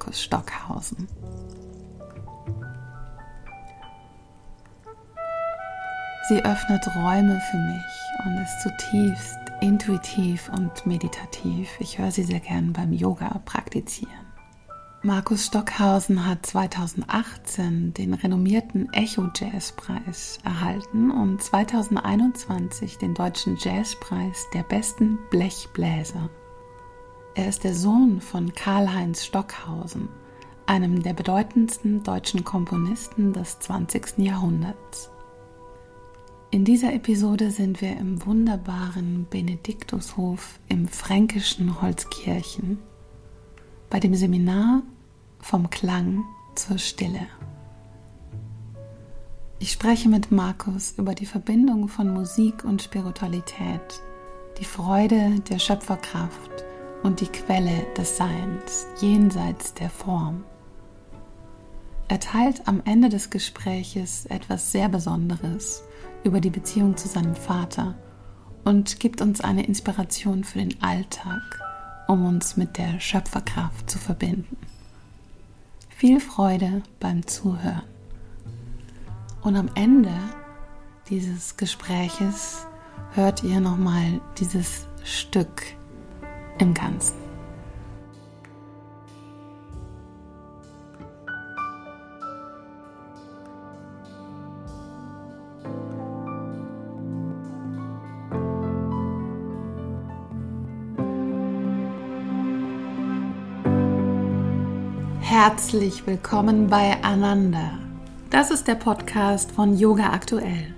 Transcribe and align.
Markus 0.00 0.22
Stockhausen. 0.22 1.08
Sie 6.28 6.42
öffnet 6.42 6.86
Räume 6.96 7.38
für 7.50 7.58
mich 7.58 8.24
und 8.24 8.38
ist 8.40 8.62
zutiefst 8.62 9.36
intuitiv 9.60 10.50
und 10.56 10.86
meditativ. 10.86 11.68
Ich 11.80 11.98
höre 11.98 12.10
sie 12.10 12.22
sehr 12.22 12.40
gern 12.40 12.72
beim 12.72 12.94
Yoga 12.94 13.42
praktizieren. 13.44 14.26
Markus 15.02 15.46
Stockhausen 15.46 16.26
hat 16.26 16.46
2018 16.46 17.92
den 17.92 18.14
renommierten 18.14 18.90
Echo 18.94 19.28
Jazzpreis 19.36 20.38
erhalten 20.44 21.10
und 21.10 21.42
2021 21.42 22.96
den 22.96 23.12
deutschen 23.12 23.58
Jazzpreis 23.58 24.46
der 24.54 24.62
besten 24.62 25.18
Blechbläser. 25.30 26.30
Er 27.40 27.48
ist 27.48 27.64
der 27.64 27.72
Sohn 27.72 28.20
von 28.20 28.52
Karl-Heinz 28.52 29.24
Stockhausen, 29.24 30.10
einem 30.66 31.02
der 31.02 31.14
bedeutendsten 31.14 32.02
deutschen 32.02 32.44
Komponisten 32.44 33.32
des 33.32 33.58
20. 33.60 34.18
Jahrhunderts. 34.18 35.10
In 36.50 36.66
dieser 36.66 36.92
Episode 36.92 37.50
sind 37.50 37.80
wir 37.80 37.96
im 37.96 38.26
wunderbaren 38.26 39.26
Benediktushof 39.30 40.60
im 40.68 40.86
fränkischen 40.86 41.80
Holzkirchen 41.80 42.78
bei 43.88 44.00
dem 44.00 44.14
Seminar 44.14 44.82
vom 45.38 45.70
Klang 45.70 46.22
zur 46.56 46.76
Stille. 46.76 47.26
Ich 49.60 49.72
spreche 49.72 50.10
mit 50.10 50.30
Markus 50.30 50.92
über 50.98 51.14
die 51.14 51.24
Verbindung 51.24 51.88
von 51.88 52.12
Musik 52.12 52.64
und 52.64 52.82
Spiritualität, 52.82 54.02
die 54.58 54.66
Freude 54.66 55.40
der 55.48 55.58
Schöpferkraft 55.58 56.66
und 57.02 57.20
die 57.20 57.28
Quelle 57.28 57.86
des 57.96 58.16
Seins 58.16 58.86
jenseits 59.00 59.74
der 59.74 59.90
Form. 59.90 60.44
Er 62.08 62.20
teilt 62.20 62.66
am 62.66 62.82
Ende 62.84 63.08
des 63.08 63.30
Gespräches 63.30 64.26
etwas 64.26 64.72
sehr 64.72 64.88
Besonderes 64.88 65.84
über 66.24 66.40
die 66.40 66.50
Beziehung 66.50 66.96
zu 66.96 67.08
seinem 67.08 67.36
Vater 67.36 67.94
und 68.64 69.00
gibt 69.00 69.20
uns 69.20 69.40
eine 69.40 69.64
Inspiration 69.64 70.44
für 70.44 70.58
den 70.58 70.82
Alltag, 70.82 71.40
um 72.08 72.26
uns 72.26 72.56
mit 72.56 72.78
der 72.78 73.00
Schöpferkraft 73.00 73.88
zu 73.88 73.98
verbinden. 73.98 74.56
Viel 75.88 76.20
Freude 76.20 76.82
beim 76.98 77.26
Zuhören. 77.26 77.82
Und 79.42 79.56
am 79.56 79.70
Ende 79.74 80.12
dieses 81.08 81.56
Gespräches 81.56 82.66
hört 83.14 83.42
ihr 83.42 83.60
nochmal 83.60 84.20
dieses 84.38 84.86
Stück 85.04 85.62
im 86.60 86.74
Ganzen. 86.74 87.20
Herzlich 105.20 106.06
willkommen 106.06 106.66
bei 106.66 107.02
Ananda. 107.02 107.78
Das 108.30 108.50
ist 108.50 108.66
der 108.66 108.74
Podcast 108.74 109.52
von 109.52 109.76
Yoga 109.76 110.12
Aktuell. 110.12 110.74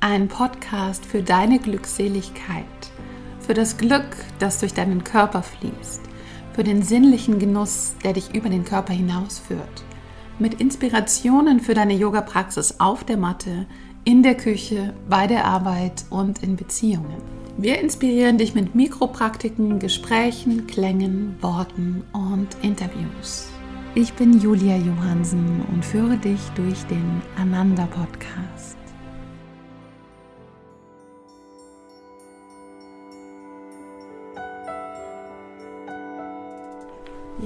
Ein 0.00 0.28
Podcast 0.28 1.04
für 1.04 1.22
deine 1.22 1.58
Glückseligkeit, 1.58 2.64
für 3.46 3.54
das 3.54 3.78
Glück, 3.78 4.16
das 4.40 4.58
durch 4.58 4.74
deinen 4.74 5.04
Körper 5.04 5.42
fließt, 5.42 6.02
für 6.52 6.64
den 6.64 6.82
sinnlichen 6.82 7.38
Genuss, 7.38 7.94
der 8.02 8.12
dich 8.12 8.34
über 8.34 8.48
den 8.48 8.64
Körper 8.64 8.92
hinausführt, 8.92 9.84
mit 10.38 10.60
Inspirationen 10.60 11.60
für 11.60 11.74
deine 11.74 11.94
Yoga-Praxis 11.94 12.80
auf 12.80 13.04
der 13.04 13.16
Matte, 13.16 13.66
in 14.04 14.22
der 14.22 14.36
Küche, 14.36 14.94
bei 15.08 15.26
der 15.26 15.44
Arbeit 15.44 16.04
und 16.10 16.42
in 16.42 16.56
Beziehungen. 16.56 17.22
Wir 17.56 17.80
inspirieren 17.80 18.36
dich 18.36 18.54
mit 18.54 18.74
Mikropraktiken, 18.74 19.78
Gesprächen, 19.78 20.66
Klängen, 20.66 21.36
Worten 21.40 22.04
und 22.12 22.48
Interviews. 22.62 23.48
Ich 23.94 24.12
bin 24.12 24.38
Julia 24.38 24.76
Johansen 24.76 25.62
und 25.72 25.84
führe 25.84 26.18
dich 26.18 26.40
durch 26.54 26.84
den 26.84 27.22
Ananda 27.36 27.86
Podcast. 27.86 28.55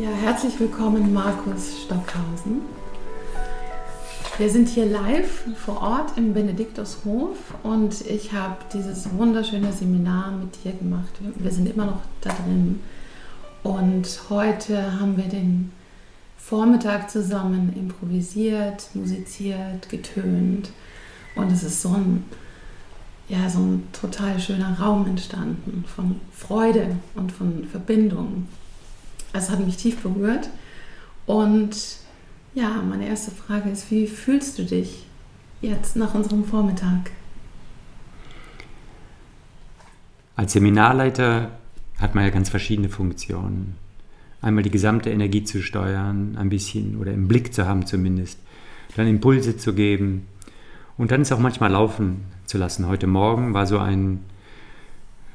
Ja, 0.00 0.08
herzlich 0.08 0.58
willkommen 0.58 1.12
Markus 1.12 1.82
Stockhausen. 1.82 2.62
Wir 4.38 4.48
sind 4.48 4.68
hier 4.68 4.86
live 4.86 5.44
vor 5.62 5.82
Ort 5.82 6.16
im 6.16 6.32
Benediktushof 6.32 7.36
und 7.62 8.00
ich 8.06 8.32
habe 8.32 8.56
dieses 8.72 9.12
wunderschöne 9.12 9.70
Seminar 9.74 10.30
mit 10.30 10.64
dir 10.64 10.72
gemacht. 10.72 11.10
Wir 11.36 11.50
sind 11.50 11.68
immer 11.68 11.84
noch 11.84 12.00
da 12.22 12.30
drin 12.30 12.80
und 13.62 14.22
heute 14.30 14.98
haben 14.98 15.18
wir 15.18 15.28
den 15.28 15.70
Vormittag 16.38 17.10
zusammen 17.10 17.70
improvisiert, 17.76 18.88
musiziert, 18.94 19.90
getönt. 19.90 20.70
Und 21.36 21.52
es 21.52 21.62
ist 21.62 21.82
so 21.82 21.90
ein, 21.90 22.24
ja, 23.28 23.50
so 23.50 23.58
ein 23.58 23.86
total 23.92 24.40
schöner 24.40 24.80
Raum 24.80 25.06
entstanden 25.06 25.84
von 25.94 26.22
Freude 26.32 26.96
und 27.14 27.32
von 27.32 27.66
Verbindung. 27.70 28.46
Es 29.32 29.50
hat 29.50 29.64
mich 29.64 29.76
tief 29.76 30.02
berührt. 30.02 30.50
Und 31.26 31.76
ja, 32.54 32.82
meine 32.82 33.06
erste 33.06 33.30
Frage 33.30 33.70
ist, 33.70 33.90
wie 33.90 34.06
fühlst 34.06 34.58
du 34.58 34.64
dich 34.64 35.06
jetzt 35.60 35.96
nach 35.96 36.14
unserem 36.14 36.44
Vormittag? 36.44 37.10
Als 40.36 40.52
Seminarleiter 40.52 41.50
hat 41.98 42.14
man 42.14 42.24
ja 42.24 42.30
ganz 42.30 42.48
verschiedene 42.48 42.88
Funktionen 42.88 43.76
einmal 44.42 44.62
die 44.62 44.70
gesamte 44.70 45.10
Energie 45.10 45.44
zu 45.44 45.62
steuern, 45.62 46.36
ein 46.38 46.48
bisschen 46.48 46.96
oder 46.96 47.12
im 47.12 47.28
Blick 47.28 47.52
zu 47.52 47.66
haben 47.66 47.86
zumindest, 47.86 48.38
dann 48.96 49.06
Impulse 49.06 49.56
zu 49.56 49.74
geben 49.74 50.26
und 50.96 51.10
dann 51.10 51.20
es 51.20 51.32
auch 51.32 51.38
manchmal 51.38 51.70
laufen 51.70 52.24
zu 52.46 52.58
lassen. 52.58 52.86
Heute 52.86 53.06
Morgen 53.06 53.54
war 53.54 53.66
so 53.66 53.78
ein 53.78 54.20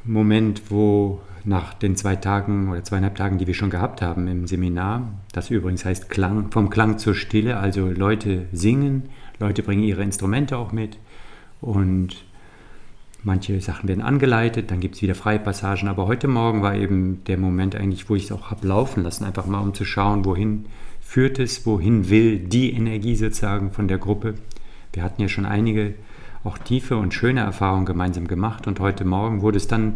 Moment, 0.03 0.63
wo 0.69 1.21
nach 1.45 1.73
den 1.73 1.95
zwei 1.95 2.15
Tagen 2.15 2.69
oder 2.69 2.83
zweieinhalb 2.83 3.15
Tagen, 3.15 3.37
die 3.37 3.47
wir 3.47 3.53
schon 3.53 3.69
gehabt 3.69 4.01
haben 4.01 4.27
im 4.27 4.47
Seminar, 4.47 5.07
das 5.31 5.49
übrigens 5.51 5.85
heißt 5.85 6.09
Klang, 6.09 6.51
vom 6.51 6.69
Klang 6.69 6.97
zur 6.97 7.15
Stille, 7.15 7.57
also 7.57 7.87
Leute 7.87 8.45
singen, 8.51 9.03
Leute 9.39 9.63
bringen 9.63 9.83
ihre 9.83 10.03
Instrumente 10.03 10.57
auch 10.57 10.71
mit 10.71 10.97
und 11.61 12.25
Manche 13.25 13.59
Sachen 13.59 13.89
werden 13.89 14.03
angeleitet, 14.03 14.69
dann 14.69 14.79
gibt 14.79 14.93
es 14.93 15.01
wieder 15.01 15.15
freie 15.15 15.39
Passagen. 15.39 15.87
Aber 15.87 16.05
heute 16.05 16.27
Morgen 16.27 16.61
war 16.61 16.75
eben 16.75 17.23
der 17.25 17.39
Moment 17.39 17.75
eigentlich, 17.75 18.07
wo 18.07 18.13
ich 18.13 18.25
es 18.25 18.31
auch 18.31 18.51
habe 18.51 18.67
laufen 18.67 19.01
lassen, 19.01 19.25
einfach 19.25 19.47
mal 19.47 19.61
um 19.61 19.73
zu 19.73 19.83
schauen, 19.83 20.25
wohin 20.25 20.67
führt 21.01 21.39
es, 21.39 21.65
wohin 21.65 22.11
will 22.11 22.37
die 22.37 22.71
Energie 22.73 23.15
sozusagen 23.15 23.71
von 23.71 23.87
der 23.87 23.97
Gruppe. 23.97 24.35
Wir 24.93 25.01
hatten 25.01 25.23
ja 25.23 25.27
schon 25.27 25.47
einige 25.47 25.95
auch 26.43 26.59
tiefe 26.59 26.97
und 26.97 27.15
schöne 27.15 27.39
Erfahrungen 27.39 27.87
gemeinsam 27.87 28.27
gemacht 28.27 28.67
und 28.67 28.79
heute 28.79 29.05
Morgen 29.05 29.41
wurde 29.41 29.57
es 29.57 29.67
dann 29.67 29.95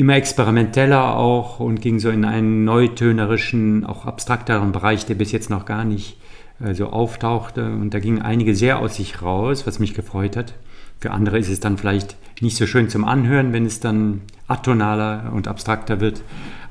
immer 0.00 0.16
experimenteller 0.16 1.14
auch 1.14 1.60
und 1.60 1.82
ging 1.82 1.98
so 1.98 2.08
in 2.08 2.24
einen 2.24 2.64
neutönerischen, 2.64 3.84
auch 3.84 4.06
abstrakteren 4.06 4.72
Bereich, 4.72 5.04
der 5.04 5.14
bis 5.14 5.30
jetzt 5.30 5.50
noch 5.50 5.66
gar 5.66 5.84
nicht 5.84 6.16
äh, 6.58 6.72
so 6.72 6.86
auftauchte. 6.86 7.66
Und 7.66 7.92
da 7.92 7.98
gingen 7.98 8.22
einige 8.22 8.54
sehr 8.54 8.78
aus 8.78 8.96
sich 8.96 9.20
raus, 9.20 9.66
was 9.66 9.78
mich 9.78 9.92
gefreut 9.92 10.38
hat. 10.38 10.54
Für 11.00 11.10
andere 11.10 11.38
ist 11.38 11.50
es 11.50 11.60
dann 11.60 11.76
vielleicht 11.76 12.16
nicht 12.40 12.56
so 12.56 12.66
schön 12.66 12.88
zum 12.88 13.04
Anhören, 13.04 13.52
wenn 13.52 13.66
es 13.66 13.80
dann 13.80 14.22
atonaler 14.48 15.32
und 15.34 15.48
abstrakter 15.48 16.00
wird. 16.00 16.22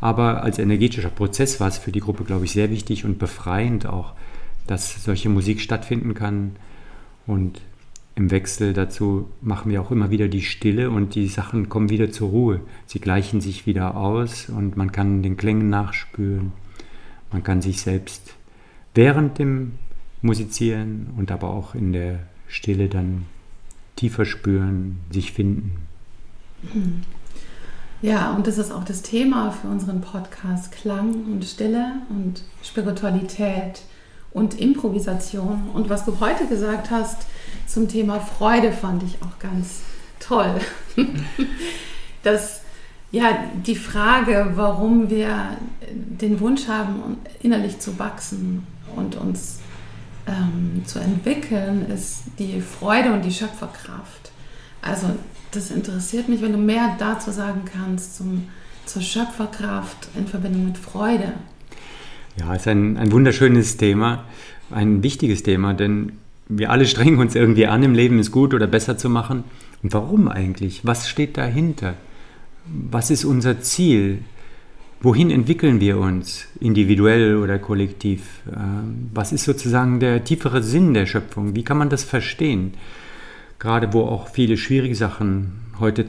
Aber 0.01 0.41
als 0.41 0.57
energetischer 0.57 1.09
Prozess 1.09 1.59
war 1.59 1.67
es 1.67 1.77
für 1.77 1.91
die 1.91 1.99
Gruppe, 1.99 2.23
glaube 2.23 2.45
ich, 2.45 2.51
sehr 2.51 2.71
wichtig 2.71 3.05
und 3.05 3.19
befreiend 3.19 3.85
auch, 3.85 4.13
dass 4.65 5.03
solche 5.03 5.29
Musik 5.29 5.61
stattfinden 5.61 6.15
kann. 6.15 6.55
Und 7.27 7.61
im 8.19 8.31
Wechsel 8.31 8.73
dazu 8.73 9.29
machen 9.41 9.71
wir 9.71 9.81
auch 9.81 9.91
immer 9.91 10.09
wieder 10.09 10.27
die 10.27 10.41
Stille 10.41 10.89
und 10.89 11.15
die 11.15 11.27
Sachen 11.27 11.69
kommen 11.69 11.89
wieder 11.89 12.11
zur 12.11 12.29
Ruhe. 12.29 12.59
Sie 12.85 12.99
gleichen 12.99 13.39
sich 13.39 13.65
wieder 13.65 13.95
aus 13.95 14.49
und 14.49 14.75
man 14.75 14.91
kann 14.91 15.23
den 15.23 15.37
Klängen 15.37 15.69
nachspüren. 15.69 16.51
Man 17.31 17.43
kann 17.43 17.61
sich 17.61 17.81
selbst 17.81 18.35
während 18.93 19.39
dem 19.39 19.73
Musizieren 20.21 21.07
und 21.15 21.31
aber 21.31 21.49
auch 21.49 21.75
in 21.75 21.93
der 21.93 22.19
Stille 22.47 22.89
dann 22.89 23.25
tiefer 23.95 24.25
spüren, 24.25 24.99
sich 25.11 25.31
finden. 25.31 25.77
Ja, 28.01 28.33
und 28.35 28.47
das 28.47 28.57
ist 28.57 28.71
auch 28.71 28.83
das 28.83 29.01
Thema 29.01 29.51
für 29.51 29.67
unseren 29.67 30.01
Podcast 30.01 30.73
Klang 30.73 31.23
und 31.25 31.45
Stille 31.45 32.01
und 32.09 32.43
Spiritualität 32.63 33.81
und 34.31 34.59
Improvisation. 34.59 35.69
Und 35.73 35.89
was 35.89 36.03
du 36.03 36.19
heute 36.19 36.47
gesagt 36.47 36.91
hast 36.91 37.25
zum 37.67 37.87
Thema 37.87 38.19
Freude, 38.19 38.71
fand 38.71 39.03
ich 39.03 39.17
auch 39.21 39.39
ganz 39.39 39.81
toll. 40.19 40.59
dass 42.23 42.61
ja 43.11 43.45
die 43.65 43.75
Frage, 43.75 44.51
warum 44.55 45.09
wir 45.09 45.57
den 45.91 46.39
Wunsch 46.39 46.67
haben, 46.67 47.17
innerlich 47.41 47.79
zu 47.79 47.97
wachsen 47.97 48.67
und 48.95 49.15
uns 49.15 49.59
ähm, 50.27 50.83
zu 50.85 50.99
entwickeln, 50.99 51.87
ist 51.89 52.23
die 52.37 52.61
Freude 52.61 53.11
und 53.13 53.23
die 53.23 53.31
Schöpferkraft. 53.31 54.31
Also 54.81 55.07
das 55.51 55.71
interessiert 55.71 56.29
mich, 56.29 56.41
wenn 56.41 56.51
du 56.51 56.57
mehr 56.57 56.95
dazu 56.99 57.31
sagen 57.31 57.61
kannst 57.65 58.17
zum, 58.17 58.47
zur 58.85 59.01
Schöpferkraft 59.01 60.09
in 60.15 60.27
Verbindung 60.27 60.65
mit 60.65 60.77
Freude. 60.77 61.33
Ja, 62.39 62.53
es 62.53 62.61
ist 62.61 62.67
ein, 62.67 62.97
ein 62.97 63.11
wunderschönes 63.11 63.77
Thema, 63.77 64.25
ein 64.71 65.01
wichtiges 65.03 65.43
Thema, 65.43 65.73
denn 65.73 66.13
wir 66.49 66.71
alle 66.71 66.87
strengen 66.87 67.19
uns 67.19 67.35
irgendwie 67.35 67.67
an, 67.67 67.83
im 67.83 67.93
Leben 67.93 68.19
es 68.19 68.31
gut 68.31 68.53
oder 68.53 68.67
besser 68.67 68.97
zu 68.97 69.09
machen. 69.09 69.43
Und 69.83 69.93
warum 69.93 70.27
eigentlich? 70.27 70.81
Was 70.83 71.07
steht 71.07 71.37
dahinter? 71.37 71.93
Was 72.65 73.11
ist 73.11 73.23
unser 73.23 73.61
Ziel? 73.61 74.19
Wohin 75.01 75.31
entwickeln 75.31 75.79
wir 75.79 75.97
uns, 75.97 76.47
individuell 76.59 77.37
oder 77.37 77.57
kollektiv? 77.57 78.41
Ähm, 78.53 79.09
was 79.13 79.31
ist 79.31 79.45
sozusagen 79.45 79.99
der 80.01 80.25
tiefere 80.25 80.61
Sinn 80.61 80.93
der 80.93 81.05
Schöpfung? 81.05 81.55
Wie 81.55 81.63
kann 81.63 81.77
man 81.77 81.89
das 81.89 82.03
verstehen? 82.03 82.73
Gerade 83.59 83.93
wo 83.93 84.01
auch 84.01 84.27
viele 84.27 84.57
schwierige 84.57 84.95
Sachen 84.95 85.51
heute 85.79 86.05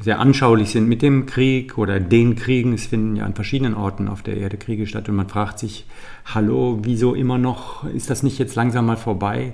sehr 0.00 0.18
anschaulich 0.18 0.70
sind 0.70 0.88
mit 0.88 1.02
dem 1.02 1.26
Krieg 1.26 1.78
oder 1.78 2.00
den 2.00 2.36
Kriegen. 2.36 2.72
Es 2.72 2.86
finden 2.86 3.16
ja 3.16 3.24
an 3.24 3.34
verschiedenen 3.34 3.74
Orten 3.74 4.08
auf 4.08 4.22
der 4.22 4.36
Erde 4.36 4.56
Kriege 4.56 4.86
statt 4.86 5.08
und 5.08 5.16
man 5.16 5.28
fragt 5.28 5.58
sich, 5.58 5.86
hallo, 6.24 6.80
wieso 6.82 7.14
immer 7.14 7.38
noch, 7.38 7.84
ist 7.84 8.10
das 8.10 8.22
nicht 8.22 8.38
jetzt 8.38 8.54
langsam 8.54 8.86
mal 8.86 8.96
vorbei? 8.96 9.52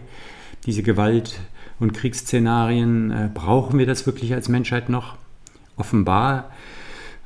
Diese 0.67 0.83
Gewalt 0.83 1.41
und 1.79 1.95
Kriegsszenarien, 1.95 3.11
äh, 3.11 3.31
brauchen 3.33 3.79
wir 3.79 3.87
das 3.87 4.07
wirklich 4.07 4.35
als 4.35 4.49
Menschheit 4.49 4.89
noch? 4.89 5.17
Offenbar 5.77 6.51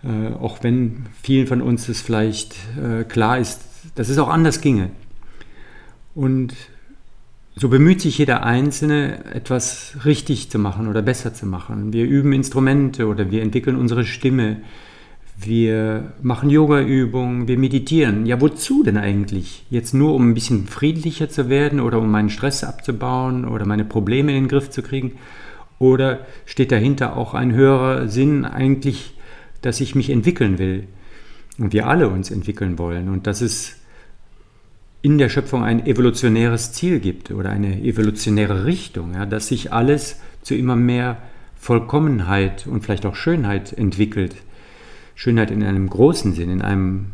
äh, 0.03 0.35
auch 0.35 0.63
wenn 0.63 1.07
vielen 1.23 1.47
von 1.47 1.61
uns 1.61 1.89
es 1.89 2.01
vielleicht 2.01 2.55
äh, 2.79 3.05
klar 3.05 3.39
ist, 3.39 3.61
dass 3.97 4.09
es 4.09 4.19
auch 4.19 4.29
anders 4.29 4.61
ginge. 4.61 4.91
Und 6.15 6.55
so 7.61 7.69
bemüht 7.69 8.01
sich 8.01 8.17
jeder 8.17 8.43
Einzelne, 8.43 9.23
etwas 9.35 9.99
richtig 10.07 10.51
zu 10.51 10.59
machen 10.59 10.89
oder 10.89 11.03
besser 11.03 11.35
zu 11.35 11.45
machen. 11.45 11.93
Wir 11.93 12.07
üben 12.07 12.33
Instrumente 12.33 13.07
oder 13.07 13.31
wir 13.31 13.43
entwickeln 13.43 13.77
unsere 13.77 14.05
Stimme. 14.05 14.63
Wir 15.39 16.15
machen 16.23 16.49
Yoga-Übungen, 16.49 17.49
wir 17.49 17.59
meditieren. 17.59 18.25
Ja, 18.25 18.41
wozu 18.41 18.83
denn 18.83 18.97
eigentlich? 18.97 19.67
Jetzt 19.69 19.93
nur, 19.93 20.15
um 20.15 20.31
ein 20.31 20.35
bisschen 20.35 20.69
friedlicher 20.69 21.29
zu 21.29 21.51
werden 21.51 21.81
oder 21.81 21.99
um 21.99 22.11
meinen 22.11 22.31
Stress 22.31 22.65
abzubauen 22.65 23.45
oder 23.45 23.67
meine 23.67 23.85
Probleme 23.85 24.35
in 24.35 24.45
den 24.45 24.49
Griff 24.49 24.71
zu 24.71 24.81
kriegen? 24.81 25.13
Oder 25.79 26.21
steht 26.47 26.73
dahinter 26.73 27.15
auch 27.19 27.35
ein 27.35 27.53
höherer 27.53 28.09
Sinn, 28.09 28.47
eigentlich 28.47 29.15
dass 29.61 29.83
ich 29.83 29.95
mich 29.95 30.09
entwickeln 30.09 30.59
will 30.59 30.85
und 31.59 31.75
wir 31.75 31.87
alle 31.89 32.09
uns 32.09 32.31
entwickeln 32.31 32.79
wollen 32.79 33.11
und 33.11 33.27
dass 33.27 33.43
es 33.43 33.80
in 35.03 35.19
der 35.19 35.29
Schöpfung 35.29 35.65
ein 35.65 35.87
evolutionäres 35.87 36.73
Ziel 36.73 37.01
gibt 37.01 37.31
oder 37.31 37.51
eine 37.51 37.81
evolutionäre 37.83 38.65
Richtung, 38.65 39.15
ja, 39.15 39.27
dass 39.27 39.49
sich 39.49 39.73
alles 39.73 40.21
zu 40.43 40.55
immer 40.55 40.77
mehr 40.77 41.19
Vollkommenheit 41.57 42.67
und 42.67 42.83
vielleicht 42.83 43.07
auch 43.07 43.15
Schönheit 43.15 43.73
entwickelt. 43.73 44.37
Schönheit 45.15 45.51
in 45.51 45.63
einem 45.63 45.89
großen 45.89 46.35
Sinn, 46.35 46.51
in 46.51 46.63
einem 46.63 47.07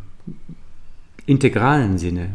integralen 1.25 1.97
Sinne, 1.97 2.29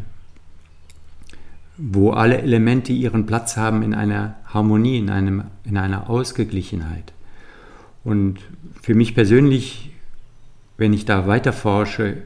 wo 1.79 2.11
alle 2.11 2.39
Elemente 2.39 2.93
ihren 2.93 3.27
Platz 3.27 3.57
haben 3.57 3.83
in 3.83 3.95
einer 3.95 4.37
Harmonie, 4.47 4.99
in, 4.99 5.11
einem, 5.11 5.45
in 5.65 5.79
einer 5.79 6.11
Ausgeglichenheit. 6.11 7.13
Und 8.05 8.41
für 8.83 8.95
mich 8.95 9.15
persönlich 9.15 9.93
wenn 10.83 10.93
ich 10.93 11.05
da 11.05 11.29
weiter 11.29 11.53
forsche, 11.53 12.23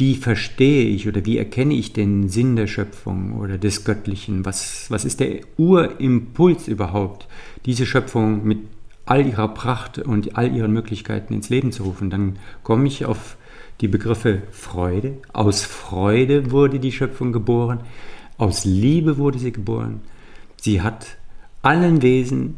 wie 0.00 0.16
verstehe 0.16 0.84
ich 0.84 1.06
oder 1.06 1.24
wie 1.26 1.36
erkenne 1.36 1.74
ich 1.74 1.92
den 1.92 2.28
Sinn 2.28 2.56
der 2.56 2.66
Schöpfung 2.66 3.38
oder 3.38 3.58
des 3.58 3.84
Göttlichen? 3.84 4.46
Was, 4.46 4.90
was 4.90 5.04
ist 5.04 5.20
der 5.20 5.40
Urimpuls 5.58 6.66
überhaupt, 6.68 7.28
diese 7.66 7.84
Schöpfung 7.84 8.42
mit 8.44 8.60
all 9.04 9.26
ihrer 9.26 9.48
Pracht 9.48 9.98
und 9.98 10.36
all 10.36 10.56
ihren 10.56 10.72
Möglichkeiten 10.72 11.34
ins 11.34 11.50
Leben 11.50 11.70
zu 11.70 11.82
rufen? 11.82 12.08
Dann 12.08 12.38
komme 12.62 12.88
ich 12.88 13.04
auf 13.04 13.36
die 13.82 13.88
Begriffe 13.88 14.42
Freude. 14.50 15.18
Aus 15.34 15.62
Freude 15.62 16.50
wurde 16.50 16.80
die 16.80 16.92
Schöpfung 16.92 17.32
geboren, 17.32 17.80
aus 18.38 18.64
Liebe 18.64 19.18
wurde 19.18 19.38
sie 19.38 19.52
geboren. 19.52 20.00
Sie 20.56 20.80
hat 20.80 21.18
allen 21.60 22.00
Wesen 22.00 22.56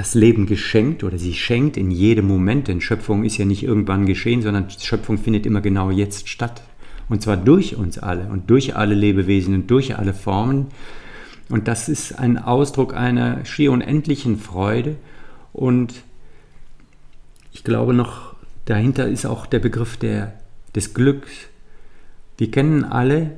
das 0.00 0.14
Leben 0.14 0.46
geschenkt 0.46 1.04
oder 1.04 1.18
sie 1.18 1.34
schenkt 1.34 1.76
in 1.76 1.90
jedem 1.90 2.26
Moment, 2.26 2.68
denn 2.68 2.80
Schöpfung 2.80 3.22
ist 3.22 3.36
ja 3.36 3.44
nicht 3.44 3.62
irgendwann 3.62 4.06
geschehen, 4.06 4.40
sondern 4.40 4.70
Schöpfung 4.70 5.18
findet 5.18 5.44
immer 5.44 5.60
genau 5.60 5.90
jetzt 5.90 6.30
statt. 6.30 6.62
Und 7.10 7.20
zwar 7.20 7.36
durch 7.36 7.76
uns 7.76 7.98
alle 7.98 8.30
und 8.30 8.48
durch 8.48 8.76
alle 8.76 8.94
Lebewesen 8.94 9.54
und 9.54 9.70
durch 9.70 9.98
alle 9.98 10.14
Formen. 10.14 10.68
Und 11.50 11.68
das 11.68 11.90
ist 11.90 12.18
ein 12.18 12.38
Ausdruck 12.38 12.94
einer 12.94 13.44
schier 13.44 13.72
unendlichen 13.72 14.38
Freude. 14.38 14.96
Und 15.52 15.92
ich 17.52 17.62
glaube 17.62 17.92
noch, 17.92 18.34
dahinter 18.64 19.06
ist 19.06 19.26
auch 19.26 19.44
der 19.44 19.58
Begriff 19.58 19.98
der, 19.98 20.32
des 20.74 20.94
Glücks. 20.94 21.30
Wir 22.38 22.50
kennen 22.50 22.84
alle 22.84 23.32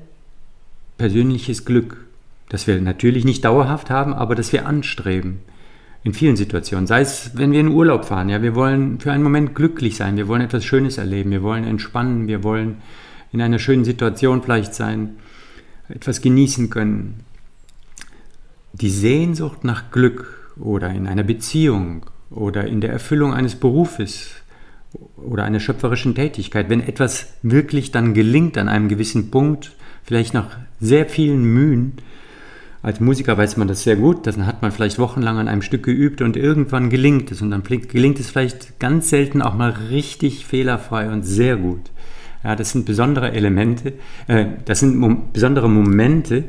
persönliches 0.97 1.65
Glück, 1.65 2.07
das 2.51 2.69
wir 2.69 2.81
natürlich 2.81 3.25
nicht 3.25 3.45
dauerhaft 3.45 3.91
haben, 3.91 4.15
aber 4.15 4.37
das 4.37 4.53
wir 4.53 4.65
anstreben 4.65 5.41
in 6.05 6.15
vielen 6.15 6.37
Situationen. 6.37 6.87
Sei 6.87 7.01
es, 7.01 7.33
wenn 7.35 7.53
wir 7.53 7.61
in 7.61 7.69
Urlaub 7.69 8.05
fahren, 8.05 8.29
ja, 8.29 8.43
wir 8.43 8.55
wollen 8.55 8.99
für 8.99 9.13
einen 9.13 9.23
Moment 9.23 9.55
glücklich 9.55 9.97
sein, 9.97 10.17
wir 10.17 10.29
wollen 10.29 10.43
etwas 10.43 10.65
Schönes 10.65 10.99
erleben, 10.99 11.31
wir 11.31 11.43
wollen 11.43 11.65
entspannen, 11.65 12.27
wir 12.27 12.43
wollen 12.43 12.79
in 13.33 13.41
einer 13.41 13.59
schönen 13.59 13.85
Situation 13.85 14.43
vielleicht 14.43 14.75
sein, 14.75 15.17
etwas 15.89 16.21
genießen 16.21 16.71
können. 16.71 17.21
Die 18.73 18.91
Sehnsucht 18.91 19.65
nach 19.65 19.91
Glück 19.91 20.53
oder 20.59 20.91
in 20.91 21.07
einer 21.07 21.23
Beziehung 21.23 22.07
oder 22.31 22.67
in 22.67 22.81
der 22.81 22.91
Erfüllung 22.91 23.33
eines 23.33 23.55
Berufes 23.55 24.31
oder 25.17 25.45
einer 25.45 25.61
schöpferischen 25.61 26.15
Tätigkeit, 26.15 26.69
wenn 26.69 26.81
etwas 26.81 27.35
wirklich 27.43 27.93
dann 27.93 28.15
gelingt 28.15 28.59
an 28.59 28.69
einem 28.69 28.89
gewissen 28.89 29.31
Punkt, 29.31 29.73
vielleicht 30.03 30.35
nach 30.35 30.57
sehr 30.81 31.07
vielen 31.07 31.45
Mühen, 31.45 31.95
als 32.83 32.99
Musiker 32.99 33.39
weiß 33.39 33.57
man 33.57 33.69
das 33.69 33.85
sehr 33.85 33.97
gut, 33.97 34.27
dann 34.27 34.45
hat 34.45 34.61
man 34.61 34.73
vielleicht 34.73 34.99
wochenlang 34.99 35.39
an 35.39 35.49
einem 35.49 35.63
Stück 35.63 35.85
geübt 35.85 36.21
und 36.21 36.37
irgendwann 36.37 36.91
gelingt 36.91 37.31
es 37.31 37.41
und 37.41 37.51
dann 37.51 37.63
gelingt 37.63 38.19
es 38.19 38.31
vielleicht 38.31 38.81
ganz 38.81 39.09
selten 39.09 39.41
auch 39.41 39.55
mal 39.55 39.71
richtig 39.71 40.45
fehlerfrei 40.47 41.11
und 41.11 41.23
sehr 41.23 41.57
gut. 41.57 41.91
Ja, 42.43 42.57
das 42.57 42.73
sind 42.73 42.85
besondere 42.85 43.33
Elemente, 43.33 43.93
äh, 44.27 44.47
das 44.65 44.81
sind 44.81 44.97
mom 44.97 45.33
besondere 45.33 45.71
Momente 45.71 46.45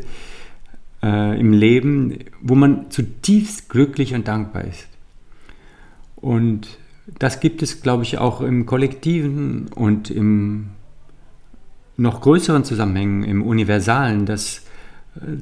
äh, 1.04 1.40
im 1.40 1.54
Leben, 1.54 2.18
wo 2.42 2.56
man 2.56 2.90
zutiefst 2.90 3.70
glücklich 3.70 4.16
und 4.16 4.28
dankbar 4.28 4.63
ist. 4.63 4.88
Und 6.16 6.80
das 7.20 7.42
gibt 7.42 7.62
es, 7.62 7.82
glaube 7.82 8.04
ich, 8.04 8.18
auch 8.18 8.42
im 8.42 8.66
Kollektiven 8.66 9.68
und 9.68 10.10
im 10.10 10.70
noch 11.96 12.22
größeren 12.22 12.63
Zusammenhängen, 12.63 13.24
im 13.24 13.44
Universalen, 13.44 14.25
dass 14.25 14.63
äh, 15.18 15.38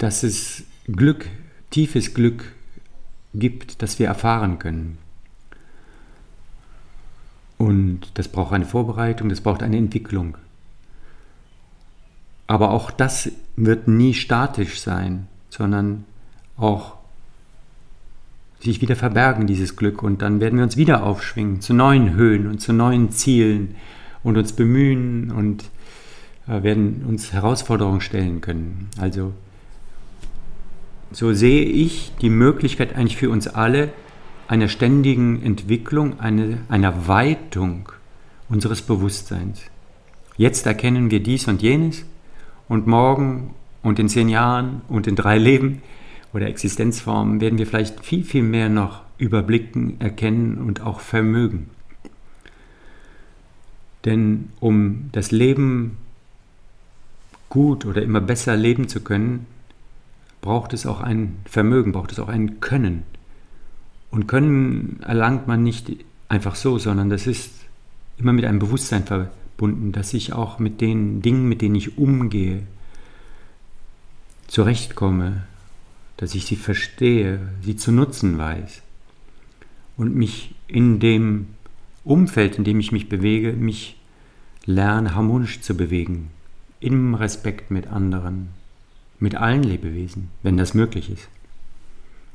dass 0.00 0.22
es 0.22 0.64
Glück, 0.86 1.26
tiefes 1.68 2.14
Glück 2.14 2.52
gibt, 3.34 3.82
das 3.82 3.98
wir 3.98 4.06
erfahren 4.06 4.58
können. 4.58 4.98
Und 7.58 8.00
das 8.14 8.28
braucht 8.28 8.54
eine 8.54 8.64
Vorbereitung, 8.64 9.28
das 9.28 9.42
braucht 9.42 9.62
eine 9.62 9.76
Entwicklung. 9.76 10.38
Aber 12.46 12.70
auch 12.70 12.90
das 12.90 13.30
wird 13.56 13.88
nie 13.88 14.14
statisch 14.14 14.80
sein, 14.80 15.28
sondern 15.50 16.06
auch 16.56 16.94
sich 18.60 18.80
wieder 18.80 18.96
verbergen, 18.96 19.46
dieses 19.46 19.76
Glück. 19.76 20.02
Und 20.02 20.22
dann 20.22 20.40
werden 20.40 20.56
wir 20.56 20.64
uns 20.64 20.78
wieder 20.78 21.02
aufschwingen 21.02 21.60
zu 21.60 21.74
neuen 21.74 22.14
Höhen 22.14 22.46
und 22.46 22.62
zu 22.62 22.72
neuen 22.72 23.10
Zielen 23.10 23.74
und 24.22 24.38
uns 24.38 24.54
bemühen 24.54 25.30
und 25.30 25.64
äh, 26.48 26.62
werden 26.62 27.04
uns 27.06 27.34
Herausforderungen 27.34 28.00
stellen 28.00 28.40
können. 28.40 28.88
Also 28.98 29.34
so 31.12 31.32
sehe 31.32 31.64
ich 31.64 32.12
die 32.20 32.30
Möglichkeit 32.30 32.94
eigentlich 32.94 33.16
für 33.16 33.30
uns 33.30 33.48
alle 33.48 33.92
einer 34.48 34.68
ständigen 34.68 35.42
Entwicklung, 35.42 36.18
eine, 36.20 36.58
einer 36.68 37.06
Weitung 37.08 37.88
unseres 38.48 38.82
Bewusstseins. 38.82 39.62
Jetzt 40.36 40.66
erkennen 40.66 41.10
wir 41.10 41.20
dies 41.20 41.46
und 41.48 41.62
jenes 41.62 42.04
und 42.68 42.86
morgen 42.86 43.54
und 43.82 43.98
in 43.98 44.08
zehn 44.08 44.28
Jahren 44.28 44.82
und 44.88 45.06
in 45.06 45.16
drei 45.16 45.38
Leben 45.38 45.82
oder 46.32 46.46
Existenzformen 46.46 47.40
werden 47.40 47.58
wir 47.58 47.66
vielleicht 47.66 48.04
viel, 48.04 48.24
viel 48.24 48.42
mehr 48.42 48.68
noch 48.68 49.02
überblicken, 49.18 50.00
erkennen 50.00 50.58
und 50.58 50.80
auch 50.80 51.00
vermögen. 51.00 51.70
Denn 54.04 54.50
um 54.60 55.10
das 55.12 55.30
Leben 55.30 55.98
gut 57.48 57.84
oder 57.84 58.02
immer 58.02 58.20
besser 58.20 58.56
leben 58.56 58.88
zu 58.88 59.00
können, 59.00 59.46
braucht 60.40 60.72
es 60.72 60.86
auch 60.86 61.00
ein 61.00 61.36
Vermögen, 61.44 61.92
braucht 61.92 62.12
es 62.12 62.18
auch 62.18 62.28
ein 62.28 62.60
Können. 62.60 63.02
Und 64.10 64.26
Können 64.26 65.00
erlangt 65.02 65.46
man 65.46 65.62
nicht 65.62 66.04
einfach 66.28 66.54
so, 66.54 66.78
sondern 66.78 67.10
das 67.10 67.26
ist 67.26 67.52
immer 68.18 68.32
mit 68.32 68.44
einem 68.44 68.58
Bewusstsein 68.58 69.04
verbunden, 69.04 69.92
dass 69.92 70.14
ich 70.14 70.32
auch 70.32 70.58
mit 70.58 70.80
den 70.80 71.22
Dingen, 71.22 71.48
mit 71.48 71.62
denen 71.62 71.74
ich 71.74 71.98
umgehe, 71.98 72.62
zurechtkomme, 74.46 75.44
dass 76.16 76.34
ich 76.34 76.44
sie 76.44 76.56
verstehe, 76.56 77.40
sie 77.62 77.76
zu 77.76 77.92
nutzen 77.92 78.36
weiß 78.36 78.82
und 79.96 80.14
mich 80.14 80.54
in 80.66 80.98
dem 80.98 81.48
Umfeld, 82.04 82.58
in 82.58 82.64
dem 82.64 82.80
ich 82.80 82.92
mich 82.92 83.08
bewege, 83.08 83.52
mich 83.52 83.96
lerne 84.66 85.14
harmonisch 85.14 85.60
zu 85.60 85.76
bewegen, 85.76 86.30
im 86.80 87.14
Respekt 87.14 87.70
mit 87.70 87.86
anderen, 87.86 88.48
mit 89.20 89.34
allen 89.36 89.62
Lebewesen, 89.62 90.28
wenn 90.42 90.56
das 90.56 90.74
möglich 90.74 91.10
ist. 91.10 91.28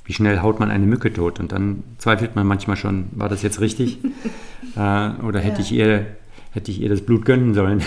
Wie 0.06 0.14
schnell 0.14 0.42
haut 0.42 0.60
man 0.60 0.70
eine 0.70 0.86
Mücke 0.86 1.12
tot 1.12 1.40
und 1.40 1.52
dann 1.52 1.84
zweifelt 1.98 2.36
man 2.36 2.46
manchmal 2.46 2.78
schon, 2.78 3.08
war 3.12 3.28
das 3.28 3.42
jetzt 3.42 3.60
richtig? 3.60 4.00
äh, 4.76 5.10
oder 5.24 5.40
hätte, 5.40 5.62
ja. 5.62 5.66
ich 5.66 5.72
ihr, 5.72 6.06
hätte 6.52 6.72
ich 6.72 6.80
ihr 6.80 6.90
das 6.90 7.02
Blut 7.02 7.26
gönnen 7.26 7.56
sollen? 7.56 7.82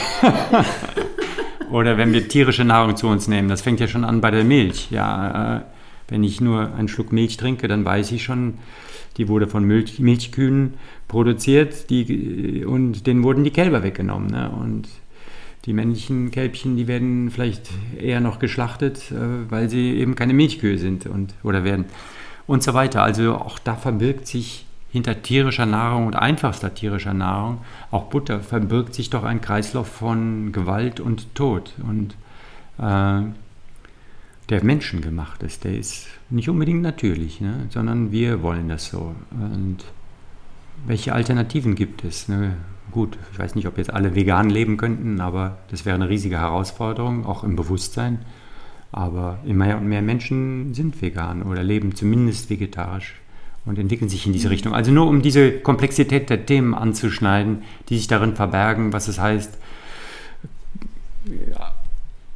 oder 1.71 1.97
wenn 1.97 2.13
wir 2.13 2.27
tierische 2.29 2.65
Nahrung 2.65 2.97
zu 2.97 3.07
uns 3.07 3.29
nehmen, 3.29 3.49
das 3.49 3.63
fängt 3.63 3.79
ja 3.79 3.87
schon 3.87 4.05
an 4.05 4.21
bei 4.21 4.33
der 4.33 4.45
Milch. 4.45 4.91
Ja, 4.91 5.59
äh, 5.59 5.61
wenn 6.09 6.25
ich 6.25 6.41
nur 6.41 6.75
einen 6.75 6.89
Schluck 6.89 7.13
Milch 7.13 7.37
trinke, 7.37 7.69
dann 7.69 7.85
weiß 7.85 8.11
ich 8.13 8.25
schon, 8.25 8.55
die 9.17 9.29
wurde 9.29 9.47
von 9.47 9.65
Milch, 9.65 10.01
Milchkühen 10.01 10.75
produziert 11.07 11.91
die, 11.91 12.65
und 12.65 13.07
denen 13.07 13.23
wurden 13.23 13.45
die 13.45 13.51
Kälber 13.51 13.83
weggenommen. 13.83 14.31
Ne? 14.31 14.51
Und 14.51 14.89
die 15.65 15.73
männlichen 15.73 16.31
Kälbchen, 16.31 16.77
die 16.77 16.87
werden 16.87 17.31
vielleicht 17.31 17.69
eher 17.99 18.21
noch 18.21 18.39
geschlachtet, 18.39 19.11
äh, 19.11 19.51
weil 19.51 19.69
sie 19.69 19.99
eben 19.99 20.15
keine 20.15 20.35
Milchkühe 20.35 20.79
sind 20.79 21.07
und, 21.07 21.35
oder 21.43 21.65
werden 21.65 21.87
und 22.47 22.63
so 22.63 22.75
weiter. 22.75 23.03
Also 23.03 23.35
auch 23.35 23.59
da 23.59 23.77
verbirgt 23.77 24.27
sich 24.27 24.67
hinter 24.91 25.23
tierischer 25.23 25.67
Nahrung 25.67 26.07
und 26.07 26.17
einfachster 26.17 26.75
tierischer 26.75 27.15
Nahrung, 27.15 27.59
auch 27.91 28.05
Butter, 28.05 28.41
verbirgt 28.41 28.95
sich 28.95 29.11
doch 29.11 29.23
ein 29.23 29.41
Kreislauf 29.41 29.87
von 29.87 30.51
Gewalt 30.53 30.99
und 30.99 31.35
Tod. 31.35 31.75
Und 31.87 32.15
äh, 32.79 33.31
der 34.49 34.65
menschengemacht 34.65 35.43
ist, 35.43 35.65
der 35.65 35.77
ist 35.77 36.07
nicht 36.31 36.49
unbedingt 36.49 36.81
natürlich, 36.81 37.41
ne? 37.41 37.67
sondern 37.69 38.13
wir 38.13 38.43
wollen 38.43 38.69
das 38.69 38.87
so. 38.87 39.15
Und 39.31 39.85
welche 40.87 41.13
Alternativen 41.13 41.75
gibt 41.75 42.03
es? 42.05 42.29
Ne? 42.29 42.57
Gut, 42.91 43.19
ich 43.33 43.39
weiß 43.39 43.55
nicht, 43.55 43.67
ob 43.67 43.79
jetzt 43.79 43.93
alle 43.93 44.15
vegan 44.15 44.51
leben 44.51 44.77
könnten, 44.77 45.21
aber 45.21 45.59
das 45.71 45.85
wäre 45.85 45.95
eine 45.95 46.09
riesige 46.09 46.39
Herausforderung, 46.39 47.27
auch 47.27 47.45
im 47.45 47.57
Bewusstsein. 47.57 48.21
Aber 48.91 49.39
immer 49.45 49.67
mehr 49.67 49.77
und 49.77 49.89
mehr 49.89 50.03
Menschen 50.03 50.73
sind 50.73 51.01
vegan 51.03 51.43
oder 51.43 51.63
leben 51.63 51.95
zumindest 51.95 52.49
vegetarisch 52.49 53.15
und 53.67 53.79
entwickeln 53.79 54.09
sich 54.09 54.27
in 54.27 54.33
diese 54.33 54.49
Richtung. 54.49 54.75
Also 54.75 54.91
nur 54.91 55.07
um 55.07 55.21
diese 55.21 55.53
Komplexität 55.53 56.31
der 56.31 56.47
Themen 56.47 56.75
anzuschneiden, 56.75 57.63
die 57.91 57.99
sich 57.99 58.09
darin 58.09 58.35
verbergen, 58.35 58.95
was 58.95 59.09
es 59.09 59.21
heißt, 59.21 59.59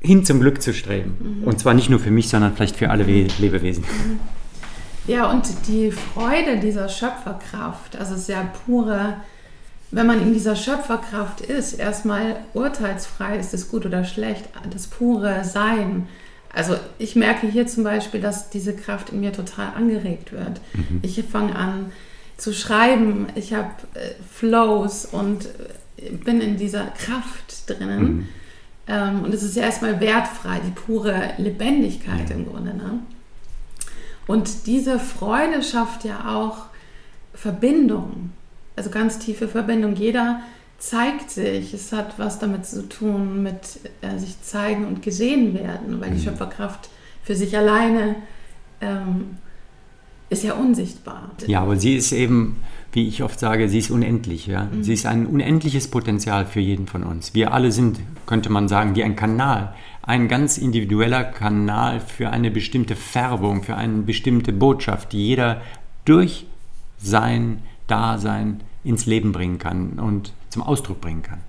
hin 0.01 0.25
zum 0.25 0.41
Glück 0.41 0.61
zu 0.61 0.75
streben. 0.75 1.39
Mhm. 1.41 1.45
Und 1.45 1.59
zwar 1.59 1.75
nicht 1.75 1.89
nur 1.89 2.01
für 2.01 2.11
mich, 2.11 2.29
sondern 2.29 2.55
vielleicht 2.55 2.77
für 2.77 2.91
alle 2.91 3.05
Lebewesen. 3.05 3.85
Mhm. 3.85 4.21
Ja, 5.07 5.31
und 5.31 5.45
die 5.67 5.91
Freude 5.91 6.61
dieser 6.61 6.89
Schöpferkraft, 6.89 7.97
also 7.97 8.15
sehr 8.15 8.53
pure, 8.67 9.17
wenn 9.93 10.07
man 10.07 10.23
in 10.23 10.33
dieser 10.33 10.57
Schöpferkraft 10.57 11.43
ist, 11.43 11.75
erstmal 11.75 12.37
urteilsfrei, 12.55 13.39
ist 13.39 13.53
es 13.53 13.69
gut 13.69 13.85
oder 13.85 14.05
schlecht, 14.05 14.49
das 14.73 14.87
pure 14.87 15.45
Sein. 15.45 16.09
Also 16.53 16.77
ich 16.99 17.15
merke 17.15 17.47
hier 17.47 17.67
zum 17.67 17.85
Beispiel, 17.85 18.21
dass 18.21 18.49
diese 18.49 18.75
Kraft 18.75 19.11
in 19.11 19.21
mir 19.21 19.33
total 19.33 19.75
angeregt 19.77 20.33
wird. 20.33 20.61
Mhm. 20.73 21.01
Ich 21.03 21.23
fange 21.25 21.55
an 21.55 21.93
zu 22.39 22.55
schreiben, 22.55 23.29
ich 23.35 23.53
habe 23.53 23.71
äh, 23.95 24.15
Flows 24.33 25.07
und 25.07 25.47
äh, 25.97 26.11
bin 26.11 26.41
in 26.41 26.57
dieser 26.57 26.87
Kraft 26.87 27.69
drinnen. 27.69 28.03
Mhm. 28.03 28.29
Ähm, 28.89 29.23
und 29.25 29.35
es 29.35 29.43
ist 29.43 29.57
ja 29.57 29.63
erstmal 29.63 30.01
wertfrei, 30.01 30.61
die 30.67 30.71
pure 30.71 31.35
Lebendigkeit 31.37 32.31
im 32.31 32.47
Grunde. 32.47 32.75
Ne? 32.75 32.99
Und 34.27 34.67
diese 34.67 34.99
Freude 34.99 35.63
schafft 35.63 36.05
ja 36.05 36.35
auch 36.35 36.67
Verbindung, 37.35 38.31
also 38.77 38.91
ganz 38.91 39.19
tiefe 39.19 39.49
Verbindung. 39.49 39.95
Jeder 39.95 40.41
zeigt 40.79 41.31
sich. 41.31 41.75
Es 41.75 41.93
hat 41.93 42.19
was 42.19 42.39
damit 42.39 42.67
zu 42.67 42.89
tun, 42.89 43.43
mit 43.43 43.81
äh, 44.01 44.19
sich 44.19 44.41
zeigen 44.43 44.87
und 44.87 45.03
gesehen 45.03 45.55
werden, 45.55 46.01
weil 46.01 46.11
die 46.11 46.19
mhm. 46.19 46.25
Schöpferkraft 46.25 46.91
für 47.23 47.37
sich 47.37 47.57
alleine 47.57 48.17
ähm, 48.81 49.39
ist 50.29 50.43
ja 50.43 50.55
unsichtbar. 50.55 51.31
Ja, 51.47 51.61
aber 51.61 51.77
sie 51.77 51.95
ist 51.95 52.11
eben, 52.11 52.57
wie 52.93 53.07
ich 53.07 53.23
oft 53.23 53.39
sage, 53.39 53.69
sie 53.69 53.79
ist 53.79 53.91
unendlich. 53.91 54.47
Ja? 54.47 54.65
Mhm. 54.65 54.83
Sie 54.83 54.95
ist 54.95 55.07
ein 55.07 55.27
unendliches 55.27 55.89
Potenzial 55.89 56.47
für 56.47 56.61
jeden 56.61 56.87
von 56.87 57.05
uns. 57.05 57.35
Wir 57.35 57.53
alle 57.53 57.71
sind, 57.71 58.01
könnte 58.27 58.51
man 58.51 58.67
sagen, 58.67 58.97
wie 58.97 59.05
ein 59.05 59.15
Kanal 59.15 59.75
ein 60.03 60.27
ganz 60.27 60.59
individueller 60.59 61.23
Kanal 61.25 62.01
für 62.01 62.31
eine 62.31 62.51
bestimmte 62.51 62.97
Färbung, 62.97 63.63
für 63.63 63.77
eine 63.77 64.03
bestimmte 64.03 64.53
Botschaft, 64.53 65.13
die 65.13 65.29
jeder 65.29 65.63
durch 66.05 66.47
sein 66.99 67.63
Dasein 67.93 68.63
ins 68.85 69.05
Leben 69.05 69.33
bringen 69.33 69.59
kann 69.59 69.99
und 69.99 70.33
zum 70.49 70.63
Ausdruck 70.63 71.03
bringen 71.03 71.23
kann. 71.23 71.41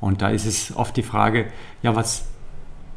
Und 0.00 0.20
da 0.20 0.30
ist 0.30 0.46
es 0.46 0.74
oft 0.74 0.96
die 0.96 1.04
Frage, 1.04 1.46
ja, 1.80 1.94
was, 1.94 2.24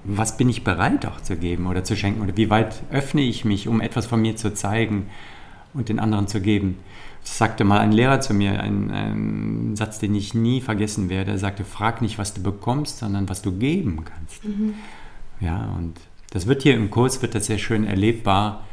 was 0.03 0.37
bin 0.37 0.49
ich 0.49 0.63
bereit 0.63 1.05
auch 1.05 1.21
zu 1.21 1.35
geben 1.35 1.67
oder 1.67 1.83
zu 1.83 1.95
schenken 1.95 2.23
oder 2.23 2.35
wie 2.35 2.49
weit 2.49 2.81
öffne 2.91 3.21
ich 3.21 3.45
mich, 3.45 3.67
um 3.67 3.79
etwas 3.79 4.07
von 4.07 4.21
mir 4.21 4.35
zu 4.35 4.55
zeigen 4.55 5.05
und 5.75 5.89
den 5.89 5.99
anderen 5.99 6.27
zu 6.27 6.41
geben. 6.41 6.79
Das 7.21 7.37
sagte 7.37 7.63
mal 7.63 7.79
ein 7.79 7.91
Lehrer 7.91 8.21
zu 8.21 8.33
mir, 8.33 8.59
ein, 8.59 8.89
ein 8.89 9.75
Satz, 9.75 9.99
den 9.99 10.15
ich 10.15 10.33
nie 10.33 10.61
vergessen 10.61 11.09
werde. 11.09 11.31
Er 11.31 11.37
sagte, 11.37 11.63
frag 11.63 12.01
nicht, 12.01 12.17
was 12.17 12.33
du 12.33 12.41
bekommst, 12.41 12.97
sondern 12.97 13.29
was 13.29 13.43
du 13.43 13.51
geben 13.51 14.03
kannst. 14.03 14.43
Mhm. 14.43 14.73
Ja, 15.39 15.75
und 15.77 15.93
das 16.31 16.47
wird 16.47 16.63
hier 16.63 16.73
im 16.73 16.89
Kurs, 16.89 17.21
wird 17.21 17.35
das 17.35 17.45
sehr 17.45 17.59
schön 17.59 17.85
erlebbar, 17.85 18.65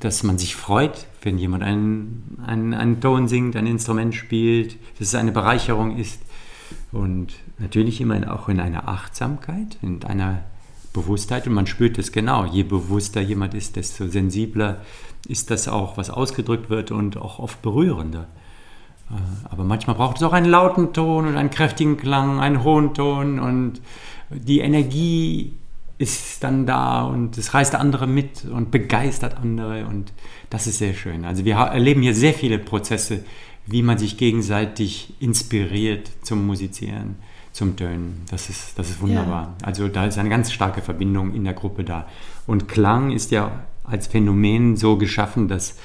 dass 0.00 0.22
man 0.22 0.38
sich 0.38 0.54
freut, 0.56 1.06
wenn 1.22 1.38
jemand 1.38 1.62
einen, 1.62 2.38
einen, 2.44 2.74
einen 2.74 3.00
Ton 3.00 3.28
singt, 3.28 3.56
ein 3.56 3.66
Instrument 3.66 4.14
spielt, 4.14 4.76
dass 4.98 5.08
es 5.08 5.14
eine 5.14 5.32
Bereicherung 5.32 5.96
ist. 5.96 6.20
Und 6.92 7.34
natürlich 7.58 8.00
immer 8.00 8.32
auch 8.32 8.48
in 8.48 8.60
einer 8.60 8.88
Achtsamkeit, 8.88 9.78
in 9.82 10.04
einer 10.04 10.42
Bewusstheit. 10.92 11.46
Und 11.46 11.54
man 11.54 11.66
spürt 11.66 11.98
es 11.98 12.12
genau. 12.12 12.44
Je 12.44 12.62
bewusster 12.62 13.20
jemand 13.20 13.54
ist, 13.54 13.76
desto 13.76 14.06
sensibler 14.08 14.82
ist 15.26 15.50
das 15.50 15.68
auch, 15.68 15.96
was 15.96 16.10
ausgedrückt 16.10 16.70
wird 16.70 16.90
und 16.90 17.16
auch 17.16 17.38
oft 17.38 17.60
berührender. 17.62 18.26
Äh, 19.10 19.14
aber 19.50 19.64
manchmal 19.64 19.96
braucht 19.96 20.18
es 20.18 20.22
auch 20.22 20.32
einen 20.32 20.46
lauten 20.50 20.92
Ton 20.92 21.26
und 21.26 21.36
einen 21.36 21.50
kräftigen 21.50 21.96
Klang, 21.96 22.40
einen 22.40 22.62
hohen 22.62 22.94
Ton 22.94 23.38
und 23.38 23.80
die 24.30 24.60
Energie 24.60 25.54
ist 25.98 26.44
dann 26.44 26.64
da 26.64 27.02
und 27.02 27.36
es 27.36 27.54
reißt 27.54 27.74
andere 27.74 28.06
mit 28.06 28.44
und 28.44 28.70
begeistert 28.70 29.36
andere 29.36 29.86
und 29.86 30.12
das 30.48 30.66
ist 30.66 30.78
sehr 30.78 30.94
schön. 30.94 31.24
Also 31.24 31.44
wir 31.44 31.56
erleben 31.56 32.02
hier 32.02 32.14
sehr 32.14 32.32
viele 32.34 32.58
Prozesse, 32.58 33.24
wie 33.66 33.82
man 33.82 33.98
sich 33.98 34.16
gegenseitig 34.16 35.14
inspiriert 35.20 36.10
zum 36.22 36.46
Musizieren, 36.46 37.16
zum 37.52 37.76
Tönen. 37.76 38.22
Das 38.30 38.48
ist, 38.48 38.78
das 38.78 38.90
ist 38.90 39.00
wunderbar. 39.00 39.56
Ja. 39.60 39.66
Also 39.66 39.88
da 39.88 40.06
ist 40.06 40.18
eine 40.18 40.28
ganz 40.28 40.52
starke 40.52 40.80
Verbindung 40.82 41.34
in 41.34 41.44
der 41.44 41.52
Gruppe 41.54 41.84
da. 41.84 42.06
Und 42.46 42.68
Klang 42.68 43.10
ist 43.10 43.30
ja 43.32 43.64
als 43.84 44.06
Phänomen 44.06 44.76
so 44.76 44.96
geschaffen, 44.96 45.48
dass 45.48 45.76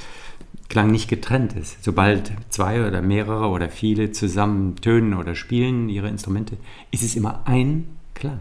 Klang 0.69 0.91
nicht 0.91 1.09
getrennt 1.09 1.53
ist. 1.53 1.83
Sobald 1.83 2.31
zwei 2.49 2.87
oder 2.87 3.01
mehrere 3.01 3.47
oder 3.47 3.69
viele 3.69 4.11
zusammen 4.11 4.75
tönen 4.75 5.13
oder 5.13 5.35
spielen 5.35 5.89
ihre 5.89 6.07
Instrumente, 6.07 6.57
ist 6.91 7.03
es 7.03 7.15
immer 7.15 7.41
ein 7.45 7.87
Klang. 8.13 8.39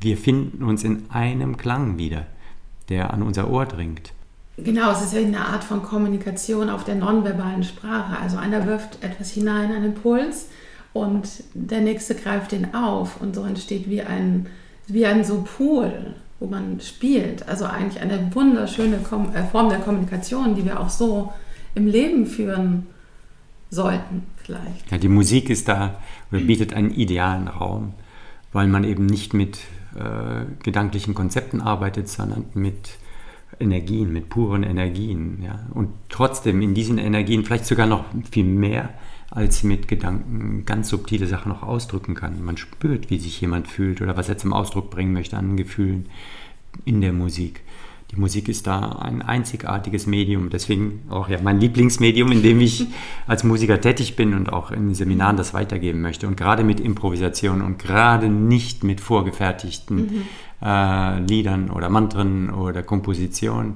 Wir 0.00 0.16
finden 0.16 0.62
uns 0.64 0.84
in 0.84 1.10
einem 1.10 1.56
Klang 1.56 1.98
wieder, 1.98 2.26
der 2.88 3.12
an 3.12 3.22
unser 3.22 3.50
Ohr 3.50 3.66
dringt. 3.66 4.12
Genau, 4.58 4.90
es 4.92 5.02
ist 5.02 5.12
ja 5.12 5.20
eine 5.20 5.44
Art 5.44 5.64
von 5.64 5.82
Kommunikation 5.82 6.70
auf 6.70 6.84
der 6.84 6.94
nonverbalen 6.94 7.62
Sprache. 7.62 8.18
Also 8.18 8.38
einer 8.38 8.66
wirft 8.66 9.02
etwas 9.02 9.30
hinein, 9.30 9.72
einen 9.72 9.86
Impuls, 9.86 10.46
und 10.96 11.28
der 11.52 11.82
nächste 11.82 12.14
greift 12.14 12.52
den 12.52 12.74
auf 12.74 13.20
und 13.20 13.34
so 13.34 13.44
entsteht 13.44 13.90
wie 13.90 14.00
ein, 14.00 14.46
wie 14.86 15.04
ein 15.04 15.24
so 15.24 15.42
Pool, 15.42 16.14
wo 16.40 16.46
man 16.46 16.80
spielt. 16.80 17.46
Also 17.46 17.66
eigentlich 17.66 18.00
eine 18.00 18.34
wunderschöne 18.34 18.96
äh, 18.96 19.42
Form 19.44 19.68
der 19.68 19.80
Kommunikation, 19.80 20.54
die 20.54 20.64
wir 20.64 20.80
auch 20.80 20.88
so 20.88 21.34
im 21.74 21.86
Leben 21.86 22.24
führen 22.24 22.86
sollten 23.68 24.22
vielleicht. 24.42 24.90
Ja, 24.90 24.96
die 24.96 25.08
Musik 25.08 25.50
ist 25.50 25.68
da 25.68 26.00
oder 26.32 26.40
bietet 26.40 26.72
einen 26.72 26.94
idealen 26.94 27.48
Raum, 27.48 27.92
weil 28.54 28.66
man 28.66 28.82
eben 28.82 29.04
nicht 29.04 29.34
mit 29.34 29.58
gedanklichen 30.62 31.14
Konzepten 31.14 31.60
arbeitet, 31.60 32.08
sondern 32.08 32.46
mit 32.54 32.98
Energien, 33.58 34.12
mit 34.12 34.28
puren 34.28 34.62
Energien. 34.62 35.42
Ja? 35.42 35.66
Und 35.72 35.90
trotzdem 36.08 36.60
in 36.62 36.74
diesen 36.74 36.98
Energien 36.98 37.44
vielleicht 37.44 37.66
sogar 37.66 37.86
noch 37.86 38.04
viel 38.30 38.44
mehr 38.44 38.90
als 39.30 39.62
mit 39.62 39.88
Gedanken 39.88 40.64
ganz 40.66 40.88
subtile 40.88 41.26
Sachen 41.26 41.48
noch 41.50 41.62
ausdrücken 41.62 42.14
kann. 42.14 42.44
Man 42.44 42.56
spürt, 42.56 43.10
wie 43.10 43.18
sich 43.18 43.40
jemand 43.40 43.68
fühlt 43.68 44.00
oder 44.00 44.16
was 44.16 44.28
er 44.28 44.38
zum 44.38 44.52
Ausdruck 44.52 44.90
bringen 44.90 45.12
möchte 45.12 45.36
an 45.36 45.56
Gefühlen 45.56 46.06
in 46.84 47.00
der 47.00 47.12
Musik. 47.12 47.62
Die 48.12 48.16
Musik 48.20 48.48
ist 48.48 48.66
da 48.68 48.90
ein 49.00 49.20
einzigartiges 49.20 50.06
Medium. 50.06 50.48
Deswegen 50.50 51.02
auch 51.10 51.28
ja 51.28 51.38
mein 51.42 51.58
Lieblingsmedium, 51.58 52.30
in 52.30 52.42
dem 52.42 52.60
ich 52.60 52.86
als 53.26 53.42
Musiker 53.42 53.80
tätig 53.80 54.14
bin 54.14 54.34
und 54.34 54.52
auch 54.52 54.70
in 54.70 54.94
Seminaren 54.94 55.36
das 55.36 55.54
weitergeben 55.54 56.02
möchte. 56.02 56.28
Und 56.28 56.36
gerade 56.36 56.62
mit 56.62 56.78
Improvisation 56.78 57.62
und 57.62 57.78
gerade 57.78 58.28
nicht 58.28 58.84
mit 58.84 59.00
vorgefertigten 59.00 59.96
mhm. 59.96 60.22
äh, 60.62 61.20
Liedern 61.20 61.70
oder 61.70 61.88
Mantren 61.88 62.50
oder 62.50 62.82
Kompositionen. 62.82 63.74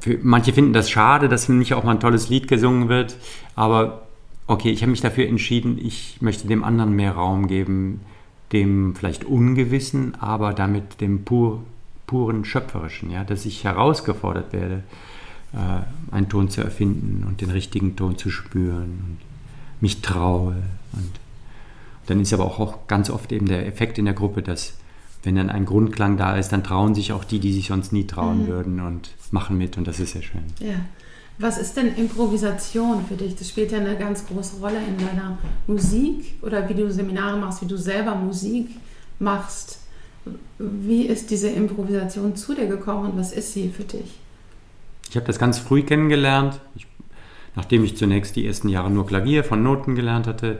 Für, 0.00 0.18
manche 0.20 0.52
finden 0.52 0.72
das 0.72 0.90
schade, 0.90 1.28
dass 1.28 1.48
nicht 1.48 1.74
auch 1.74 1.84
mal 1.84 1.92
ein 1.92 2.00
tolles 2.00 2.28
Lied 2.28 2.48
gesungen 2.48 2.88
wird. 2.88 3.16
Aber 3.54 4.08
okay, 4.48 4.70
ich 4.70 4.82
habe 4.82 4.90
mich 4.90 5.00
dafür 5.00 5.28
entschieden, 5.28 5.78
ich 5.80 6.16
möchte 6.20 6.48
dem 6.48 6.64
anderen 6.64 6.96
mehr 6.96 7.12
Raum 7.12 7.46
geben, 7.46 8.00
dem 8.52 8.96
vielleicht 8.96 9.24
Ungewissen, 9.24 10.14
aber 10.20 10.52
damit 10.54 11.00
dem 11.00 11.24
pur 11.24 11.62
puren 12.12 12.44
Schöpferischen, 12.44 13.10
ja, 13.10 13.24
dass 13.24 13.46
ich 13.46 13.64
herausgefordert 13.64 14.52
werde, 14.52 14.82
äh, 15.54 16.14
einen 16.14 16.28
Ton 16.28 16.50
zu 16.50 16.60
erfinden 16.60 17.24
und 17.26 17.40
den 17.40 17.50
richtigen 17.50 17.96
Ton 17.96 18.18
zu 18.18 18.28
spüren 18.28 19.00
und 19.02 19.18
mich 19.80 20.02
traue. 20.02 20.56
Und 20.92 21.12
dann 22.08 22.20
ist 22.20 22.34
aber 22.34 22.44
auch, 22.44 22.60
auch 22.60 22.86
ganz 22.86 23.08
oft 23.08 23.32
eben 23.32 23.46
der 23.46 23.66
Effekt 23.66 23.96
in 23.96 24.04
der 24.04 24.12
Gruppe, 24.12 24.42
dass 24.42 24.74
wenn 25.22 25.36
dann 25.36 25.48
ein 25.48 25.64
Grundklang 25.64 26.18
da 26.18 26.36
ist, 26.36 26.50
dann 26.50 26.62
trauen 26.62 26.94
sich 26.94 27.14
auch 27.14 27.24
die, 27.24 27.38
die 27.38 27.54
sich 27.54 27.68
sonst 27.68 27.94
nie 27.94 28.06
trauen 28.06 28.42
mhm. 28.42 28.46
würden 28.48 28.80
und 28.80 29.12
machen 29.30 29.56
mit 29.56 29.78
und 29.78 29.88
das 29.88 29.98
ist 29.98 30.12
sehr 30.12 30.22
schön. 30.22 30.44
Ja. 30.60 30.74
Was 31.38 31.56
ist 31.56 31.78
denn 31.78 31.96
Improvisation 31.96 33.06
für 33.06 33.14
dich? 33.14 33.36
Das 33.36 33.48
spielt 33.48 33.72
ja 33.72 33.78
eine 33.78 33.96
ganz 33.96 34.26
große 34.26 34.60
Rolle 34.60 34.76
in 34.86 34.98
deiner 34.98 35.38
Musik 35.66 36.34
oder 36.42 36.68
wie 36.68 36.74
du 36.74 36.92
Seminare 36.92 37.38
machst, 37.38 37.62
wie 37.62 37.66
du 37.66 37.78
selber 37.78 38.14
Musik 38.14 38.68
machst. 39.18 39.78
Wie 40.62 41.06
ist 41.06 41.30
diese 41.30 41.48
Improvisation 41.48 42.36
zu 42.36 42.54
dir 42.54 42.66
gekommen 42.66 43.10
und 43.10 43.18
was 43.18 43.32
ist 43.32 43.52
sie 43.52 43.68
für 43.68 43.82
dich? 43.82 44.18
Ich 45.10 45.16
habe 45.16 45.26
das 45.26 45.38
ganz 45.38 45.58
früh 45.58 45.82
kennengelernt. 45.82 46.60
Ich, 46.76 46.86
nachdem 47.56 47.82
ich 47.84 47.96
zunächst 47.96 48.36
die 48.36 48.46
ersten 48.46 48.68
Jahre 48.68 48.90
nur 48.90 49.06
Klavier 49.06 49.42
von 49.42 49.62
Noten 49.62 49.94
gelernt 49.96 50.26
hatte, 50.28 50.58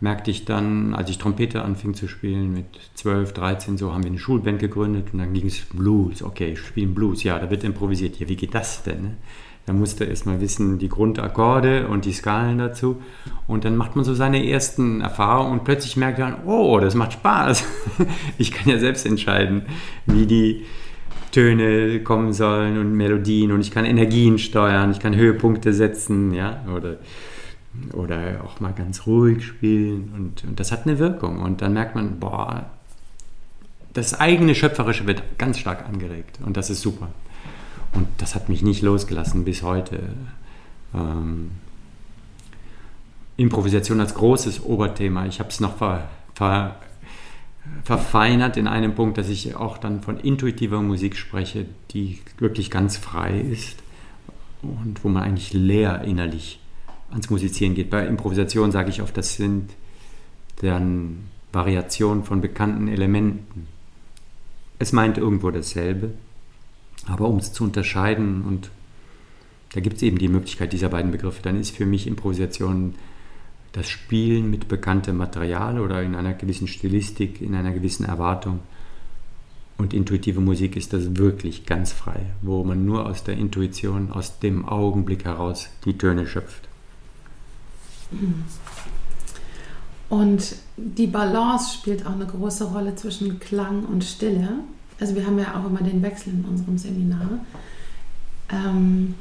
merkte 0.00 0.30
ich 0.30 0.44
dann, 0.44 0.94
als 0.94 1.08
ich 1.08 1.18
Trompete 1.18 1.62
anfing 1.62 1.94
zu 1.94 2.08
spielen, 2.08 2.52
mit 2.52 2.66
12, 2.94 3.32
13, 3.32 3.78
so 3.78 3.92
haben 3.92 4.02
wir 4.02 4.10
eine 4.10 4.18
Schulband 4.18 4.58
gegründet 4.58 5.08
und 5.12 5.20
dann 5.20 5.32
ging 5.32 5.46
es 5.46 5.60
Blues. 5.60 6.22
Okay, 6.22 6.52
ich 6.52 6.58
spiele 6.58 6.88
Blues, 6.88 7.22
ja, 7.22 7.38
da 7.38 7.48
wird 7.50 7.64
improvisiert. 7.64 8.18
Ja, 8.18 8.28
wie 8.28 8.36
geht 8.36 8.54
das 8.54 8.82
denn? 8.82 9.16
Ne? 9.66 9.72
Da 9.72 9.72
musste 9.72 10.04
erstmal 10.04 10.40
wissen, 10.40 10.78
die 10.78 10.88
Grundakkorde 10.88 11.88
und 11.88 12.04
die 12.04 12.12
Skalen 12.12 12.58
dazu. 12.58 13.00
Und 13.46 13.64
dann 13.64 13.76
macht 13.76 13.96
man 13.96 14.04
so 14.04 14.14
seine 14.14 14.48
ersten 14.48 15.00
Erfahrungen 15.00 15.52
und 15.52 15.64
plötzlich 15.64 15.96
merkt 15.96 16.18
man, 16.18 16.44
oh, 16.46 16.78
das 16.80 16.94
macht 16.94 17.14
Spaß. 17.14 17.64
Ich 18.38 18.52
kann 18.52 18.68
ja 18.68 18.78
selbst 18.78 19.06
entscheiden, 19.06 19.62
wie 20.06 20.26
die 20.26 20.64
Töne 21.30 22.00
kommen 22.00 22.32
sollen 22.32 22.78
und 22.78 22.92
Melodien 22.92 23.52
und 23.52 23.60
ich 23.60 23.70
kann 23.70 23.84
Energien 23.84 24.38
steuern, 24.38 24.90
ich 24.90 25.00
kann 25.00 25.16
Höhepunkte 25.16 25.72
setzen, 25.72 26.34
ja, 26.34 26.62
oder, 26.74 26.96
oder 27.92 28.42
auch 28.44 28.60
mal 28.60 28.72
ganz 28.72 29.06
ruhig 29.06 29.44
spielen 29.44 30.12
und, 30.14 30.44
und 30.44 30.60
das 30.60 30.72
hat 30.72 30.86
eine 30.86 30.98
Wirkung. 30.98 31.40
Und 31.40 31.62
dann 31.62 31.72
merkt 31.72 31.94
man, 31.94 32.18
boah, 32.18 32.66
das 33.94 34.18
eigene 34.18 34.54
Schöpferische 34.54 35.06
wird 35.06 35.22
ganz 35.38 35.58
stark 35.58 35.86
angeregt 35.86 36.38
und 36.44 36.56
das 36.56 36.70
ist 36.70 36.82
super. 36.82 37.08
Und 37.94 38.08
das 38.18 38.34
hat 38.34 38.48
mich 38.48 38.62
nicht 38.62 38.82
losgelassen 38.82 39.44
bis 39.44 39.62
heute. 39.62 40.00
Ähm, 40.94 41.50
Improvisation 43.36 44.00
als 44.00 44.14
großes 44.14 44.64
Oberthema. 44.64 45.26
Ich 45.26 45.40
habe 45.40 45.50
es 45.50 45.60
noch 45.60 45.76
ver, 45.76 46.08
ver, 46.34 46.76
verfeinert 47.84 48.56
in 48.56 48.66
einem 48.66 48.94
Punkt, 48.94 49.18
dass 49.18 49.28
ich 49.28 49.56
auch 49.56 49.78
dann 49.78 50.02
von 50.02 50.18
intuitiver 50.18 50.80
Musik 50.80 51.16
spreche, 51.16 51.66
die 51.90 52.20
wirklich 52.38 52.70
ganz 52.70 52.96
frei 52.96 53.40
ist 53.40 53.82
und 54.62 55.02
wo 55.02 55.08
man 55.08 55.22
eigentlich 55.22 55.52
leer 55.52 56.02
innerlich 56.02 56.60
ans 57.10 57.30
Musizieren 57.30 57.74
geht. 57.74 57.90
Bei 57.90 58.06
Improvisation 58.06 58.72
sage 58.72 58.90
ich 58.90 59.02
oft, 59.02 59.16
das 59.16 59.34
sind 59.34 59.70
dann 60.56 61.24
Variationen 61.52 62.24
von 62.24 62.40
bekannten 62.40 62.88
Elementen. 62.88 63.68
Es 64.78 64.92
meint 64.92 65.18
irgendwo 65.18 65.50
dasselbe, 65.50 66.12
aber 67.06 67.28
um 67.28 67.38
es 67.38 67.52
zu 67.52 67.64
unterscheiden, 67.64 68.42
und 68.42 68.70
da 69.74 69.80
gibt 69.80 69.96
es 69.96 70.02
eben 70.02 70.18
die 70.18 70.28
Möglichkeit 70.28 70.72
dieser 70.72 70.88
beiden 70.88 71.10
Begriffe, 71.10 71.42
dann 71.42 71.58
ist 71.58 71.76
für 71.76 71.86
mich 71.86 72.06
Improvisation 72.06 72.94
das 73.72 73.88
Spielen 73.88 74.50
mit 74.50 74.68
bekanntem 74.68 75.16
Material 75.16 75.80
oder 75.80 76.02
in 76.02 76.14
einer 76.14 76.34
gewissen 76.34 76.68
Stilistik, 76.68 77.40
in 77.40 77.54
einer 77.54 77.72
gewissen 77.72 78.04
Erwartung. 78.04 78.60
Und 79.78 79.94
intuitive 79.94 80.40
Musik 80.40 80.76
ist 80.76 80.92
das 80.92 81.16
wirklich 81.16 81.64
ganz 81.64 81.92
frei, 81.92 82.26
wo 82.42 82.62
man 82.62 82.84
nur 82.84 83.06
aus 83.06 83.24
der 83.24 83.36
Intuition, 83.36 84.12
aus 84.12 84.38
dem 84.38 84.68
Augenblick 84.68 85.24
heraus 85.24 85.70
die 85.84 85.96
Töne 85.96 86.26
schöpft. 86.26 86.68
Und 90.10 90.56
die 90.76 91.06
Balance 91.06 91.74
spielt 91.74 92.06
auch 92.06 92.12
eine 92.12 92.26
große 92.26 92.64
Rolle 92.64 92.94
zwischen 92.94 93.40
Klang 93.40 93.86
und 93.86 94.04
Stille 94.04 94.60
also 95.02 95.16
wir 95.16 95.26
haben 95.26 95.36
ja 95.36 95.60
auch 95.60 95.66
immer 95.66 95.82
den 95.82 96.00
Wechsel 96.00 96.32
in 96.32 96.44
unserem 96.44 96.78
Seminar. 96.78 97.28
Ähm, 98.52 99.14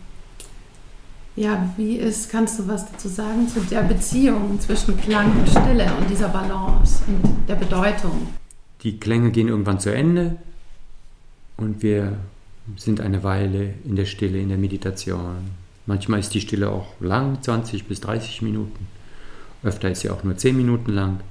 ja, 1.36 1.74
wie 1.76 1.96
ist, 1.96 2.30
kannst 2.30 2.60
du 2.60 2.68
was 2.68 2.92
dazu 2.92 3.08
sagen 3.08 3.48
zu 3.48 3.62
der 3.62 3.82
Beziehung 3.82 4.60
zwischen 4.60 4.96
Klang 4.96 5.36
und 5.40 5.50
Stille 5.50 5.92
und 6.00 6.08
dieser 6.08 6.30
Balance 6.30 7.02
und 7.08 7.50
der 7.50 7.56
Bedeutung? 7.56 8.28
Die 8.84 9.00
Klänge 9.00 9.32
gehen 9.32 9.48
irgendwann 9.48 9.80
zu 9.80 9.92
Ende 9.92 10.38
und 11.58 11.82
wir 11.82 12.18
sind 12.78 13.02
eine 13.02 13.24
Weile 13.24 13.74
in 13.84 13.96
der 13.96 14.06
Stille, 14.06 14.40
in 14.40 14.50
der 14.50 14.60
Meditation. 14.60 15.38
Manchmal 15.88 16.20
ist 16.20 16.32
die 16.36 16.42
Stille 16.42 16.70
auch 16.70 16.94
lang, 17.00 17.42
20 17.42 17.88
bis 17.88 18.02
30 18.02 18.44
Minuten. 18.44 18.86
Öfter 19.64 19.90
ist 19.90 20.02
sie 20.02 20.12
auch 20.12 20.24
nur 20.24 20.38
10 20.38 20.56
Minuten 20.56 20.92
lang. 20.92 21.22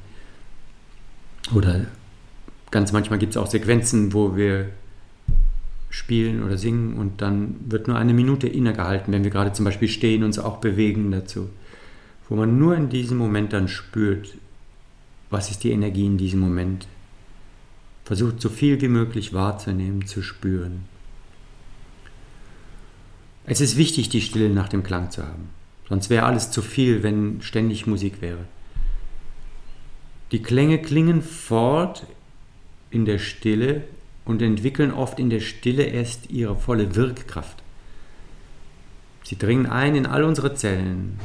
Oder 1.54 1.86
ganz 2.70 2.92
manchmal 2.92 3.18
gibt 3.18 3.32
es 3.32 3.36
auch 3.36 3.46
Sequenzen, 3.46 4.12
wo 4.12 4.36
wir 4.36 4.70
spielen 5.90 6.42
oder 6.44 6.56
singen 6.56 6.94
und 6.94 7.20
dann 7.20 7.56
wird 7.68 7.88
nur 7.88 7.96
eine 7.96 8.14
Minute 8.14 8.46
innegehalten, 8.46 9.12
wenn 9.12 9.24
wir 9.24 9.30
gerade 9.30 9.52
zum 9.52 9.64
Beispiel 9.64 9.88
stehen, 9.88 10.22
und 10.22 10.26
uns 10.26 10.38
auch 10.38 10.58
bewegen 10.58 11.10
dazu. 11.10 11.50
Wo 12.28 12.36
man 12.36 12.58
nur 12.58 12.76
in 12.76 12.88
diesem 12.88 13.18
Moment 13.18 13.52
dann 13.52 13.66
spürt, 13.66 14.36
was 15.30 15.50
ist 15.50 15.64
die 15.64 15.72
Energie 15.72 16.06
in 16.06 16.16
diesem 16.16 16.40
Moment. 16.40 16.86
Versucht 18.04 18.40
so 18.40 18.48
viel 18.48 18.80
wie 18.80 18.88
möglich 18.88 19.32
wahrzunehmen, 19.32 20.06
zu 20.06 20.22
spüren. 20.22 20.84
Es 23.46 23.60
ist 23.60 23.76
wichtig, 23.76 24.08
die 24.08 24.20
Stille 24.20 24.50
nach 24.50 24.68
dem 24.68 24.82
Klang 24.82 25.10
zu 25.10 25.22
haben. 25.22 25.48
Sonst 25.88 26.08
wäre 26.08 26.24
alles 26.24 26.52
zu 26.52 26.62
viel, 26.62 27.02
wenn 27.02 27.42
ständig 27.42 27.86
Musik 27.86 28.20
wäre. 28.20 28.44
Die 30.30 30.42
Klänge 30.42 30.78
klingen 30.80 31.22
fort 31.22 32.06
in 32.90 33.04
der 33.04 33.18
Stille 33.18 33.84
und 34.24 34.42
entwickeln 34.42 34.92
oft 34.92 35.18
in 35.18 35.30
der 35.30 35.40
Stille 35.40 35.84
erst 35.84 36.30
ihre 36.30 36.56
volle 36.56 36.94
Wirkkraft. 36.94 37.62
Sie 39.24 39.38
dringen 39.38 39.66
ein 39.66 39.94
in 39.94 40.06
all 40.06 40.24
unsere 40.24 40.54
Zellen 40.54 41.18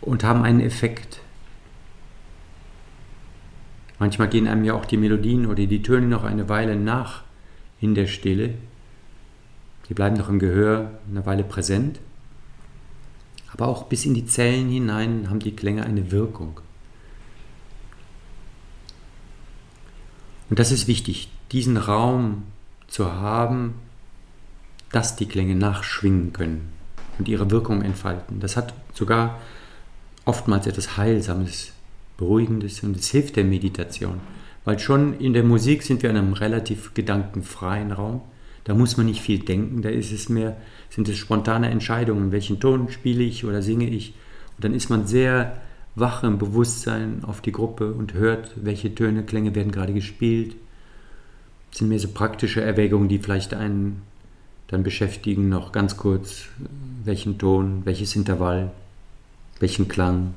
und 0.00 0.24
haben 0.24 0.42
einen 0.42 0.60
Effekt. 0.60 1.20
Manchmal 3.98 4.28
gehen 4.28 4.48
einem 4.48 4.64
ja 4.64 4.74
auch 4.74 4.86
die 4.86 4.96
Melodien 4.96 5.46
oder 5.46 5.66
die 5.66 5.82
Töne 5.82 6.06
noch 6.06 6.24
eine 6.24 6.48
Weile 6.48 6.76
nach 6.76 7.22
in 7.80 7.94
der 7.94 8.06
Stille. 8.06 8.54
Sie 9.86 9.94
bleiben 9.94 10.16
noch 10.16 10.28
im 10.28 10.38
Gehör 10.38 10.98
eine 11.10 11.24
Weile 11.26 11.44
präsent. 11.44 12.00
Aber 13.52 13.68
auch 13.68 13.84
bis 13.84 14.06
in 14.06 14.14
die 14.14 14.24
Zellen 14.24 14.70
hinein 14.70 15.28
haben 15.28 15.40
die 15.40 15.54
Klänge 15.54 15.84
eine 15.84 16.10
Wirkung. 16.10 16.61
Und 20.52 20.58
das 20.58 20.70
ist 20.70 20.86
wichtig, 20.86 21.30
diesen 21.50 21.78
Raum 21.78 22.42
zu 22.86 23.10
haben, 23.10 23.72
dass 24.90 25.16
die 25.16 25.24
Klänge 25.24 25.54
nachschwingen 25.54 26.34
können 26.34 26.68
und 27.18 27.26
ihre 27.26 27.50
Wirkung 27.50 27.80
entfalten. 27.80 28.38
Das 28.38 28.58
hat 28.58 28.74
sogar 28.92 29.40
oftmals 30.26 30.66
etwas 30.66 30.98
Heilsames, 30.98 31.72
Beruhigendes 32.18 32.82
und 32.82 32.94
es 32.98 33.08
hilft 33.08 33.36
der 33.36 33.44
Meditation. 33.44 34.20
Weil 34.66 34.78
schon 34.78 35.18
in 35.18 35.32
der 35.32 35.42
Musik 35.42 35.84
sind 35.84 36.02
wir 36.02 36.10
in 36.10 36.18
einem 36.18 36.34
relativ 36.34 36.92
gedankenfreien 36.92 37.90
Raum. 37.90 38.20
Da 38.64 38.74
muss 38.74 38.98
man 38.98 39.06
nicht 39.06 39.22
viel 39.22 39.38
denken, 39.38 39.80
da 39.80 39.88
ist 39.88 40.12
es 40.12 40.28
mehr, 40.28 40.58
sind 40.90 41.08
es 41.08 41.16
spontane 41.16 41.70
Entscheidungen, 41.70 42.30
welchen 42.30 42.60
Ton 42.60 42.90
spiele 42.90 43.24
ich 43.24 43.46
oder 43.46 43.62
singe 43.62 43.88
ich. 43.88 44.12
Und 44.58 44.64
dann 44.64 44.74
ist 44.74 44.90
man 44.90 45.06
sehr 45.06 45.62
wachem 45.94 46.38
Bewusstsein 46.38 47.22
auf 47.24 47.40
die 47.40 47.52
Gruppe 47.52 47.92
und 47.92 48.14
hört, 48.14 48.52
welche 48.56 48.94
Töne, 48.94 49.24
Klänge 49.24 49.54
werden 49.54 49.72
gerade 49.72 49.92
gespielt. 49.92 50.56
Das 51.70 51.78
sind 51.78 51.88
mehr 51.88 51.98
so 51.98 52.08
praktische 52.08 52.62
Erwägungen, 52.62 53.08
die 53.08 53.18
vielleicht 53.18 53.54
einen 53.54 54.02
dann 54.68 54.82
beschäftigen, 54.82 55.48
noch 55.48 55.72
ganz 55.72 55.98
kurz, 55.98 56.46
welchen 57.04 57.38
Ton, 57.38 57.82
welches 57.84 58.16
Intervall, 58.16 58.70
welchen 59.60 59.86
Klang. 59.86 60.34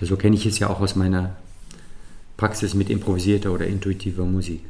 So 0.00 0.16
kenne 0.16 0.36
ich 0.36 0.46
es 0.46 0.58
ja 0.58 0.68
auch 0.68 0.80
aus 0.80 0.96
meiner 0.96 1.36
Praxis 2.36 2.74
mit 2.74 2.90
improvisierter 2.90 3.52
oder 3.52 3.66
intuitiver 3.66 4.24
Musik. 4.24 4.62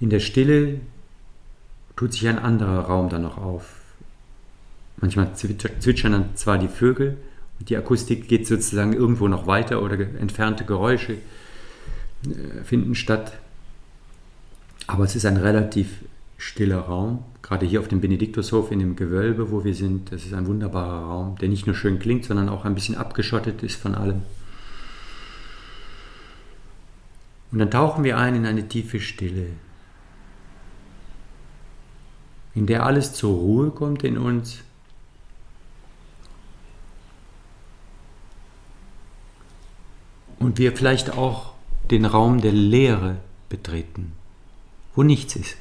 In 0.00 0.10
der 0.10 0.20
Stille 0.20 0.80
tut 1.96 2.12
sich 2.12 2.28
ein 2.28 2.38
anderer 2.38 2.80
Raum 2.80 3.08
dann 3.08 3.22
noch 3.22 3.38
auf. 3.38 3.85
Manchmal 4.98 5.34
zwitschern 5.34 6.12
dann 6.12 6.36
zwar 6.36 6.58
die 6.58 6.68
Vögel 6.68 7.18
und 7.58 7.68
die 7.68 7.76
Akustik 7.76 8.28
geht 8.28 8.46
sozusagen 8.46 8.92
irgendwo 8.92 9.28
noch 9.28 9.46
weiter 9.46 9.82
oder 9.82 9.98
entfernte 9.98 10.64
Geräusche 10.64 11.14
äh, 11.14 12.64
finden 12.64 12.94
statt. 12.94 13.32
Aber 14.86 15.04
es 15.04 15.16
ist 15.16 15.26
ein 15.26 15.36
relativ 15.36 16.00
stiller 16.38 16.80
Raum, 16.80 17.24
gerade 17.42 17.66
hier 17.66 17.80
auf 17.80 17.88
dem 17.88 18.00
Benediktushof 18.00 18.70
in 18.70 18.78
dem 18.78 18.96
Gewölbe, 18.96 19.50
wo 19.50 19.64
wir 19.64 19.74
sind. 19.74 20.12
Das 20.12 20.24
ist 20.24 20.34
ein 20.34 20.46
wunderbarer 20.46 21.06
Raum, 21.06 21.36
der 21.38 21.48
nicht 21.48 21.66
nur 21.66 21.74
schön 21.74 21.98
klingt, 21.98 22.24
sondern 22.24 22.48
auch 22.48 22.64
ein 22.64 22.74
bisschen 22.74 22.96
abgeschottet 22.96 23.62
ist 23.62 23.76
von 23.76 23.94
allem. 23.94 24.22
Und 27.52 27.58
dann 27.58 27.70
tauchen 27.70 28.04
wir 28.04 28.18
ein 28.18 28.34
in 28.34 28.46
eine 28.46 28.68
tiefe 28.68 29.00
Stille, 29.00 29.46
in 32.54 32.66
der 32.66 32.84
alles 32.84 33.12
zur 33.12 33.34
Ruhe 33.34 33.70
kommt 33.70 34.02
in 34.02 34.18
uns. 34.18 34.62
Und 40.38 40.58
wir 40.58 40.76
vielleicht 40.76 41.16
auch 41.16 41.52
den 41.90 42.04
Raum 42.04 42.40
der 42.40 42.52
Leere 42.52 43.16
betreten 43.48 44.12
wo 44.96 45.02
nichts 45.02 45.36
ist. 45.36 45.56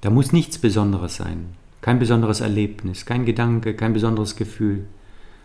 Da 0.00 0.10
muss 0.10 0.32
nichts 0.32 0.58
Besonderes 0.58 1.16
sein, 1.16 1.54
kein 1.82 1.98
besonderes 1.98 2.40
Erlebnis, 2.40 3.06
kein 3.06 3.24
Gedanke, 3.24 3.74
kein 3.74 3.92
besonderes 3.92 4.34
Gefühl. 4.36 4.86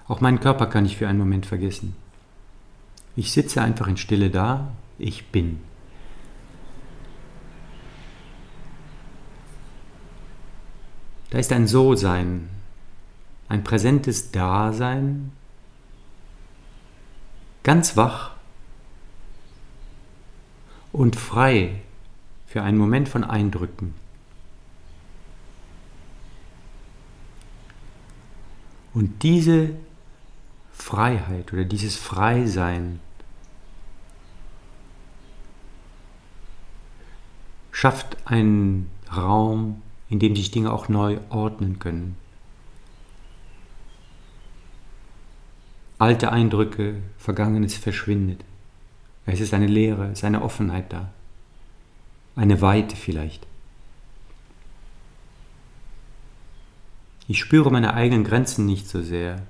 Auch 0.07 0.21
meinen 0.21 0.39
Körper 0.39 0.65
kann 0.65 0.85
ich 0.85 0.97
für 0.97 1.07
einen 1.07 1.19
Moment 1.19 1.45
vergessen. 1.45 1.95
Ich 3.15 3.31
sitze 3.31 3.61
einfach 3.61 3.87
in 3.87 3.97
Stille 3.97 4.29
da, 4.29 4.71
ich 4.97 5.27
bin. 5.27 5.59
Da 11.29 11.37
ist 11.37 11.51
ein 11.51 11.67
So-Sein, 11.67 12.49
ein 13.47 13.63
präsentes 13.63 14.31
Dasein, 14.31 15.31
ganz 17.63 17.97
wach 17.97 18.31
und 20.91 21.15
frei 21.15 21.81
für 22.47 22.63
einen 22.63 22.77
Moment 22.77 23.07
von 23.07 23.23
Eindrücken. 23.23 23.93
Und 28.93 29.23
diese 29.23 29.69
Freiheit 30.73 31.53
oder 31.53 31.63
dieses 31.63 31.95
Freisein 31.95 32.99
schafft 37.71 38.17
einen 38.25 38.89
Raum, 39.15 39.81
in 40.09 40.19
dem 40.19 40.35
sich 40.35 40.51
Dinge 40.51 40.73
auch 40.73 40.89
neu 40.89 41.19
ordnen 41.29 41.79
können. 41.79 42.17
Alte 46.01 46.31
Eindrücke, 46.31 46.95
Vergangenes 47.19 47.75
verschwindet. 47.75 48.43
Es 49.27 49.39
ist 49.39 49.53
eine 49.53 49.67
Leere, 49.67 50.05
es 50.07 50.17
ist 50.17 50.23
eine 50.23 50.41
Offenheit 50.41 50.91
da. 50.91 51.11
Eine 52.35 52.59
Weite 52.59 52.95
vielleicht. 52.95 53.45
Ich 57.27 57.37
spüre 57.37 57.69
meine 57.69 57.93
eigenen 57.93 58.23
Grenzen 58.23 58.65
nicht 58.65 58.89
so 58.89 59.03
sehr. 59.03 59.43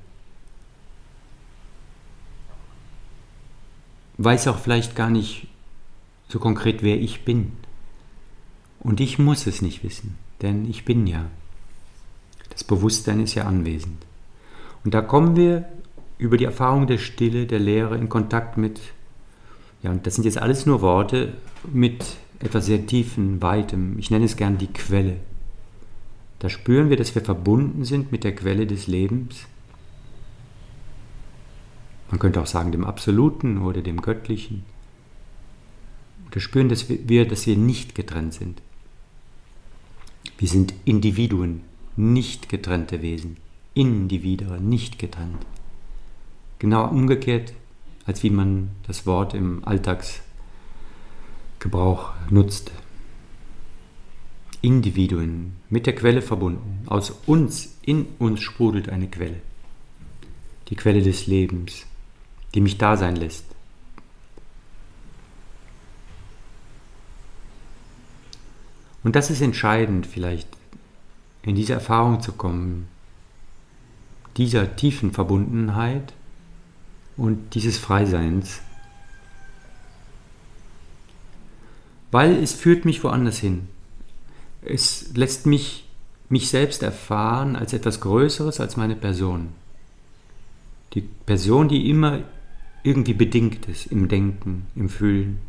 Weiß 4.17 4.49
auch 4.49 4.59
vielleicht 4.59 4.93
gar 4.93 5.09
nicht 5.09 5.47
so 6.27 6.37
konkret, 6.37 6.83
wer 6.83 6.99
ich 6.99 7.23
bin. 7.23 7.53
Und 8.81 8.99
ich 8.99 9.17
muss 9.17 9.47
es 9.47 9.61
nicht 9.61 9.85
wissen, 9.85 10.17
denn 10.41 10.69
ich 10.69 10.83
bin 10.83 11.07
ja. 11.07 11.27
Das 12.49 12.65
Bewusstsein 12.65 13.21
ist 13.21 13.35
ja 13.35 13.45
anwesend. 13.45 14.05
Und 14.83 14.93
da 14.93 15.01
kommen 15.01 15.37
wir 15.37 15.65
über 16.21 16.37
die 16.37 16.45
Erfahrung 16.45 16.85
der 16.85 16.99
Stille, 16.99 17.47
der 17.47 17.59
Lehre 17.59 17.97
in 17.97 18.07
Kontakt 18.07 18.55
mit 18.55 18.79
ja, 19.81 19.89
und 19.89 20.05
das 20.05 20.13
sind 20.13 20.25
jetzt 20.25 20.37
alles 20.37 20.67
nur 20.67 20.81
Worte 20.81 21.33
mit 21.73 22.05
etwas 22.39 22.67
sehr 22.67 22.85
tiefen, 22.85 23.41
weitem, 23.41 23.97
ich 23.97 24.11
nenne 24.11 24.25
es 24.25 24.35
gern 24.35 24.59
die 24.59 24.67
Quelle. 24.67 25.17
Da 26.37 26.49
spüren 26.49 26.89
wir, 26.89 26.97
dass 26.97 27.15
wir 27.15 27.23
verbunden 27.23 27.83
sind 27.83 28.11
mit 28.11 28.23
der 28.23 28.35
Quelle 28.35 28.67
des 28.67 28.85
Lebens. 28.85 29.47
Man 32.11 32.19
könnte 32.19 32.39
auch 32.39 32.47
sagen 32.47 32.71
dem 32.71 32.85
Absoluten 32.85 33.59
oder 33.59 33.81
dem 33.81 34.01
Göttlichen. 34.01 34.63
Da 36.29 36.39
spüren 36.39 36.69
dass 36.69 36.87
wir, 36.87 37.27
dass 37.27 37.47
wir 37.47 37.57
nicht 37.57 37.95
getrennt 37.95 38.33
sind. 38.33 38.61
Wir 40.37 40.47
sind 40.47 40.73
Individuen, 40.85 41.61
nicht 41.95 42.49
getrennte 42.49 43.01
Wesen. 43.01 43.37
Individuen, 43.73 44.69
nicht 44.69 44.99
getrennt. 44.99 45.45
Genau 46.61 46.87
umgekehrt 46.87 47.53
als 48.05 48.21
wie 48.21 48.29
man 48.29 48.69
das 48.85 49.07
Wort 49.07 49.33
im 49.33 49.65
Alltagsgebrauch 49.65 52.11
nutzt. 52.29 52.71
Individuen 54.61 55.53
mit 55.69 55.87
der 55.87 55.95
Quelle 55.95 56.21
verbunden. 56.21 56.83
Aus 56.85 57.15
uns, 57.25 57.79
in 57.81 58.05
uns 58.19 58.41
sprudelt 58.41 58.89
eine 58.89 59.07
Quelle. 59.07 59.41
Die 60.67 60.75
Quelle 60.75 61.01
des 61.01 61.25
Lebens, 61.25 61.87
die 62.53 62.61
mich 62.61 62.77
da 62.77 62.95
sein 62.95 63.15
lässt. 63.15 63.45
Und 69.03 69.15
das 69.15 69.31
ist 69.31 69.41
entscheidend 69.41 70.05
vielleicht, 70.05 70.47
in 71.41 71.55
diese 71.55 71.73
Erfahrung 71.73 72.21
zu 72.21 72.33
kommen, 72.33 72.87
dieser 74.37 74.75
tiefen 74.75 75.11
Verbundenheit 75.11 76.13
und 77.21 77.53
dieses 77.53 77.77
Freiseins. 77.77 78.61
Weil 82.09 82.41
es 82.41 82.53
führt 82.53 82.83
mich 82.83 83.03
woanders 83.03 83.37
hin. 83.37 83.67
Es 84.63 85.13
lässt 85.15 85.45
mich 85.45 85.87
mich 86.29 86.49
selbst 86.49 86.81
erfahren 86.81 87.55
als 87.55 87.73
etwas 87.73 88.01
Größeres 88.01 88.59
als 88.59 88.75
meine 88.75 88.95
Person. 88.95 89.49
Die 90.93 91.01
Person, 91.01 91.67
die 91.67 91.89
immer 91.89 92.23
irgendwie 92.83 93.13
bedingt 93.13 93.67
ist 93.67 93.85
im 93.87 94.07
Denken, 94.07 94.65
im 94.75 94.89
Fühlen, 94.89 95.39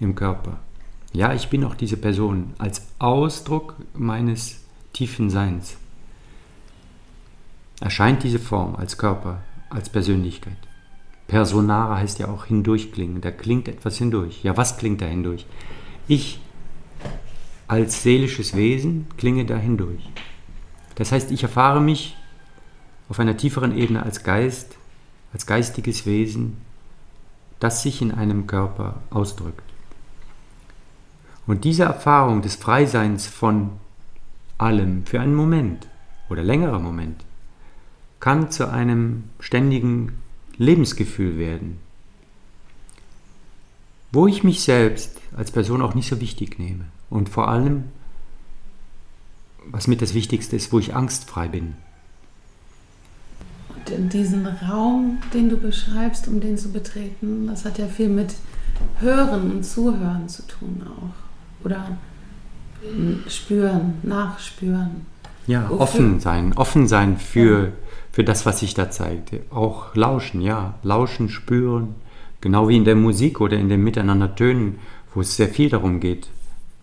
im 0.00 0.16
Körper. 0.16 0.58
Ja, 1.12 1.32
ich 1.32 1.48
bin 1.48 1.62
auch 1.62 1.76
diese 1.76 1.96
Person 1.96 2.54
als 2.58 2.88
Ausdruck 2.98 3.76
meines 3.94 4.62
tiefen 4.92 5.30
Seins. 5.30 5.76
Erscheint 7.80 8.24
diese 8.24 8.40
Form 8.40 8.74
als 8.74 8.98
Körper, 8.98 9.42
als 9.68 9.88
Persönlichkeit. 9.88 10.56
Personare 11.30 11.96
heißt 11.96 12.18
ja 12.18 12.26
auch 12.26 12.46
hindurchklingen. 12.46 13.20
Da 13.20 13.30
klingt 13.30 13.68
etwas 13.68 13.96
hindurch. 13.98 14.42
Ja, 14.42 14.56
was 14.56 14.78
klingt 14.78 15.00
da 15.00 15.06
hindurch? 15.06 15.46
Ich 16.08 16.40
als 17.68 18.02
seelisches 18.02 18.56
Wesen 18.56 19.06
klinge 19.16 19.44
da 19.44 19.56
hindurch. 19.56 20.10
Das 20.96 21.12
heißt, 21.12 21.30
ich 21.30 21.44
erfahre 21.44 21.80
mich 21.80 22.16
auf 23.08 23.20
einer 23.20 23.36
tieferen 23.36 23.78
Ebene 23.78 24.02
als 24.02 24.24
Geist, 24.24 24.76
als 25.32 25.46
geistiges 25.46 26.04
Wesen, 26.04 26.56
das 27.60 27.84
sich 27.84 28.02
in 28.02 28.10
einem 28.10 28.48
Körper 28.48 28.96
ausdrückt. 29.10 29.62
Und 31.46 31.62
diese 31.62 31.84
Erfahrung 31.84 32.42
des 32.42 32.56
Freiseins 32.56 33.28
von 33.28 33.70
allem 34.58 35.06
für 35.06 35.20
einen 35.20 35.36
Moment 35.36 35.86
oder 36.28 36.42
längerer 36.42 36.80
Moment 36.80 37.24
kann 38.18 38.50
zu 38.50 38.68
einem 38.68 39.30
ständigen 39.38 40.18
Lebensgefühl 40.60 41.38
werden, 41.38 41.78
wo 44.12 44.26
ich 44.26 44.44
mich 44.44 44.60
selbst 44.60 45.18
als 45.34 45.50
Person 45.50 45.80
auch 45.80 45.94
nicht 45.94 46.10
so 46.10 46.20
wichtig 46.20 46.58
nehme 46.58 46.84
und 47.08 47.30
vor 47.30 47.48
allem, 47.48 47.84
was 49.64 49.86
mit 49.86 50.02
das 50.02 50.12
Wichtigste 50.12 50.56
ist, 50.56 50.70
wo 50.70 50.78
ich 50.78 50.94
angstfrei 50.94 51.48
bin. 51.48 51.76
Und 53.74 53.88
in 53.88 54.10
diesen 54.10 54.46
Raum, 54.46 55.18
den 55.32 55.48
du 55.48 55.56
beschreibst, 55.56 56.28
um 56.28 56.40
den 56.40 56.58
zu 56.58 56.70
betreten, 56.70 57.46
das 57.46 57.64
hat 57.64 57.78
ja 57.78 57.86
viel 57.86 58.10
mit 58.10 58.34
Hören 58.98 59.52
und 59.52 59.64
Zuhören 59.64 60.28
zu 60.28 60.46
tun 60.46 60.82
auch. 60.84 61.64
Oder 61.64 61.96
spüren, 63.28 63.94
nachspüren. 64.02 65.06
Ja, 65.46 65.70
Wofür? 65.70 65.80
offen 65.80 66.20
sein, 66.20 66.52
offen 66.54 66.86
sein 66.86 67.16
für, 67.16 67.68
ja 67.68 67.72
für 68.12 68.24
das, 68.24 68.46
was 68.46 68.60
sich 68.60 68.74
da 68.74 68.90
zeigt. 68.90 69.32
Auch 69.50 69.94
lauschen, 69.94 70.40
ja, 70.40 70.74
lauschen, 70.82 71.28
spüren, 71.28 71.94
genau 72.40 72.68
wie 72.68 72.76
in 72.76 72.84
der 72.84 72.96
Musik 72.96 73.40
oder 73.40 73.56
in 73.56 73.68
dem 73.68 73.84
Miteinander 73.84 74.34
tönen, 74.34 74.78
wo 75.14 75.20
es 75.20 75.36
sehr 75.36 75.48
viel 75.48 75.68
darum 75.68 76.00
geht, 76.00 76.28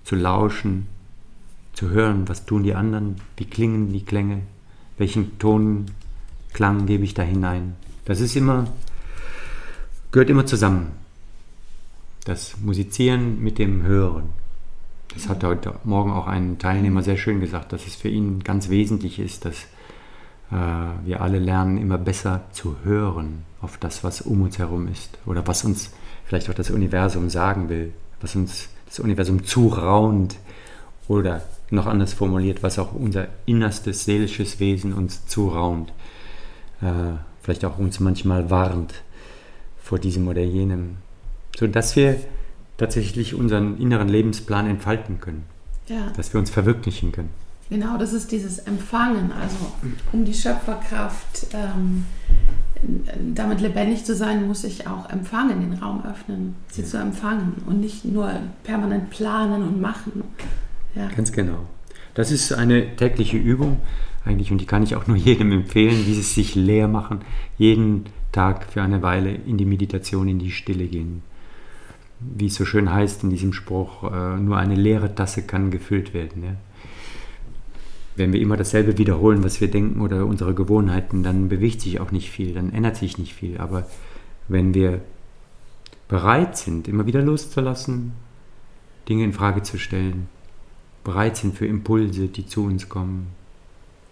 zu 0.04 0.16
lauschen, 0.16 0.88
zu 1.74 1.90
hören, 1.90 2.28
was 2.28 2.46
tun 2.46 2.64
die 2.64 2.74
anderen, 2.74 3.18
wie 3.36 3.46
klingen 3.46 3.92
die 3.92 4.04
Klänge, 4.04 4.42
welchen 4.98 5.38
Tonklang 5.38 6.86
gebe 6.86 7.04
ich 7.04 7.14
da 7.14 7.24
hinein. 7.24 7.76
Das 8.06 8.20
ist 8.20 8.36
immer, 8.36 8.68
gehört 10.12 10.30
immer 10.30 10.46
zusammen. 10.46 10.92
Das 12.24 12.58
Musizieren 12.58 13.42
mit 13.42 13.58
dem 13.60 13.84
Hören. 13.84 14.30
Das 15.14 15.30
hat 15.30 15.44
heute 15.44 15.76
Morgen 15.84 16.12
auch 16.12 16.28
ein 16.28 16.58
Teilnehmer 16.58 17.02
sehr 17.02 17.18
schön 17.18 17.40
gesagt, 17.40 17.74
dass 17.74 17.88
es 17.88 17.96
für 17.96 18.10
ihn 18.10 18.44
ganz 18.44 18.70
wesentlich 18.70 19.20
ist, 19.20 19.46
dass 19.46 19.68
wir 20.50 21.22
alle 21.22 21.40
lernen, 21.40 21.78
immer 21.78 21.98
besser 21.98 22.46
zu 22.52 22.78
hören 22.84 23.44
auf 23.62 23.78
das, 23.78 24.04
was 24.04 24.22
um 24.22 24.44
uns 24.44 24.58
herum 24.58 24.88
ist 24.88 25.18
oder 25.26 25.46
was 25.46 25.66
uns 25.66 25.92
vielleicht 26.26 26.50
auch 26.50 26.54
das 26.54 26.70
Universum 26.70 27.30
sagen 27.30 27.70
will, 27.70 27.94
was 28.22 28.36
uns 28.36 28.70
das 28.86 29.00
Universum 29.00 29.44
zuraunt 29.46 30.38
oder 31.08 31.42
noch 31.70 31.86
anders 31.86 32.14
formuliert, 32.14 32.64
was 32.64 32.80
auch 32.80 32.94
unser 32.94 33.28
innerstes 33.46 34.06
seelisches 34.06 34.60
Wesen 34.60 34.94
uns 34.94 35.26
zuraunt, 35.28 35.92
äh, 36.82 37.16
vielleicht 37.42 37.66
auch 37.66 37.78
uns 37.78 38.00
manchmal 38.00 38.50
warnt 38.50 38.94
vor 39.82 40.00
diesem 40.00 40.28
oder 40.28 40.42
jenem, 40.42 40.98
sodass 41.58 41.96
wir 41.96 42.18
tatsächlich 42.78 43.34
unseren 43.34 43.80
inneren 43.80 44.08
Lebensplan 44.08 44.70
entfalten 44.70 45.20
können, 45.20 45.44
ja. 45.88 46.12
dass 46.16 46.34
wir 46.34 46.40
uns 46.40 46.50
verwirklichen 46.50 47.12
können. 47.12 47.30
Genau, 47.70 47.98
das 47.98 48.14
ist 48.14 48.32
dieses 48.32 48.60
Empfangen, 48.60 49.32
also 49.32 49.72
um 50.14 50.24
die 50.24 50.34
Schöpferkraft 50.34 51.48
ähm, 51.54 52.06
damit 53.34 53.62
lebendig 53.62 54.06
zu 54.06 54.16
sein, 54.16 54.48
muss 54.48 54.64
ich 54.64 54.88
auch 54.88 55.10
empfangen, 55.10 55.60
den 55.62 55.74
Raum 55.74 56.04
öffnen, 56.06 56.56
sie 56.70 56.82
ja. 56.82 56.88
zu 56.88 56.98
empfangen 56.98 57.56
und 57.66 57.82
nicht 57.82 58.06
nur 58.06 58.32
permanent 58.64 59.10
planen 59.10 59.64
und 59.64 59.82
machen. 59.82 60.24
Ja. 60.96 61.10
Ganz 61.16 61.32
genau. 61.32 61.66
Das 62.14 62.32
ist 62.32 62.54
eine 62.54 62.96
tägliche 62.96 63.38
Übung 63.38 63.78
eigentlich 64.26 64.52
und 64.52 64.60
die 64.60 64.66
kann 64.66 64.84
ich 64.84 64.96
auch 64.96 65.08
nur 65.08 65.18
jedem 65.18 65.52
empfehlen, 65.52 66.06
dieses 66.06 66.36
sich 66.36 66.56
leer 66.56 66.88
machen, 66.88 67.20
jeden 67.58 68.06
Tag 68.32 68.72
für 68.72 68.82
eine 68.82 69.02
Weile 69.02 69.32
in 69.32 69.58
die 69.58 69.66
Meditation, 69.66 70.28
in 70.28 70.40
die 70.40 70.52
Stille 70.52 70.86
gehen. 70.86 71.24
Wie 72.20 72.48
es 72.48 72.56
so 72.56 72.66
schön 72.66 72.92
heißt 72.92 73.24
in 73.24 73.30
diesem 73.30 73.54
Spruch, 73.54 74.04
äh, 74.12 74.38
nur 74.38 74.58
eine 74.58 74.76
leere 74.76 75.14
Tasse 75.14 75.44
kann 75.44 75.70
gefüllt 75.70 76.14
werden. 76.14 76.44
Ja? 76.44 76.56
Wenn 78.18 78.34
wir 78.34 78.42
immer 78.42 78.58
dasselbe 78.58 78.98
wiederholen, 78.98 79.44
was 79.44 79.62
wir 79.62 79.70
denken 79.70 80.02
oder 80.02 80.26
unsere 80.26 80.54
Gewohnheiten, 80.54 81.24
dann 81.24 81.50
bewegt 81.50 81.82
sich 81.82 82.00
auch 82.00 82.12
nicht 82.12 82.32
viel, 82.32 82.54
dann 82.54 82.74
ändert 82.74 82.96
sich 82.98 83.18
nicht 83.18 83.34
viel. 83.34 83.58
Aber 83.60 83.88
wenn 84.48 84.74
wir 84.74 85.02
bereit 86.08 86.58
sind, 86.58 86.88
immer 86.88 87.06
wieder 87.06 87.22
loszulassen, 87.22 88.14
Dinge 89.08 89.24
in 89.24 89.34
Frage 89.34 89.62
zu 89.62 89.78
stellen, 89.78 90.28
bereit 91.04 91.38
sind 91.38 91.56
für 91.56 91.68
Impulse, 91.68 92.28
die 92.28 92.48
zu 92.48 92.66
uns 92.66 92.90
kommen, 92.90 93.28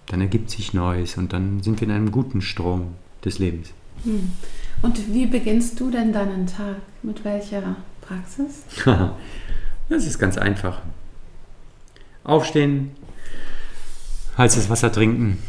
dann 0.08 0.22
ergibt 0.22 0.52
sich 0.52 0.74
Neues 0.74 1.18
und 1.18 1.34
dann 1.34 1.64
sind 1.64 1.82
wir 1.82 1.88
in 1.88 1.94
einem 1.94 2.12
guten 2.12 2.42
Strom 2.42 2.94
des 3.24 3.40
Lebens. 3.40 3.72
Hm. 4.04 4.32
Und 4.82 5.14
wie 5.14 5.26
beginnst 5.26 5.80
du 5.80 5.90
denn 5.90 6.14
deinen 6.14 6.46
Tag? 6.46 6.78
Mit 7.02 7.24
welcher 7.26 7.76
Praxis? 8.02 8.64
das 9.90 10.06
ist 10.06 10.20
ganz 10.20 10.38
einfach. 10.38 10.82
Aufstehen, 12.24 12.92
heißes 14.38 14.70
Wasser 14.70 14.92
trinken. 14.92 15.40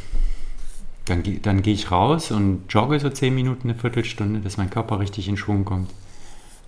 Dann, 1.06 1.22
dann 1.42 1.62
gehe 1.62 1.74
ich 1.74 1.90
raus 1.90 2.30
und 2.30 2.64
jogge 2.68 2.98
so 2.98 3.08
10 3.08 3.34
Minuten, 3.34 3.70
eine 3.70 3.78
Viertelstunde, 3.78 4.40
dass 4.40 4.56
mein 4.56 4.70
Körper 4.70 4.98
richtig 4.98 5.28
in 5.28 5.36
Schwung 5.36 5.64
kommt. 5.64 5.90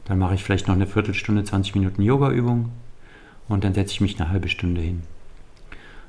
Dann 0.05 0.19
mache 0.19 0.35
ich 0.35 0.45
vielleicht 0.45 0.69
noch 0.69 0.75
eine 0.75 0.87
Viertelstunde, 0.87 1.45
20 1.45 1.75
Minuten 1.75 2.03
Yoga-Übung 2.03 2.71
und 3.49 3.65
dann 3.65 3.75
setze 3.75 3.93
ich 3.93 4.01
mich 4.01 4.21
eine 4.21 4.31
halbe 4.31 4.49
Stunde 4.49 4.81
hin. 4.81 5.03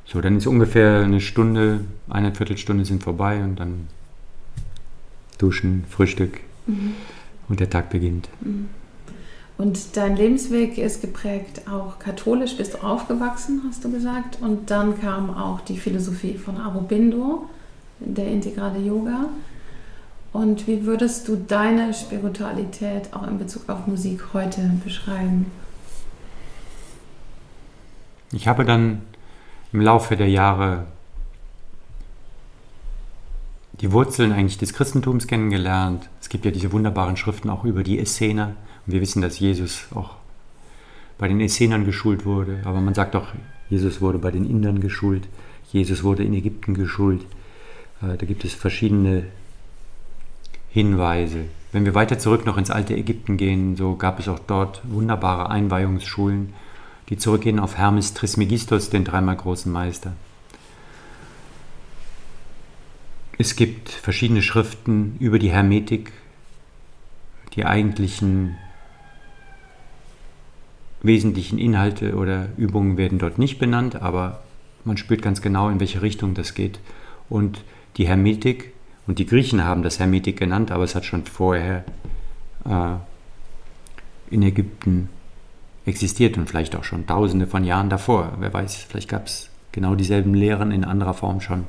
So, 0.06 0.22
dann 0.22 0.38
ist 0.38 0.48
ungefähr 0.48 1.02
eine 1.02 1.22
Stunde, 1.22 1.86
eine 2.08 2.34
Viertelstunde 2.34 2.86
sind 2.86 3.04
vorbei 3.04 3.44
und 3.44 3.60
dann 3.60 3.88
duschen, 5.38 5.86
Frühstück 5.90 6.40
mhm. 6.68 6.94
und 7.48 7.60
der 7.60 7.70
Tag 7.70 7.90
beginnt. 7.90 8.30
Mhm. 8.42 8.70
Und 9.60 9.98
dein 9.98 10.16
Lebensweg 10.16 10.78
ist 10.78 11.02
geprägt 11.02 11.68
auch 11.70 12.00
katholisch, 12.00 12.56
bist 12.56 12.76
du 12.76 12.78
aufgewachsen, 12.78 13.62
hast 13.68 13.84
du 13.84 13.92
gesagt. 13.92 14.38
Und 14.40 14.72
dann 14.72 15.02
kam 15.02 15.36
auch 15.36 15.60
die 15.60 15.78
Philosophie 15.78 16.36
von 16.36 16.62
Aurobindo, 16.62 17.50
der 18.00 18.28
integrale 18.30 18.80
Yoga. 18.80 19.26
Und 20.32 20.66
wie 20.66 20.86
würdest 20.86 21.28
du 21.28 21.36
deine 21.36 21.94
Spiritualität 21.94 23.14
auch 23.14 23.28
in 23.28 23.38
Bezug 23.38 23.68
auf 23.68 23.86
Musik 23.86 24.28
heute 24.32 24.62
beschreiben? 24.82 25.48
Ich 28.32 28.48
habe 28.48 28.64
dann 28.64 29.02
im 29.74 29.82
Laufe 29.82 30.16
der 30.16 30.30
Jahre 30.30 30.86
die 33.74 33.92
Wurzeln 33.92 34.32
eigentlich 34.32 34.58
des 34.58 34.72
Christentums 34.72 35.28
kennengelernt. 35.28 36.08
Es 36.22 36.30
gibt 36.30 36.46
ja 36.46 36.52
diese 36.52 36.72
wunderbaren 36.72 37.18
Schriften 37.18 37.50
auch 37.50 37.66
über 37.66 37.84
die 37.84 38.00
Essener 38.00 38.56
wir 38.92 39.02
wissen, 39.02 39.22
dass 39.22 39.40
Jesus 39.40 39.88
auch 39.94 40.16
bei 41.18 41.28
den 41.28 41.42
Essenern 41.42 41.86
geschult 41.86 42.26
wurde, 42.26 42.62
aber 42.66 42.80
man 42.82 42.94
sagt 42.94 43.16
auch, 43.16 43.28
Jesus 43.70 44.02
wurde 44.02 44.18
bei 44.18 44.32
den 44.32 44.50
Indern 44.50 44.80
geschult, 44.80 45.28
Jesus 45.72 46.04
wurde 46.04 46.24
in 46.24 46.34
Ägypten 46.34 46.74
geschult. 46.74 47.22
Äh, 48.02 48.18
da 48.18 48.26
gibt 48.26 48.44
es 48.46 48.54
verschiedene 48.54 49.26
Hinweise. 50.70 51.46
Wenn 51.72 51.86
wir 51.86 51.94
weiter 51.94 52.18
zurück 52.18 52.46
noch 52.46 52.58
ins 52.58 52.72
alte 52.72 52.96
Ägypten 52.96 53.38
gehen, 53.38 53.76
so 53.76 53.96
gab 53.96 54.20
es 54.20 54.28
auch 54.28 54.40
dort 54.40 54.82
wunderbare 54.90 55.50
Einweihungsschulen, 55.50 56.54
die 57.10 57.18
zurückgehen 57.18 57.60
auf 57.60 57.78
Hermes 57.78 58.14
Trismegistos, 58.14 58.90
den 58.90 59.04
dreimal 59.04 59.36
großen 59.36 59.72
Meister. 59.72 60.14
Es 63.38 63.56
gibt 63.56 63.90
verschiedene 63.90 64.42
Schriften 64.42 65.16
über 65.20 65.40
die 65.40 65.52
Hermetik, 65.52 66.12
die 67.56 67.66
eigentlichen 67.66 68.58
wesentlichen 71.02 71.58
Inhalte 71.58 72.16
oder 72.16 72.50
Übungen 72.58 72.98
werden 72.98 73.20
dort 73.20 73.38
nicht 73.38 73.60
benannt, 73.60 74.02
aber 74.02 74.42
man 74.84 74.98
spürt 74.98 75.22
ganz 75.22 75.42
genau, 75.42 75.70
in 75.70 75.80
welche 75.80 76.02
Richtung 76.02 76.34
das 76.34 76.54
geht. 76.54 76.80
Und 77.30 77.64
die 77.98 78.08
Hermetik, 78.08 78.74
und 79.08 79.20
die 79.20 79.26
Griechen 79.26 79.64
haben 79.64 79.84
das 79.84 80.00
Hermetik 80.00 80.38
genannt, 80.38 80.72
aber 80.72 80.84
es 80.84 80.96
hat 80.96 81.06
schon 81.06 81.26
vorher 81.26 81.84
äh, 82.66 82.96
in 84.30 84.44
Ägypten 84.44 85.10
existiert 85.86 86.38
und 86.38 86.48
vielleicht 86.48 86.76
auch 86.76 86.84
schon 86.84 87.08
tausende 87.08 87.48
von 87.48 87.64
Jahren 87.64 87.90
davor. 87.90 88.34
Wer 88.40 88.54
weiß, 88.54 88.76
vielleicht 88.76 89.10
gab 89.10 89.26
es 89.26 89.50
genau 89.72 89.96
dieselben 89.96 90.34
Lehren 90.34 90.72
in 90.72 90.84
anderer 90.84 91.14
Form 91.14 91.42
schon 91.42 91.66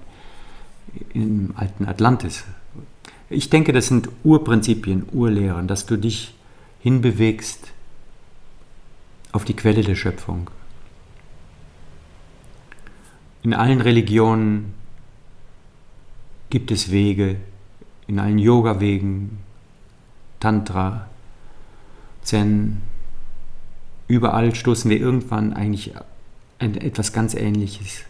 im 1.15 1.53
alten 1.57 1.87
Atlantis. 1.87 2.45
Ich 3.29 3.49
denke, 3.49 3.73
das 3.73 3.87
sind 3.87 4.09
Urprinzipien, 4.25 5.05
Urlehren, 5.13 5.69
dass 5.69 5.87
du 5.87 5.97
dich 5.97 6.35
hinbewegst 6.81 7.73
auf 9.33 9.45
die 9.45 9.55
Quelle 9.55 9.83
der 9.83 9.95
Schöpfung. 9.95 10.51
In 13.43 13.55
allen 13.55 13.81
Religionen 13.81 14.75
gibt 16.51 16.71
es 16.71 16.91
Wege, 16.91 17.37
in 18.07 18.19
allen 18.19 18.39
Yoga-Wegen, 18.39 19.39
Tantra, 20.41 21.07
Zen, 22.23 22.83
überall 24.09 24.55
stoßen 24.55 24.91
wir 24.91 24.99
irgendwann 24.99 25.53
eigentlich 25.53 25.95
an 26.59 26.75
etwas 26.75 27.13
ganz 27.13 27.35
Ähnliches. 27.35 28.05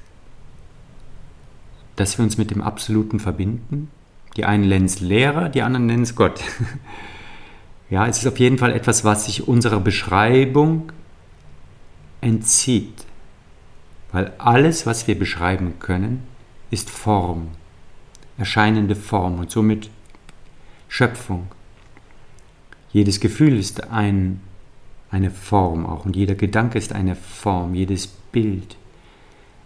Dass 1.96 2.18
wir 2.18 2.24
uns 2.24 2.38
mit 2.38 2.50
dem 2.50 2.62
Absoluten 2.62 3.20
verbinden. 3.20 3.90
Die 4.36 4.44
einen 4.44 4.68
nennen 4.68 4.86
es 4.86 5.00
Lehrer, 5.00 5.48
die 5.48 5.62
anderen 5.62 5.86
nennen 5.86 6.02
es 6.02 6.16
Gott. 6.16 6.40
ja, 7.90 8.06
es 8.06 8.18
ist 8.18 8.26
auf 8.26 8.38
jeden 8.38 8.58
Fall 8.58 8.72
etwas, 8.72 9.04
was 9.04 9.26
sich 9.26 9.46
unserer 9.46 9.80
Beschreibung 9.80 10.92
entzieht. 12.20 13.06
Weil 14.12 14.32
alles, 14.38 14.86
was 14.86 15.06
wir 15.06 15.18
beschreiben 15.18 15.74
können, 15.78 16.24
ist 16.70 16.90
Form, 16.90 17.48
erscheinende 18.38 18.96
Form 18.96 19.38
und 19.38 19.50
somit 19.50 19.90
Schöpfung. 20.88 21.48
Jedes 22.92 23.20
Gefühl 23.20 23.58
ist 23.58 23.90
ein, 23.90 24.40
eine 25.10 25.30
Form 25.30 25.86
auch 25.86 26.04
und 26.04 26.16
jeder 26.16 26.34
Gedanke 26.34 26.78
ist 26.78 26.92
eine 26.92 27.14
Form, 27.14 27.74
jedes 27.74 28.08
Bild. 28.08 28.76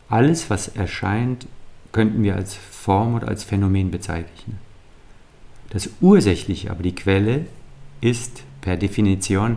Alles, 0.09 0.51
was 0.51 0.69
erscheint, 0.69 1.47
könnten 1.93 2.23
wir 2.23 2.37
als 2.37 2.55
Form 2.55 3.15
oder 3.15 3.29
als 3.29 3.45
Phänomen 3.45 3.91
bezeichnen. 3.91 4.59
Das 5.71 5.89
Ursächliche, 6.01 6.71
aber 6.71 6.83
die 6.83 6.95
Quelle, 6.95 7.47
ist 8.01 8.43
per 8.61 8.77
Definition 8.77 9.57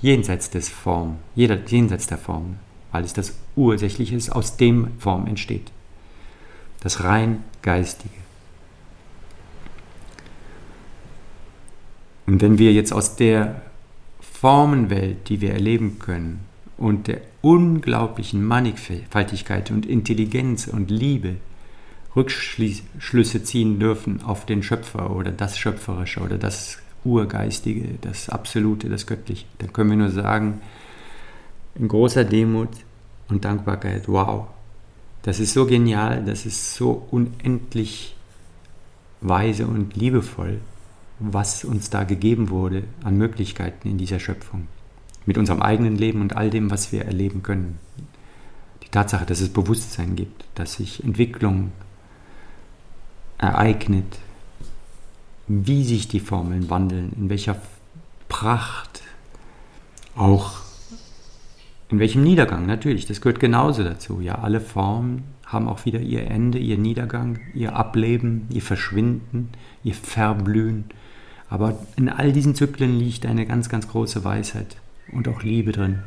jenseits 0.00 0.50
des 0.50 0.68
Form, 0.68 1.16
jeder, 1.34 1.58
jenseits 1.66 2.06
der 2.06 2.18
Form, 2.18 2.56
weil 2.92 3.04
es 3.04 3.12
das 3.12 3.38
Ursächliche 3.56 4.16
ist, 4.16 4.30
aus 4.30 4.56
dem 4.56 4.98
Form 4.98 5.26
entsteht. 5.26 5.70
Das 6.80 7.04
rein 7.04 7.44
Geistige. 7.62 8.14
Und 12.26 12.42
wenn 12.42 12.58
wir 12.58 12.72
jetzt 12.72 12.92
aus 12.92 13.16
der 13.16 13.62
Formenwelt, 14.20 15.28
die 15.28 15.40
wir 15.40 15.52
erleben 15.52 15.98
können, 15.98 16.40
und 16.78 17.08
der 17.08 17.22
unglaublichen 17.40 18.44
Mannigfaltigkeit 18.44 19.70
und 19.70 19.86
Intelligenz 19.86 20.66
und 20.66 20.90
Liebe 20.90 21.36
Rückschlüsse 22.14 23.42
ziehen 23.42 23.78
dürfen 23.78 24.22
auf 24.22 24.46
den 24.46 24.62
Schöpfer 24.62 25.14
oder 25.14 25.30
das 25.30 25.58
Schöpferische 25.58 26.20
oder 26.20 26.38
das 26.38 26.78
Urgeistige, 27.06 27.98
das 28.00 28.28
Absolute, 28.28 28.88
das 28.88 29.06
Göttliche. 29.06 29.46
Dann 29.58 29.72
können 29.72 29.90
wir 29.90 29.96
nur 29.96 30.10
sagen, 30.10 30.60
in 31.76 31.88
großer 31.88 32.24
Demut 32.24 32.70
und 33.28 33.44
Dankbarkeit. 33.44 34.08
Wow, 34.08 34.48
das 35.22 35.40
ist 35.40 35.54
so 35.54 35.66
genial, 35.66 36.24
das 36.24 36.46
ist 36.46 36.74
so 36.74 37.06
unendlich 37.10 38.16
weise 39.20 39.66
und 39.66 39.96
liebevoll, 39.96 40.60
was 41.18 41.64
uns 41.64 41.90
da 41.90 42.04
gegeben 42.04 42.50
wurde 42.50 42.84
an 43.02 43.16
Möglichkeiten 43.16 43.88
in 43.88 43.98
dieser 43.98 44.18
Schöpfung. 44.18 44.68
Mit 45.26 45.38
unserem 45.38 45.62
eigenen 45.62 45.96
Leben 45.96 46.20
und 46.20 46.36
all 46.36 46.50
dem, 46.50 46.70
was 46.70 46.92
wir 46.92 47.04
erleben 47.04 47.42
können. 47.42 47.78
Die 48.82 48.88
Tatsache, 48.88 49.26
dass 49.26 49.40
es 49.40 49.48
Bewusstsein 49.48 50.14
gibt, 50.14 50.44
dass 50.54 50.74
sich 50.74 51.02
Entwicklung 51.02 51.72
ereignet, 53.38 54.18
wie 55.48 55.84
sich 55.84 56.08
die 56.08 56.20
Formeln 56.20 56.70
wandeln, 56.70 57.12
in 57.16 57.30
welcher 57.30 57.56
Pracht, 58.28 59.02
auch 60.16 60.66
in 61.88 62.00
welchem 62.00 62.24
Niedergang, 62.24 62.66
natürlich, 62.66 63.06
das 63.06 63.20
gehört 63.20 63.38
genauso 63.38 63.84
dazu. 63.84 64.20
Ja, 64.20 64.36
alle 64.36 64.60
Formen 64.60 65.22
haben 65.46 65.68
auch 65.68 65.84
wieder 65.84 66.00
ihr 66.00 66.28
Ende, 66.28 66.58
ihr 66.58 66.78
Niedergang, 66.78 67.38
ihr 67.54 67.76
Ableben, 67.76 68.46
ihr 68.50 68.62
Verschwinden, 68.62 69.50
ihr 69.84 69.94
Verblühen. 69.94 70.86
Aber 71.48 71.78
in 71.96 72.08
all 72.08 72.32
diesen 72.32 72.56
Zyklen 72.56 72.98
liegt 72.98 73.24
eine 73.24 73.46
ganz, 73.46 73.68
ganz 73.68 73.86
große 73.86 74.24
Weisheit 74.24 74.76
und 75.12 75.28
auch 75.28 75.42
Liebe 75.42 75.70
drin, 75.70 76.00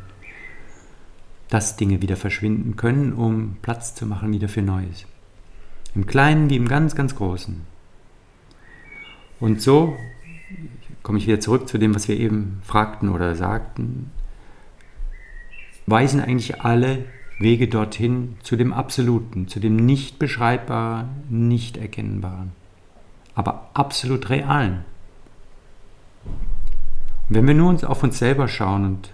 dass 1.48 1.78
Dinge 1.78 2.02
wieder 2.02 2.18
verschwinden 2.18 2.76
können, 2.76 3.14
um 3.14 3.56
Platz 3.62 3.96
zu 3.96 4.06
machen 4.06 4.34
wieder 4.34 4.50
für 4.50 4.62
Neues. 4.62 5.06
Im 5.96 6.06
Kleinen 6.06 6.50
wie 6.50 6.58
im 6.58 6.68
ganz, 6.68 6.94
ganz 6.96 7.16
Großen. 7.16 7.62
Und 9.40 9.62
so 9.62 9.98
komme 11.04 11.18
ich 11.18 11.28
wieder 11.28 11.40
zurück 11.40 11.68
zu 11.68 11.78
dem, 11.78 11.96
was 11.96 12.08
wir 12.08 12.18
eben 12.18 12.62
fragten 12.64 13.10
oder 13.10 13.36
sagten 13.36 14.12
weisen 15.90 16.22
eigentlich 16.22 16.62
alle 16.62 17.06
Wege 17.40 17.68
dorthin 17.68 18.38
zu 18.44 18.56
dem 18.56 18.74
Absoluten, 18.74 19.48
zu 19.48 19.60
dem 19.60 19.76
nicht 19.76 20.20
beschreibbaren, 20.20 21.10
nicht 21.30 21.78
erkennbaren, 21.78 22.52
aber 23.34 23.70
absolut 23.74 24.30
realen. 24.30 24.84
Und 27.30 27.36
wenn 27.36 27.48
wir 27.48 27.54
nur 27.54 27.70
uns 27.70 27.84
auf 27.84 28.04
uns 28.04 28.20
selber 28.20 28.48
schauen 28.48 28.86
und 28.86 29.12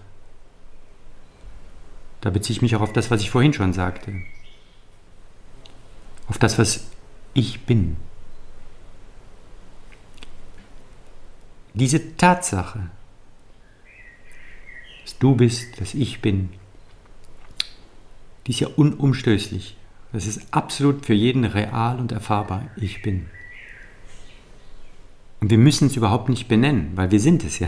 da 2.21 2.31
beziehe 2.31 2.55
ich 2.55 2.61
mich 2.61 2.75
auch 2.75 2.81
auf 2.81 2.93
das, 2.93 3.11
was 3.11 3.21
ich 3.21 3.29
vorhin 3.29 3.53
schon 3.53 3.73
sagte, 3.73 4.13
auf 6.27 6.39
das, 6.39 6.57
was 6.57 6.89
ich 7.35 7.65
bin. 7.65 7.97
Diese 11.75 12.15
Tatsache, 12.15 12.89
dass 15.03 15.17
du 15.19 15.35
bist, 15.35 15.79
dass 15.81 15.93
ich 15.93 16.21
bin, 16.21 16.49
die 18.47 18.51
ist 18.51 18.61
ja 18.61 18.69
unumstößlich. 18.75 19.75
Das 20.13 20.25
ist 20.25 20.53
absolut 20.53 21.05
für 21.05 21.13
jeden 21.13 21.43
real 21.43 21.99
und 21.99 22.13
erfahrbar. 22.13 22.67
Ich 22.77 23.01
bin. 23.01 23.25
Und 25.41 25.49
wir 25.49 25.57
müssen 25.57 25.87
es 25.87 25.97
überhaupt 25.97 26.29
nicht 26.29 26.47
benennen, 26.47 26.93
weil 26.95 27.11
wir 27.11 27.19
sind 27.19 27.43
es 27.43 27.59
ja. 27.59 27.67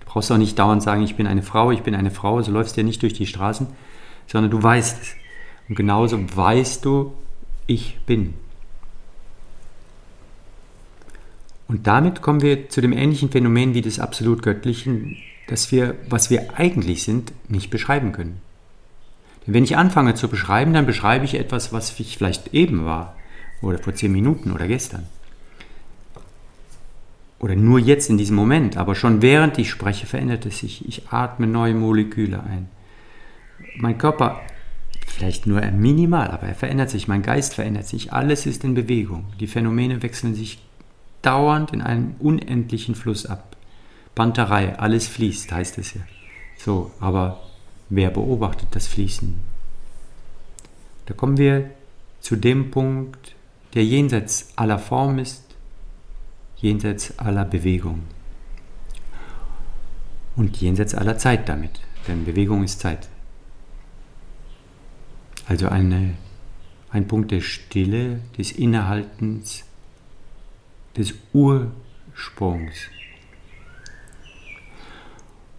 Du 0.00 0.06
brauchst 0.06 0.32
auch 0.32 0.36
nicht 0.36 0.58
dauernd 0.58 0.82
sagen, 0.82 1.04
ich 1.04 1.14
bin 1.14 1.28
eine 1.28 1.42
Frau, 1.42 1.70
ich 1.70 1.82
bin 1.82 1.94
eine 1.94 2.10
Frau, 2.10 2.42
so 2.42 2.50
läufst 2.50 2.76
du 2.76 2.80
ja 2.80 2.84
nicht 2.84 3.02
durch 3.02 3.12
die 3.12 3.26
Straßen, 3.26 3.68
sondern 4.26 4.50
du 4.50 4.60
weißt 4.60 5.00
es. 5.00 5.14
Und 5.68 5.76
genauso 5.76 6.18
weißt 6.36 6.84
du, 6.84 7.14
ich 7.68 8.00
bin. 8.04 8.34
Und 11.72 11.86
damit 11.86 12.20
kommen 12.20 12.42
wir 12.42 12.68
zu 12.68 12.82
dem 12.82 12.92
ähnlichen 12.92 13.30
Phänomen 13.30 13.72
wie 13.72 13.80
des 13.80 13.98
absolut 13.98 14.42
Göttlichen, 14.42 15.16
dass 15.46 15.72
wir, 15.72 15.94
was 16.06 16.28
wir 16.28 16.58
eigentlich 16.58 17.02
sind, 17.02 17.32
nicht 17.48 17.70
beschreiben 17.70 18.12
können. 18.12 18.42
Denn 19.46 19.54
wenn 19.54 19.64
ich 19.64 19.78
anfange 19.78 20.14
zu 20.14 20.28
beschreiben, 20.28 20.74
dann 20.74 20.84
beschreibe 20.84 21.24
ich 21.24 21.32
etwas, 21.32 21.72
was 21.72 21.98
ich 21.98 22.18
vielleicht 22.18 22.52
eben 22.52 22.84
war 22.84 23.16
oder 23.62 23.78
vor 23.78 23.94
zehn 23.94 24.12
Minuten 24.12 24.52
oder 24.52 24.68
gestern. 24.68 25.06
Oder 27.38 27.56
nur 27.56 27.78
jetzt 27.78 28.10
in 28.10 28.18
diesem 28.18 28.36
Moment, 28.36 28.76
aber 28.76 28.94
schon 28.94 29.22
während 29.22 29.56
ich 29.56 29.70
spreche, 29.70 30.04
verändert 30.04 30.44
es 30.44 30.58
sich. 30.58 30.86
Ich 30.86 31.08
atme 31.08 31.46
neue 31.46 31.72
Moleküle 31.72 32.42
ein. 32.42 32.68
Mein 33.78 33.96
Körper, 33.96 34.42
vielleicht 35.06 35.46
nur 35.46 35.62
minimal, 35.70 36.32
aber 36.32 36.48
er 36.48 36.54
verändert 36.54 36.90
sich. 36.90 37.08
Mein 37.08 37.22
Geist 37.22 37.54
verändert 37.54 37.86
sich. 37.86 38.12
Alles 38.12 38.44
ist 38.44 38.62
in 38.62 38.74
Bewegung. 38.74 39.24
Die 39.40 39.46
Phänomene 39.46 40.02
wechseln 40.02 40.34
sich 40.34 40.58
dauernd 41.22 41.72
in 41.72 41.80
einem 41.82 42.14
unendlichen 42.18 42.94
Fluss 42.94 43.26
ab. 43.26 43.56
Banterei, 44.14 44.78
alles 44.78 45.08
fließt, 45.08 45.50
heißt 45.52 45.78
es 45.78 45.94
ja. 45.94 46.00
So, 46.58 46.90
aber 47.00 47.40
Wer 47.94 48.08
beobachtet 48.08 48.68
das 48.70 48.86
Fließen? 48.86 49.38
Da 51.04 51.12
kommen 51.12 51.36
wir 51.36 51.68
zu 52.20 52.36
dem 52.36 52.70
Punkt, 52.70 53.34
der 53.74 53.84
jenseits 53.84 54.48
aller 54.56 54.78
Form 54.78 55.18
ist, 55.18 55.44
jenseits 56.56 57.18
aller 57.18 57.44
Bewegung 57.44 58.04
und 60.36 60.56
jenseits 60.56 60.94
aller 60.94 61.18
Zeit 61.18 61.50
damit, 61.50 61.82
denn 62.08 62.24
Bewegung 62.24 62.64
ist 62.64 62.80
Zeit. 62.80 63.10
Also 65.46 65.68
eine, 65.68 66.14
ein 66.88 67.06
Punkt 67.08 67.30
der 67.30 67.42
Stille, 67.42 68.20
des 68.38 68.52
Innehaltens, 68.52 69.64
des 70.96 71.14
Ursprungs. 71.32 72.88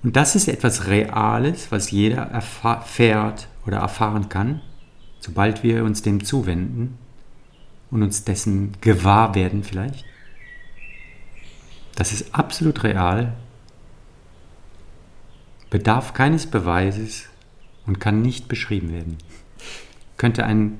Und 0.03 0.15
das 0.15 0.35
ist 0.35 0.47
etwas 0.47 0.87
Reales, 0.87 1.71
was 1.71 1.91
jeder 1.91 2.23
erfährt 2.23 3.47
oder 3.65 3.77
erfahren 3.77 4.27
kann, 4.29 4.61
sobald 5.19 5.63
wir 5.63 5.85
uns 5.85 6.01
dem 6.01 6.23
zuwenden 6.25 6.97
und 7.89 8.03
uns 8.03 8.25
dessen 8.25 8.73
gewahr 8.81 9.33
werden 9.33 9.63
vielleicht. 9.63 10.03
Das 11.95 12.11
ist 12.11 12.35
absolut 12.35 12.83
real, 12.83 13.33
bedarf 15.69 16.13
keines 16.13 16.47
Beweises 16.47 17.29
und 17.85 17.99
kann 17.99 18.21
nicht 18.21 18.47
beschrieben 18.47 18.91
werden. 18.91 19.17
Könnte 20.17 20.45
ein 20.45 20.79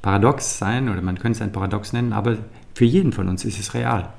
Paradox 0.00 0.58
sein 0.58 0.88
oder 0.88 1.02
man 1.02 1.18
könnte 1.18 1.38
es 1.38 1.42
ein 1.42 1.52
Paradox 1.52 1.92
nennen, 1.92 2.12
aber 2.12 2.38
für 2.74 2.84
jeden 2.84 3.12
von 3.12 3.28
uns 3.28 3.44
ist 3.44 3.58
es 3.58 3.74
real. 3.74 4.12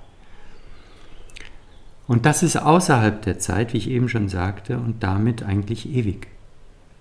Und 2.08 2.26
das 2.26 2.44
ist 2.44 2.56
außerhalb 2.56 3.22
der 3.24 3.40
Zeit, 3.40 3.74
wie 3.74 3.78
ich 3.78 3.90
eben 3.90 4.10
schon 4.10 4.30
sagte, 4.30 4.78
und 4.78 5.04
damit 5.04 5.44
eigentlich 5.44 5.90
ewig. 5.90 6.28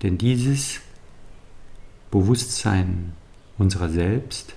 Denn 0.02 0.18
dieses 0.18 0.80
Bewusstsein 2.10 3.12
unserer 3.58 3.88
selbst 3.88 4.54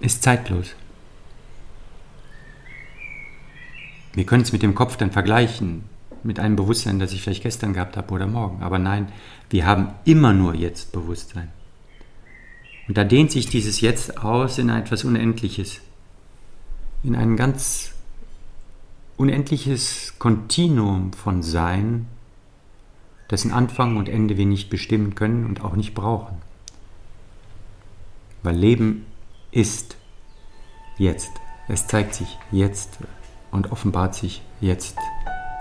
ist 0.00 0.22
zeitlos. 0.22 0.74
Wir 4.14 4.26
können 4.26 4.42
es 4.42 4.52
mit 4.52 4.62
dem 4.62 4.74
Kopf 4.74 4.96
dann 4.96 5.12
vergleichen, 5.12 5.84
mit 6.24 6.40
einem 6.40 6.56
Bewusstsein, 6.56 6.98
das 6.98 7.12
ich 7.12 7.22
vielleicht 7.22 7.44
gestern 7.44 7.72
gehabt 7.72 7.96
habe 7.96 8.12
oder 8.12 8.26
morgen. 8.26 8.62
Aber 8.62 8.78
nein, 8.78 9.12
wir 9.50 9.64
haben 9.64 9.90
immer 10.04 10.32
nur 10.32 10.54
jetzt 10.54 10.92
Bewusstsein. 10.92 11.52
Und 12.88 12.96
da 12.96 13.04
dehnt 13.04 13.30
sich 13.30 13.46
dieses 13.46 13.80
Jetzt 13.80 14.18
aus 14.18 14.58
in 14.58 14.70
etwas 14.70 15.04
Unendliches 15.04 15.80
in 17.02 17.14
ein 17.14 17.36
ganz 17.36 17.92
unendliches 19.16 20.14
Kontinuum 20.18 21.12
von 21.12 21.42
Sein, 21.42 22.06
dessen 23.30 23.52
Anfang 23.52 23.96
und 23.96 24.08
Ende 24.08 24.36
wir 24.36 24.46
nicht 24.46 24.70
bestimmen 24.70 25.14
können 25.14 25.44
und 25.44 25.62
auch 25.64 25.76
nicht 25.76 25.94
brauchen. 25.94 26.38
Weil 28.42 28.56
Leben 28.56 29.06
ist 29.50 29.96
jetzt. 30.96 31.30
Es 31.68 31.86
zeigt 31.86 32.14
sich 32.14 32.38
jetzt 32.50 32.98
und 33.50 33.72
offenbart 33.72 34.14
sich 34.14 34.42
jetzt 34.60 34.96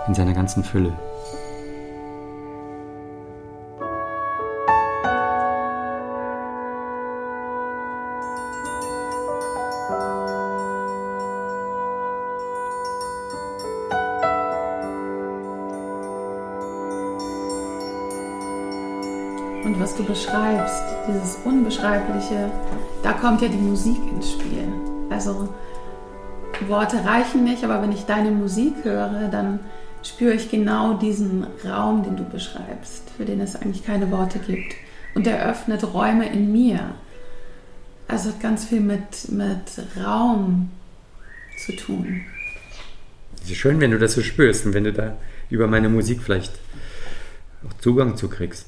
in 0.07 0.13
seiner 0.13 0.33
ganzen 0.33 0.63
Fülle. 0.63 0.97
Dieses 21.07 21.37
Unbeschreibliche, 21.45 22.51
da 23.03 23.13
kommt 23.13 23.41
ja 23.41 23.47
die 23.47 23.57
Musik 23.57 23.97
ins 24.11 24.31
Spiel. 24.31 24.67
Also 25.09 25.49
Worte 26.67 27.03
reichen 27.05 27.43
nicht, 27.43 27.63
aber 27.63 27.81
wenn 27.81 27.91
ich 27.91 28.05
deine 28.05 28.31
Musik 28.31 28.73
höre, 28.83 29.29
dann 29.31 29.59
spüre 30.03 30.33
ich 30.33 30.49
genau 30.49 30.95
diesen 30.95 31.45
Raum, 31.65 32.03
den 32.03 32.17
du 32.17 32.23
beschreibst, 32.23 33.03
für 33.15 33.25
den 33.25 33.41
es 33.41 33.55
eigentlich 33.55 33.85
keine 33.85 34.11
Worte 34.11 34.39
gibt. 34.39 34.75
Und 35.15 35.25
der 35.25 35.47
öffnet 35.47 35.93
Räume 35.93 36.29
in 36.29 36.51
mir. 36.51 36.95
Also 38.07 38.29
hat 38.29 38.39
ganz 38.39 38.65
viel 38.65 38.79
mit, 38.79 39.31
mit 39.31 40.03
Raum 40.03 40.71
zu 41.65 41.75
tun. 41.75 42.21
Es 43.43 43.51
ist 43.51 43.57
schön, 43.57 43.79
wenn 43.79 43.91
du 43.91 43.99
das 43.99 44.13
so 44.13 44.21
spürst 44.21 44.65
und 44.65 44.73
wenn 44.73 44.83
du 44.83 44.93
da 44.93 45.17
über 45.49 45.67
meine 45.67 45.89
Musik 45.89 46.21
vielleicht 46.21 46.53
auch 47.65 47.73
Zugang 47.81 48.15
zu 48.17 48.29
kriegst. 48.29 48.67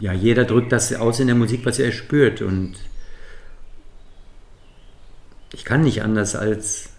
Ja, 0.00 0.12
jeder 0.12 0.44
drückt 0.44 0.72
das 0.72 0.94
aus 0.94 1.20
in 1.20 1.26
der 1.26 1.36
Musik, 1.36 1.64
was 1.64 1.78
er 1.78 1.92
spürt 1.92 2.40
und 2.40 2.74
ich 5.52 5.64
kann 5.64 5.82
nicht 5.82 6.02
anders 6.02 6.36
als 6.36 6.90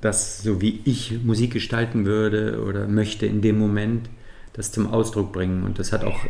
das, 0.00 0.42
so 0.42 0.62
wie 0.62 0.80
ich 0.84 1.22
Musik 1.22 1.52
gestalten 1.52 2.06
würde 2.06 2.62
oder 2.64 2.86
möchte 2.86 3.26
in 3.26 3.42
dem 3.42 3.58
Moment, 3.58 4.08
das 4.54 4.72
zum 4.72 4.86
Ausdruck 4.86 5.32
bringen. 5.32 5.62
Und 5.62 5.78
das 5.78 5.92
hat 5.92 6.04
auch 6.04 6.20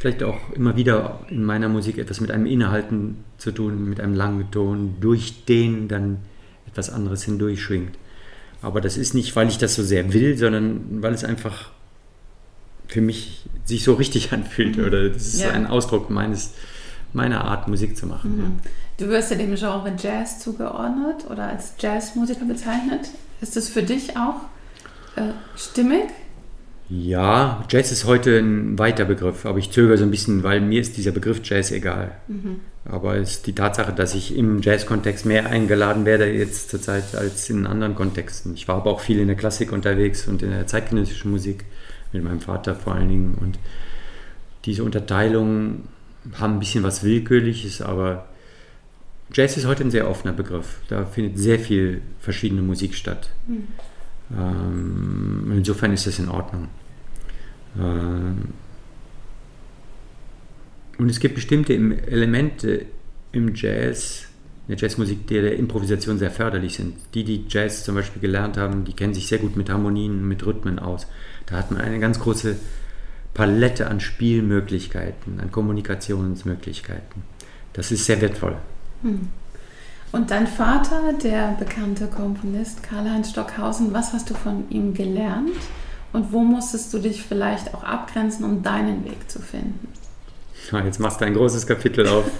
vielleicht 0.00 0.22
auch 0.22 0.52
immer 0.52 0.76
wieder 0.76 1.20
in 1.28 1.44
meiner 1.44 1.68
Musik 1.68 1.98
etwas 1.98 2.20
mit 2.20 2.30
einem 2.30 2.46
Innehalten 2.46 3.24
zu 3.38 3.52
tun, 3.52 3.88
mit 3.88 4.00
einem 4.00 4.14
langen 4.14 4.50
Ton, 4.50 4.96
durch 5.00 5.44
den 5.44 5.88
dann 5.88 6.18
etwas 6.66 6.90
anderes 6.90 7.22
hindurchschwingt. 7.22 7.96
Aber 8.60 8.80
das 8.80 8.96
ist 8.96 9.14
nicht, 9.14 9.36
weil 9.36 9.48
ich 9.48 9.58
das 9.58 9.74
so 9.74 9.82
sehr 9.82 10.12
will, 10.12 10.36
sondern 10.36 11.02
weil 11.02 11.14
es 11.14 11.24
einfach 11.24 11.70
für 12.88 13.00
mich 13.00 13.44
sich 13.64 13.84
so 13.84 13.94
richtig 13.94 14.32
anfühlt 14.32 14.76
mhm. 14.76 14.84
oder 14.84 15.08
das 15.08 15.26
ist 15.28 15.42
ja. 15.42 15.50
ein 15.50 15.66
Ausdruck 15.66 16.10
meines, 16.10 16.52
meiner 17.12 17.44
Art, 17.44 17.68
Musik 17.68 17.96
zu 17.96 18.06
machen. 18.06 18.36
Mhm. 18.36 18.58
Du 18.96 19.08
wirst 19.08 19.30
ja 19.30 19.36
dem 19.36 19.54
Genre 19.56 19.92
Jazz 19.98 20.38
zugeordnet 20.38 21.28
oder 21.28 21.48
als 21.48 21.74
Jazzmusiker 21.78 22.44
bezeichnet. 22.44 23.08
Ist 23.40 23.56
das 23.56 23.68
für 23.68 23.82
dich 23.82 24.16
auch 24.16 24.36
äh, 25.16 25.32
stimmig? 25.56 26.04
Ja, 26.88 27.64
Jazz 27.70 27.90
ist 27.90 28.04
heute 28.04 28.38
ein 28.38 28.78
weiter 28.78 29.04
Begriff, 29.04 29.46
aber 29.46 29.58
ich 29.58 29.70
zögere 29.70 29.96
so 29.96 30.04
ein 30.04 30.10
bisschen, 30.10 30.42
weil 30.42 30.60
mir 30.60 30.80
ist 30.80 30.96
dieser 30.96 31.12
Begriff 31.12 31.40
Jazz 31.42 31.72
egal. 31.72 32.12
Mhm. 32.28 32.60
Aber 32.84 33.16
es 33.16 33.36
ist 33.36 33.46
die 33.46 33.54
Tatsache, 33.54 33.92
dass 33.92 34.14
ich 34.14 34.36
im 34.36 34.60
Jazz-Kontext 34.60 35.24
mehr 35.24 35.48
eingeladen 35.48 36.04
werde 36.04 36.30
jetzt 36.30 36.70
zurzeit 36.70 37.14
als 37.14 37.48
in 37.48 37.66
anderen 37.66 37.94
Kontexten. 37.94 38.54
Ich 38.54 38.68
war 38.68 38.76
aber 38.76 38.90
auch 38.90 39.00
viel 39.00 39.18
in 39.18 39.26
der 39.26 39.36
Klassik 39.36 39.72
unterwegs 39.72 40.28
und 40.28 40.42
in 40.42 40.50
der 40.50 40.66
zeitgenössischen 40.66 41.30
Musik 41.30 41.64
mit 42.14 42.24
meinem 42.24 42.40
Vater 42.40 42.74
vor 42.74 42.94
allen 42.94 43.08
Dingen. 43.08 43.34
Und 43.40 43.58
diese 44.64 44.84
Unterteilungen 44.84 45.88
haben 46.34 46.54
ein 46.54 46.58
bisschen 46.58 46.82
was 46.82 47.04
Willkürliches, 47.04 47.82
aber 47.82 48.26
Jazz 49.32 49.56
ist 49.56 49.66
heute 49.66 49.84
ein 49.84 49.90
sehr 49.90 50.08
offener 50.08 50.32
Begriff. 50.32 50.78
Da 50.88 51.04
findet 51.04 51.38
sehr 51.38 51.58
viel 51.58 52.02
verschiedene 52.20 52.62
Musik 52.62 52.94
statt. 52.94 53.30
Mhm. 53.46 53.68
Ähm, 54.38 55.52
insofern 55.56 55.92
ist 55.92 56.06
das 56.06 56.18
in 56.18 56.28
Ordnung. 56.28 56.68
Ähm, 57.78 58.48
und 60.98 61.10
es 61.10 61.18
gibt 61.18 61.34
bestimmte 61.34 61.74
Elemente 61.74 62.86
im 63.32 63.54
Jazz, 63.54 64.28
in 64.66 64.76
der 64.76 64.78
Jazzmusik, 64.78 65.26
die 65.26 65.34
der 65.34 65.56
Improvisation 65.56 66.18
sehr 66.18 66.30
förderlich 66.30 66.74
sind. 66.76 66.96
Die, 67.12 67.24
die 67.24 67.44
Jazz 67.48 67.84
zum 67.84 67.94
Beispiel 67.94 68.22
gelernt 68.22 68.56
haben, 68.56 68.84
die 68.84 68.94
kennen 68.94 69.12
sich 69.12 69.26
sehr 69.26 69.38
gut 69.38 69.56
mit 69.56 69.68
Harmonien, 69.68 70.26
mit 70.26 70.44
Rhythmen 70.46 70.78
aus. 70.78 71.06
Da 71.46 71.56
hat 71.56 71.70
man 71.70 71.80
eine 71.80 71.98
ganz 71.98 72.18
große 72.18 72.56
Palette 73.34 73.88
an 73.88 74.00
Spielmöglichkeiten, 74.00 75.40
an 75.40 75.50
Kommunikationsmöglichkeiten. 75.50 77.22
Das 77.74 77.90
ist 77.90 78.06
sehr 78.06 78.20
wertvoll. 78.20 78.56
Hm. 79.02 79.28
Und 80.12 80.30
dein 80.30 80.46
Vater, 80.46 81.12
der 81.22 81.56
bekannte 81.58 82.06
Komponist 82.06 82.82
Karl-Heinz 82.84 83.30
Stockhausen, 83.30 83.92
was 83.92 84.12
hast 84.12 84.30
du 84.30 84.34
von 84.34 84.70
ihm 84.70 84.94
gelernt 84.94 85.50
und 86.12 86.32
wo 86.32 86.40
musstest 86.40 86.94
du 86.94 87.00
dich 87.00 87.22
vielleicht 87.22 87.74
auch 87.74 87.82
abgrenzen, 87.82 88.44
um 88.44 88.62
deinen 88.62 89.04
Weg 89.04 89.28
zu 89.28 89.40
finden? 89.40 89.88
Jetzt 90.84 91.00
machst 91.00 91.20
du 91.20 91.26
ein 91.26 91.34
großes 91.34 91.66
Kapitel 91.66 92.06
auf. 92.06 92.24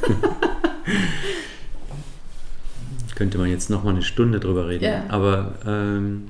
Könnte 3.15 3.39
man 3.39 3.49
jetzt 3.49 3.71
noch 3.71 3.85
mal 3.85 3.91
eine 3.91 4.03
Stunde 4.03 4.41
drüber 4.41 4.69
reden. 4.69 4.85
Yeah. 4.85 5.05
Aber 5.09 5.55
ähm, 5.67 6.25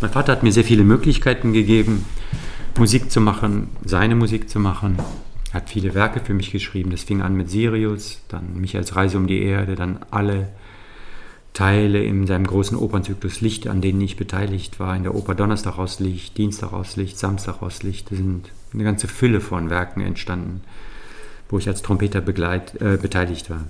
mein 0.00 0.10
Vater 0.10 0.32
hat 0.32 0.42
mir 0.44 0.52
sehr 0.52 0.64
viele 0.64 0.84
Möglichkeiten 0.84 1.52
gegeben, 1.52 2.04
Musik 2.78 3.10
zu 3.10 3.20
machen, 3.20 3.70
seine 3.84 4.14
Musik 4.14 4.48
zu 4.48 4.60
machen. 4.60 4.96
Er 5.50 5.54
hat 5.54 5.70
viele 5.70 5.94
Werke 5.94 6.20
für 6.20 6.34
mich 6.34 6.52
geschrieben. 6.52 6.90
Das 6.90 7.02
fing 7.02 7.22
an 7.22 7.34
mit 7.34 7.50
Sirius, 7.50 8.20
dann 8.28 8.60
Michaels 8.60 8.94
Reise 8.94 9.16
um 9.16 9.26
die 9.26 9.42
Erde, 9.42 9.74
dann 9.74 9.98
alle 10.10 10.48
Teile 11.54 12.04
in 12.04 12.28
seinem 12.28 12.46
großen 12.46 12.76
Opernzyklus 12.76 13.40
Licht, 13.40 13.66
an 13.66 13.80
denen 13.80 14.00
ich 14.00 14.16
beteiligt 14.16 14.78
war. 14.78 14.94
In 14.94 15.02
der 15.02 15.16
Oper 15.16 15.34
Donnerstag 15.34 15.78
aus 15.78 15.98
Licht, 15.98 16.38
Dienstag 16.38 16.72
aus 16.72 16.94
Licht, 16.94 17.18
Samstag 17.18 17.62
aus 17.62 17.82
Licht. 17.82 18.12
Da 18.12 18.16
sind 18.16 18.50
eine 18.72 18.84
ganze 18.84 19.08
Fülle 19.08 19.40
von 19.40 19.70
Werken 19.70 20.00
entstanden, 20.00 20.60
wo 21.48 21.58
ich 21.58 21.66
als 21.66 21.82
Trompeter 21.82 22.20
begleit, 22.20 22.80
äh, 22.80 22.96
beteiligt 22.96 23.50
war. 23.50 23.64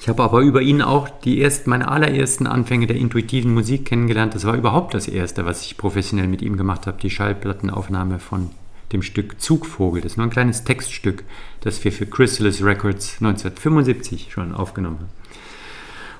Ich 0.00 0.08
habe 0.08 0.22
aber 0.22 0.40
über 0.40 0.62
ihn 0.62 0.82
auch 0.82 1.08
die 1.08 1.40
ersten, 1.40 1.70
meine 1.70 1.88
allerersten 1.88 2.46
Anfänge 2.46 2.86
der 2.86 2.96
intuitiven 2.96 3.54
Musik 3.54 3.86
kennengelernt. 3.86 4.34
Das 4.34 4.44
war 4.44 4.56
überhaupt 4.56 4.94
das 4.94 5.08
erste, 5.08 5.46
was 5.46 5.62
ich 5.62 5.76
professionell 5.76 6.26
mit 6.26 6.42
ihm 6.42 6.56
gemacht 6.56 6.86
habe, 6.86 7.00
die 7.00 7.10
Schallplattenaufnahme 7.10 8.18
von 8.18 8.50
dem 8.92 9.02
Stück 9.02 9.40
Zugvogel. 9.40 10.02
Das 10.02 10.12
ist 10.12 10.16
nur 10.16 10.26
ein 10.26 10.30
kleines 10.30 10.64
Textstück, 10.64 11.24
das 11.60 11.84
wir 11.84 11.92
für 11.92 12.06
Chrysalis 12.06 12.62
Records 12.62 13.16
1975 13.20 14.32
schon 14.32 14.54
aufgenommen 14.54 14.98
haben. 14.98 15.10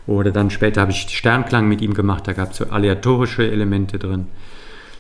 Oder 0.07 0.31
dann 0.31 0.51
später 0.51 0.81
habe 0.83 0.93
ich 0.93 1.09
Sternklang 1.09 1.69
mit 1.69 1.81
ihm 1.81 1.95
gemacht, 1.95 2.29
da 2.29 2.33
gab 2.33 2.53
es 2.53 2.59
so 2.59 2.67
aleatorische 2.67 3.51
Elemente 3.51 3.99
drin. 3.99 4.27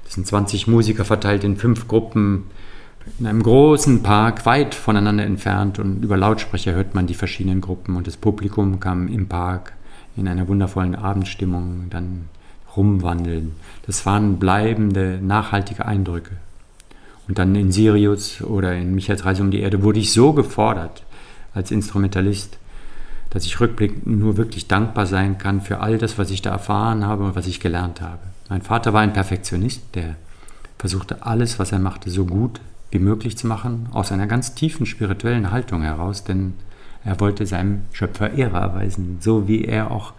Das 0.04 0.14
sind 0.14 0.26
20 0.26 0.66
Musiker 0.66 1.04
verteilt 1.04 1.44
in 1.44 1.56
fünf 1.56 1.86
Gruppen 1.86 2.44
in 3.18 3.26
einem 3.26 3.42
großen 3.42 4.02
Park, 4.02 4.44
weit 4.46 4.74
voneinander 4.74 5.24
entfernt 5.24 5.78
und 5.78 6.02
über 6.02 6.16
Lautsprecher 6.16 6.72
hört 6.72 6.94
man 6.94 7.06
die 7.06 7.14
verschiedenen 7.14 7.60
Gruppen 7.60 7.96
und 7.96 8.06
das 8.06 8.16
Publikum 8.16 8.80
kam 8.80 9.08
im 9.08 9.26
Park 9.26 9.72
in 10.16 10.28
einer 10.28 10.48
wundervollen 10.48 10.94
Abendstimmung 10.94 11.86
dann 11.90 12.28
rumwandeln. 12.76 13.54
Das 13.86 14.04
waren 14.06 14.38
bleibende, 14.38 15.18
nachhaltige 15.22 15.86
Eindrücke. 15.86 16.32
Und 17.28 17.38
dann 17.38 17.54
in 17.54 17.72
Sirius 17.72 18.42
oder 18.42 18.74
in 18.74 18.94
Michaels 18.94 19.24
Reise 19.24 19.42
um 19.42 19.50
die 19.50 19.60
Erde 19.60 19.82
wurde 19.82 19.98
ich 19.98 20.12
so 20.12 20.32
gefordert 20.32 21.02
als 21.54 21.70
Instrumentalist, 21.70 22.58
dass 23.30 23.44
ich 23.44 23.58
rückblickend 23.60 24.06
nur 24.06 24.36
wirklich 24.36 24.68
dankbar 24.68 25.06
sein 25.06 25.38
kann 25.38 25.60
für 25.60 25.80
all 25.80 25.98
das, 25.98 26.18
was 26.18 26.30
ich 26.30 26.42
da 26.42 26.50
erfahren 26.50 27.04
habe 27.04 27.24
und 27.24 27.34
was 27.34 27.46
ich 27.46 27.60
gelernt 27.60 28.00
habe. 28.00 28.20
Mein 28.48 28.62
Vater 28.62 28.92
war 28.92 29.00
ein 29.00 29.12
Perfektionist, 29.12 29.82
der 29.94 30.16
versuchte 30.78 31.24
alles, 31.24 31.58
was 31.58 31.72
er 31.72 31.78
machte, 31.78 32.10
so 32.10 32.26
gut 32.26 32.60
wie 32.96 33.04
möglich 33.04 33.36
zu 33.36 33.46
machen, 33.46 33.88
aus 33.92 34.10
einer 34.10 34.26
ganz 34.26 34.54
tiefen 34.54 34.86
spirituellen 34.86 35.50
Haltung 35.50 35.82
heraus, 35.82 36.24
denn 36.24 36.54
er 37.04 37.20
wollte 37.20 37.44
seinem 37.44 37.82
Schöpfer 37.92 38.32
Ehre 38.32 38.56
erweisen, 38.56 39.18
so 39.20 39.46
wie 39.46 39.64
er 39.64 39.90
auch 39.90 40.14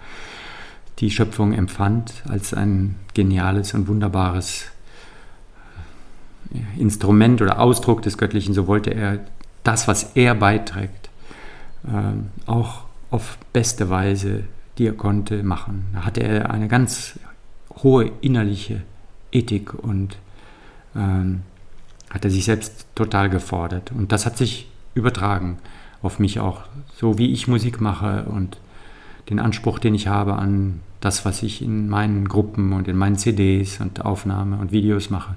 die 0.99 1.09
Schöpfung 1.09 1.53
empfand 1.53 2.23
als 2.29 2.53
ein 2.53 2.95
geniales 3.15 3.73
und 3.73 3.87
wunderbares 3.87 4.67
Instrument 6.77 7.41
oder 7.41 7.59
Ausdruck 7.59 8.03
des 8.03 8.17
Göttlichen, 8.17 8.53
so 8.53 8.67
wollte 8.67 8.91
er 8.91 9.19
das, 9.63 9.87
was 9.87 10.11
er 10.15 10.35
beiträgt, 10.35 11.09
ähm, 11.87 12.27
auch 12.45 12.83
auf 13.09 13.39
beste 13.53 13.89
Weise, 13.89 14.43
die 14.77 14.85
er 14.85 14.93
konnte, 14.93 15.41
machen. 15.41 15.87
Da 15.93 16.05
hatte 16.05 16.21
er 16.21 16.51
eine 16.51 16.67
ganz 16.67 17.19
hohe 17.81 18.11
innerliche 18.21 18.83
Ethik 19.31 19.73
und 19.73 20.17
ähm, 20.95 21.41
hat 22.09 22.25
er 22.25 22.31
sich 22.31 22.45
selbst 22.45 22.87
total 22.95 23.29
gefordert. 23.29 23.91
Und 23.91 24.11
das 24.11 24.25
hat 24.25 24.37
sich 24.37 24.69
übertragen 24.93 25.57
auf 26.01 26.19
mich 26.19 26.39
auch, 26.39 26.61
so 26.95 27.17
wie 27.17 27.31
ich 27.31 27.47
Musik 27.47 27.81
mache 27.81 28.25
und 28.25 28.57
den 29.29 29.39
Anspruch, 29.39 29.79
den 29.79 29.95
ich 29.95 30.07
habe 30.07 30.33
an 30.33 30.79
das, 31.01 31.25
was 31.25 31.43
ich 31.43 31.61
in 31.61 31.89
meinen 31.89 32.27
Gruppen 32.27 32.73
und 32.73 32.87
in 32.87 32.95
meinen 32.95 33.17
CDs 33.17 33.81
und 33.81 34.05
Aufnahmen 34.05 34.59
und 34.59 34.71
Videos 34.71 35.09
mache 35.09 35.35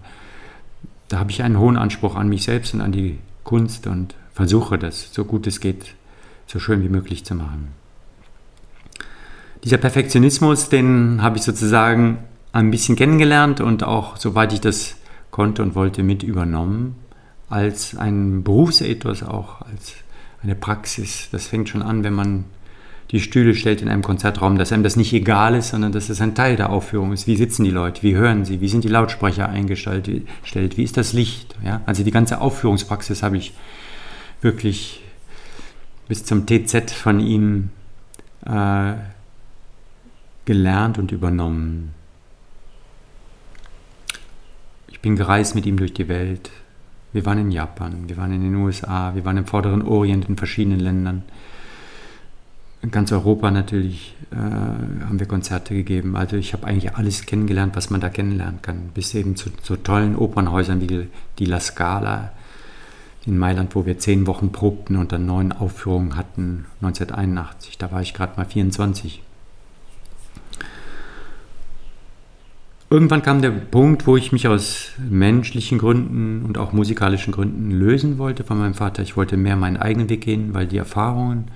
da 1.11 1.19
habe 1.19 1.31
ich 1.33 1.43
einen 1.43 1.59
hohen 1.59 1.77
Anspruch 1.77 2.15
an 2.15 2.29
mich 2.29 2.45
selbst 2.45 2.73
und 2.73 2.81
an 2.81 2.93
die 2.93 3.19
Kunst 3.43 3.87
und 3.89 4.15
versuche 4.33 4.79
das, 4.79 5.13
so 5.13 5.25
gut 5.25 5.47
es 5.49 5.61
geht, 5.61 5.95
so 6.47 6.61
schön 6.61 6.83
wie 6.83 6.89
möglich 6.89 7.25
zu 7.25 7.35
machen. 7.35 7.69
Dieser 9.65 9.77
Perfektionismus, 9.77 10.69
den 10.69 11.21
habe 11.21 11.37
ich 11.37 11.43
sozusagen 11.43 12.19
ein 12.53 12.71
bisschen 12.71 12.95
kennengelernt 12.95 13.61
und 13.61 13.83
auch, 13.83 14.17
soweit 14.17 14.53
ich 14.53 14.61
das 14.61 14.95
konnte 15.31 15.63
und 15.63 15.75
wollte, 15.75 16.03
mit 16.03 16.23
übernommen, 16.23 16.97
als 17.49 17.97
ein 17.97 18.43
Berufsethos, 18.43 19.23
auch 19.23 19.63
als 19.63 19.95
eine 20.43 20.55
Praxis. 20.55 21.29
Das 21.33 21.47
fängt 21.47 21.69
schon 21.69 21.83
an, 21.83 22.05
wenn 22.05 22.15
man 22.15 22.45
die 23.11 23.21
Stühle 23.21 23.55
stellt 23.55 23.83
in 23.83 23.89
einem 23.89 24.03
Konzertraum, 24.03 24.57
dass 24.57 24.73
einem 24.73 24.85
das 24.85 24.95
nicht 24.95 25.13
egal 25.13 25.57
ist, 25.57 25.71
sondern 25.71 25.91
dass 25.91 26.09
es 26.09 26.21
ein 26.21 26.37
Teil 26.37 26.55
der 26.55 26.71
Aufführung 26.71 27.13
ist. 27.13 27.27
Wie 27.27 27.37
sitzen 27.37 27.65
die 27.65 27.71
Leute? 27.71 28.03
Wie 28.05 28.15
hören 28.15 28.45
sie? 28.45 28.61
Wie 28.61 28.69
sind 28.69 28.85
die 28.85 28.89
Lautsprecher 28.89 29.49
eingestellt? 29.49 30.07
Wie 30.07 30.83
ist 30.83 30.97
das 30.97 31.13
Licht? 31.13 31.57
Ja? 31.65 31.81
Also 31.87 32.05
die 32.05 32.13
ganze 32.13 32.41
Aufführungspraxis 32.41 33.25
habe 33.25 33.37
ich 33.37 33.53
wirklich 34.41 35.03
bis 36.07 36.25
zum 36.25 36.47
TZ 36.47 36.93
von 36.93 37.19
ihm 37.19 37.71
äh, 38.47 38.93
gelernt 40.45 40.99
und 40.99 41.11
übernommen. 41.11 41.95
Ich 45.01 45.03
bin 45.03 45.17
gereist 45.17 45.55
mit 45.55 45.65
ihm 45.67 45.79
durch 45.79 45.95
die 45.95 46.09
Welt. 46.09 46.51
Wir 47.13 47.25
waren 47.25 47.39
in 47.39 47.51
Japan, 47.51 48.09
wir 48.09 48.17
waren 48.17 48.33
in 48.33 48.43
den 48.43 48.55
USA, 48.55 49.15
wir 49.15 49.25
waren 49.25 49.39
im 49.39 49.47
Vorderen 49.47 49.83
Orient 49.83 50.29
in 50.29 50.37
verschiedenen 50.37 50.79
Ländern 50.79 51.23
in 52.83 52.91
ganz 52.91 53.13
Europa 53.13 53.51
natürlich 53.51 54.15
äh, 54.31 54.37
haben 54.37 55.19
wir 55.19 55.27
Konzerte 55.27 55.75
gegeben. 55.75 56.17
Also 56.17 56.37
ich 56.37 56.53
habe 56.53 56.67
eigentlich 56.67 56.95
alles 56.95 57.27
kennengelernt, 57.27 57.77
was 57.77 57.91
man 57.91 58.01
da 58.01 58.09
kennenlernen 58.09 58.63
kann. 58.63 58.91
Bis 58.95 59.15
eben 59.15 59.37
zu 59.37 59.51
so 59.63 59.77
tollen 59.77 60.17
Opernhäusern 60.17 60.81
wie 60.81 61.09
die 61.39 61.45
La 61.45 61.61
Scala 61.61 62.33
in 63.27 63.37
Mailand, 63.37 63.75
wo 63.75 63.85
wir 63.85 63.99
zehn 63.99 64.27
Wochen 64.27 64.51
probten 64.51 64.97
und 64.97 65.13
dann 65.13 65.27
neun 65.27 65.53
Aufführungen 65.53 66.17
hatten, 66.17 66.65
1981. 66.81 67.77
Da 67.77 67.93
war 67.93 68.01
ich 68.01 68.15
gerade 68.15 68.37
mal 68.39 68.47
24. 68.47 69.23
Irgendwann 72.93 73.23
kam 73.23 73.41
der 73.41 73.53
Punkt, 73.53 74.09
wo 74.09 74.17
ich 74.17 74.33
mich 74.33 74.49
aus 74.49 74.91
menschlichen 74.99 75.79
Gründen 75.79 76.45
und 76.45 76.59
auch 76.59 76.73
musikalischen 76.73 77.33
Gründen 77.33 77.71
lösen 77.71 78.19
wollte 78.19 78.43
von 78.43 78.59
meinem 78.59 78.75
Vater. 78.75 79.01
Ich 79.05 79.17
wollte 79.17 79.37
mehr 79.37 79.55
meinen 79.55 79.77
eigenen 79.77 80.09
Weg 80.09 80.23
gehen, 80.23 80.55
weil 80.55 80.67
die 80.67 80.79
Erfahrungen 80.79 81.53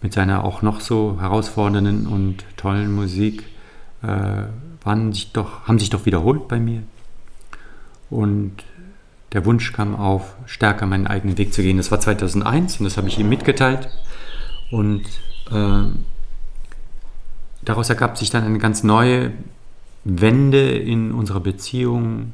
mit 0.00 0.12
seiner 0.12 0.44
auch 0.44 0.62
noch 0.62 0.80
so 0.80 1.18
herausfordernden 1.20 2.06
und 2.06 2.44
tollen 2.56 2.92
Musik 2.92 3.42
äh, 4.02 4.44
waren 4.84 5.12
sich 5.12 5.32
doch, 5.32 5.66
haben 5.66 5.80
sich 5.80 5.90
doch 5.90 6.06
wiederholt 6.06 6.46
bei 6.46 6.60
mir. 6.60 6.84
Und 8.08 8.52
der 9.32 9.44
Wunsch 9.44 9.72
kam 9.72 9.96
auf, 9.96 10.36
stärker 10.46 10.86
meinen 10.86 11.08
eigenen 11.08 11.36
Weg 11.36 11.52
zu 11.52 11.62
gehen. 11.62 11.78
Das 11.78 11.90
war 11.90 11.98
2001 11.98 12.78
und 12.78 12.84
das 12.84 12.96
habe 12.96 13.08
ich 13.08 13.18
ihm 13.18 13.28
mitgeteilt. 13.28 13.88
Und 14.70 15.02
äh, 15.50 15.84
daraus 17.64 17.90
ergab 17.90 18.16
sich 18.16 18.30
dann 18.30 18.44
eine 18.44 18.58
ganz 18.58 18.84
neue 18.84 19.32
Wende 20.08 20.70
in 20.70 21.10
unserer 21.10 21.40
Beziehung, 21.40 22.32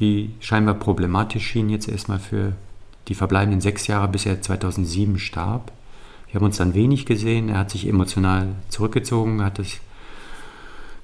die 0.00 0.30
scheinbar 0.40 0.74
problematisch 0.74 1.46
schien 1.46 1.70
jetzt 1.70 1.88
erstmal 1.88 2.18
für 2.18 2.54
die 3.06 3.14
verbleibenden 3.14 3.60
sechs 3.60 3.86
Jahre, 3.86 4.08
bis 4.08 4.26
er 4.26 4.42
2007 4.42 5.20
starb. 5.20 5.70
Wir 6.26 6.34
haben 6.40 6.46
uns 6.46 6.56
dann 6.56 6.74
wenig 6.74 7.06
gesehen. 7.06 7.48
Er 7.48 7.58
hat 7.58 7.70
sich 7.70 7.86
emotional 7.86 8.48
zurückgezogen, 8.70 9.44
hat 9.44 9.60
es 9.60 9.78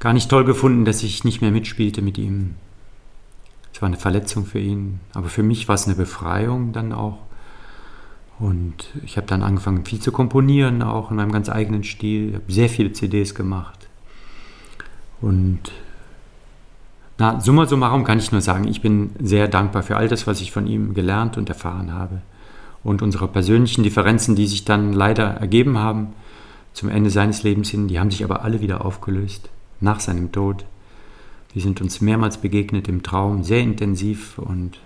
gar 0.01 0.13
nicht 0.13 0.29
toll 0.29 0.45
gefunden, 0.45 0.85
dass 0.85 1.05
ich 1.05 1.23
nicht 1.23 1.41
mehr 1.41 1.53
mitspielte 1.53 2.03
mit 2.03 2.19
ihm. 2.19 2.57
Es 3.73 3.81
war 3.81 3.87
eine 3.87 3.97
Verletzung 3.97 4.45
für 4.45 4.59
ihn, 4.59 4.99
aber 5.15 5.29
für 5.29 5.45
mich 5.45 5.69
war 5.69 5.77
es 5.77 5.87
eine 5.87 5.95
Befreiung 5.95 6.73
dann 6.73 6.93
auch. 6.93 7.19
Und 8.41 8.91
ich 9.05 9.17
habe 9.17 9.29
dann 9.29 9.45
angefangen, 9.45 9.85
viel 9.85 10.01
zu 10.01 10.11
komponieren, 10.11 10.83
auch 10.83 11.13
in 11.13 11.17
meinem 11.17 11.31
ganz 11.31 11.49
eigenen 11.49 11.85
Stil. 11.85 12.31
Ich 12.31 12.35
habe 12.35 12.53
sehr 12.53 12.69
viele 12.69 12.93
CDs 12.93 13.37
gemacht. 13.37 13.87
Und 15.21 15.71
na, 17.23 17.39
summa 17.39 17.67
summarum 17.67 18.03
kann 18.03 18.19
ich 18.19 18.33
nur 18.33 18.41
sagen, 18.41 18.67
ich 18.67 18.81
bin 18.81 19.11
sehr 19.21 19.47
dankbar 19.47 19.85
für 19.85 19.97
all 19.97 20.09
das, 20.09 20.27
was 20.27 20.41
ich 20.41 20.51
von 20.51 20.67
ihm 20.67 20.93
gelernt 20.93 21.39
und 21.39 21.49
erfahren 21.49 21.93
habe. 21.95 22.21
Und 22.83 23.01
unsere 23.01 23.29
persönlichen 23.29 23.85
Differenzen, 23.85 24.35
die 24.35 24.49
sich 24.49 24.65
dann 24.65 24.93
leider 24.93 25.35
ergeben 25.35 25.79
haben 25.79 26.15
zum 26.73 26.89
Ende 26.89 27.11
seines 27.11 27.45
Lebens 27.45 27.69
hin, 27.69 27.87
die 27.87 28.01
haben 28.01 28.11
sich 28.11 28.25
aber 28.25 28.43
alle 28.43 28.61
wieder 28.61 28.85
aufgelöst 28.85 29.51
nach 29.79 30.01
seinem 30.01 30.33
Tod. 30.33 30.65
Wir 31.53 31.63
sind 31.63 31.81
uns 31.81 32.01
mehrmals 32.01 32.39
begegnet 32.39 32.89
im 32.89 33.05
Traum, 33.05 33.45
sehr 33.45 33.61
intensiv 33.61 34.37
und 34.39 34.81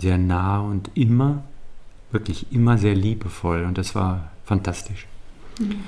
sehr 0.00 0.18
nah 0.18 0.58
und 0.58 0.90
immer, 0.94 1.44
wirklich 2.10 2.46
immer 2.50 2.78
sehr 2.78 2.96
liebevoll. 2.96 3.62
Und 3.62 3.78
das 3.78 3.94
war 3.94 4.32
fantastisch. 4.44 5.06
Mhm. 5.60 5.84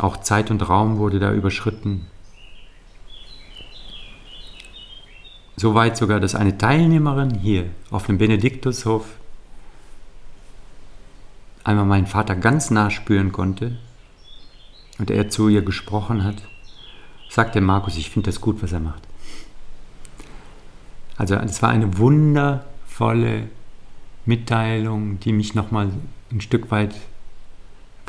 Auch 0.00 0.16
Zeit 0.16 0.50
und 0.50 0.66
Raum 0.66 0.96
wurde 0.96 1.18
da 1.18 1.30
überschritten. 1.30 2.06
Soweit 5.56 5.98
sogar, 5.98 6.20
dass 6.20 6.34
eine 6.34 6.56
Teilnehmerin 6.56 7.38
hier 7.38 7.66
auf 7.90 8.06
dem 8.06 8.16
Benediktushof 8.16 9.04
einmal 11.64 11.84
meinen 11.84 12.06
Vater 12.06 12.34
ganz 12.34 12.70
nah 12.70 12.88
spüren 12.88 13.30
konnte 13.30 13.76
und 14.98 15.10
er 15.10 15.28
zu 15.28 15.48
ihr 15.48 15.60
gesprochen 15.60 16.24
hat, 16.24 16.36
sagte 17.28 17.60
Markus, 17.60 17.98
ich 17.98 18.08
finde 18.08 18.30
das 18.30 18.40
gut, 18.40 18.62
was 18.62 18.72
er 18.72 18.80
macht. 18.80 19.02
Also 21.18 21.34
es 21.34 21.60
war 21.60 21.68
eine 21.68 21.98
wundervolle 21.98 23.50
Mitteilung, 24.24 25.20
die 25.20 25.34
mich 25.34 25.54
nochmal 25.54 25.90
ein 26.32 26.40
Stück 26.40 26.70
weit 26.70 26.94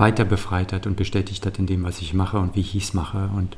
weiter 0.02 0.26
befreit 0.26 0.74
hat 0.74 0.88
und 0.88 0.97
bestätigt 0.97 1.45
hat 1.45 1.60
in 1.60 1.68
dem, 1.68 1.84
was 1.84 2.02
ich 2.02 2.14
mache 2.14 2.39
und 2.39 2.56
wie 2.56 2.62
ich 2.62 2.76
es 2.76 2.93
mache 2.93 3.30
und 3.36 3.56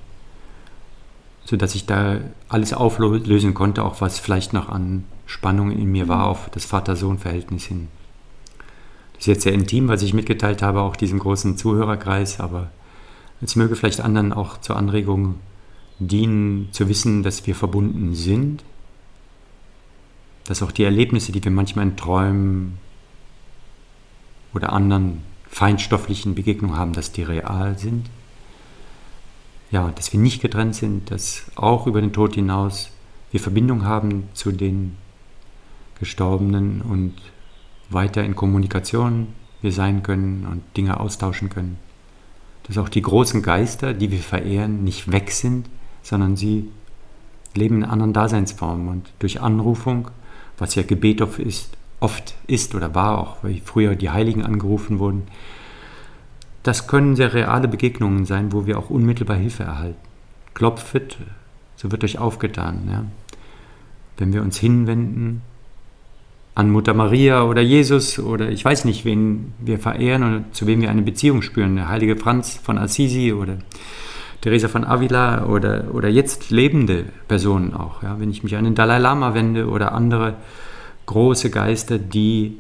so 1.46 1.58
dass 1.58 1.76
ich 1.76 1.86
da 1.86 2.20
alles 2.48 2.74
auflösen 2.74 3.54
konnte, 3.54 3.84
auch 3.84 4.02
was 4.02 4.20
vielleicht 4.20 4.54
noch 4.54 4.70
an 4.70 5.06
Spannung 5.26 5.72
in 5.72 5.92
mir 5.92 6.08
war 6.08 6.28
auf 6.28 6.50
das 6.52 6.66
Vater-Sohn-Verhältnis 6.66 7.66
hin. 7.66 7.88
Das 9.14 9.22
ist 9.22 9.28
jetzt 9.28 9.44
sehr 9.44 9.54
intim, 9.54 9.88
was 9.88 10.02
ich 10.04 10.14
mitgeteilt 10.14 10.62
habe, 10.62 10.82
auch 10.82 10.96
diesem 10.96 11.20
großen 11.20 11.58
Zuhörerkreis, 11.58 12.40
aber 12.40 12.70
es 13.42 13.56
möge 13.56 13.76
vielleicht 13.76 14.02
anderen 14.02 14.32
auch 14.32 14.60
zur 14.60 14.78
Anregung 14.78 15.36
dienen, 16.00 16.70
zu 16.72 16.88
wissen, 16.88 17.24
dass 17.24 17.46
wir 17.46 17.56
verbunden 17.56 18.16
sind, 18.16 18.64
dass 20.46 20.64
auch 20.64 20.72
die 20.72 20.84
Erlebnisse, 20.84 21.32
die 21.32 21.44
wir 21.44 21.52
manchmal 21.52 21.88
in 21.88 21.98
Träumen 21.98 22.78
oder 24.54 24.72
anderen 24.74 25.24
feinstofflichen 25.54 26.34
Begegnungen 26.34 26.78
haben, 26.78 26.94
dass 26.94 27.12
die 27.12 27.22
real 27.22 27.78
sind. 27.78 28.10
Ja, 29.70 29.92
dass 29.96 30.12
wir 30.12 30.20
nicht 30.20 30.42
getrennt 30.42 30.74
sind, 30.76 31.12
dass 31.12 31.44
auch 31.56 31.86
über 31.86 32.02
den 32.02 32.12
Tod 32.12 32.34
hinaus 32.34 32.90
wir 33.30 33.40
Verbindung 33.40 33.86
haben 33.86 34.30
zu 34.34 34.52
den 34.52 34.98
Gestorbenen 36.00 36.82
und 36.82 37.14
weiter 37.90 38.24
in 38.24 38.36
Kommunikation 38.36 39.28
wir 39.62 39.72
sein 39.72 40.02
können 40.02 40.48
und 40.50 40.64
Dinge 40.76 41.00
austauschen 41.00 41.50
können. 41.50 41.78
Dass 42.64 42.80
auch 42.80 42.90
die 42.90 43.02
großen 43.04 43.44
Geister, 43.44 43.94
die 43.94 44.10
wir 44.12 44.20
verehren, 44.20 44.84
nicht 44.84 45.12
weg 45.12 45.32
sind, 45.32 45.70
sondern 46.02 46.36
sie 46.36 46.70
leben 47.54 47.78
in 47.78 47.86
anderen 47.86 48.14
Daseinsformen 48.14 48.88
und 48.88 49.10
durch 49.20 49.40
Anrufung, 49.40 50.10
was 50.58 50.74
ja 50.74 50.82
Gebet 50.82 51.22
ist, 51.22 51.78
oft 52.04 52.36
ist 52.48 52.76
oder 52.76 52.94
war, 52.94 53.18
auch 53.18 53.38
weil 53.44 53.62
früher 53.64 53.96
die 53.96 54.10
Heiligen 54.10 54.44
angerufen 54.44 55.00
wurden. 55.00 55.24
Das 56.62 56.88
können 56.88 57.16
sehr 57.16 57.34
reale 57.34 57.68
Begegnungen 57.68 58.26
sein, 58.26 58.52
wo 58.52 58.66
wir 58.66 58.78
auch 58.78 58.90
unmittelbar 58.90 59.38
Hilfe 59.38 59.64
erhalten. 59.64 60.00
Klopfet, 60.54 61.18
so 61.78 61.92
wird 61.92 62.04
euch 62.04 62.20
aufgetan. 62.20 62.88
Ja. 62.92 63.06
Wenn 64.18 64.34
wir 64.34 64.42
uns 64.42 64.58
hinwenden 64.58 65.42
an 66.56 66.70
Mutter 66.70 66.94
Maria 66.94 67.44
oder 67.44 67.62
Jesus 67.62 68.20
oder 68.20 68.50
ich 68.50 68.64
weiß 68.64 68.86
nicht, 68.86 69.06
wen 69.06 69.54
wir 69.60 69.80
verehren 69.80 70.24
oder 70.24 70.44
zu 70.52 70.68
wem 70.68 70.82
wir 70.82 70.92
eine 70.92 71.02
Beziehung 71.02 71.42
spüren, 71.42 71.76
der 71.78 71.88
heilige 71.88 72.18
Franz 72.18 72.60
von 72.62 72.78
Assisi 72.78 73.34
oder 73.34 73.58
Teresa 74.42 74.68
von 74.68 74.84
Avila 74.84 75.46
oder, 75.46 75.86
oder 75.94 76.10
jetzt 76.10 76.52
lebende 76.52 77.06
Personen 77.30 77.74
auch. 77.74 78.04
Ja. 78.04 78.20
Wenn 78.20 78.30
ich 78.30 78.44
mich 78.44 78.58
an 78.58 78.66
den 78.66 78.76
Dalai 78.76 79.00
Lama 79.00 79.34
wende 79.34 79.68
oder 79.68 79.94
andere 79.94 80.36
große 81.06 81.50
Geister, 81.50 82.00
die 82.00 82.58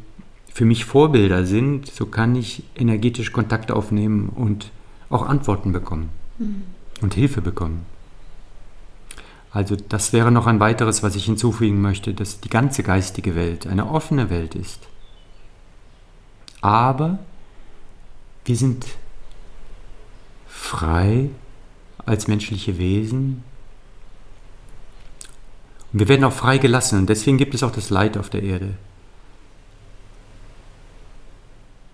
für 0.53 0.65
mich 0.65 0.85
Vorbilder 0.85 1.45
sind, 1.45 1.87
so 1.87 2.05
kann 2.05 2.35
ich 2.35 2.63
energetisch 2.75 3.31
Kontakt 3.31 3.71
aufnehmen 3.71 4.29
und 4.29 4.71
auch 5.09 5.27
Antworten 5.27 5.71
bekommen 5.71 6.09
mhm. 6.37 6.63
und 7.01 7.13
Hilfe 7.13 7.41
bekommen. 7.41 7.85
Also 9.51 9.75
das 9.75 10.13
wäre 10.13 10.31
noch 10.31 10.47
ein 10.47 10.59
weiteres, 10.59 11.03
was 11.03 11.15
ich 11.15 11.25
hinzufügen 11.25 11.81
möchte, 11.81 12.13
dass 12.13 12.39
die 12.39 12.49
ganze 12.49 12.81
geistige 12.81 13.35
Welt 13.35 13.67
eine 13.67 13.89
offene 13.89 14.29
Welt 14.29 14.55
ist. 14.55 14.79
Aber 16.61 17.19
wir 18.45 18.55
sind 18.55 18.85
frei 20.47 21.29
als 22.05 22.27
menschliche 22.27 22.77
Wesen 22.77 23.43
wir 25.93 26.07
werden 26.07 26.23
auch 26.23 26.33
freigelassen 26.33 26.99
und 26.99 27.09
deswegen 27.09 27.37
gibt 27.37 27.53
es 27.53 27.61
auch 27.61 27.71
das 27.71 27.91
Leid 27.91 28.17
auf 28.17 28.29
der 28.29 28.41
Erde. 28.41 28.73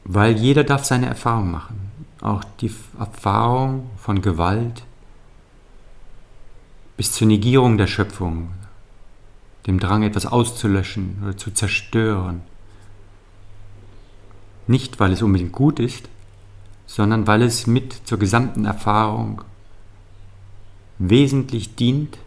Weil 0.06 0.38
jeder 0.38 0.64
darf 0.64 0.86
seine 0.86 1.08
Erfahrung 1.08 1.52
machen. 1.52 1.92
Auch 2.22 2.44
die 2.62 2.72
Erfahrung 2.98 3.90
von 3.98 4.22
Gewalt 4.22 4.84
bis 6.98 7.12
zur 7.12 7.28
Negierung 7.28 7.78
der 7.78 7.88
Schöpfung, 7.88 8.50
dem 9.68 9.80
Drang, 9.80 10.04
etwas 10.04 10.26
auszulöschen 10.26 11.20
oder 11.24 11.38
zu 11.38 11.52
zerstören. 11.52 12.42
Nicht, 14.68 15.00
weil 15.00 15.12
es 15.12 15.22
unbedingt 15.22 15.52
gut 15.52 15.80
ist, 15.80 16.10
sondern 16.88 17.28
weil 17.28 17.42
es 17.42 17.68
mit 17.68 17.94
zur 18.06 18.18
gesamten 18.18 18.66
Erfahrung 18.66 19.44
wesentlich 20.98 21.76
dient, 21.76 22.18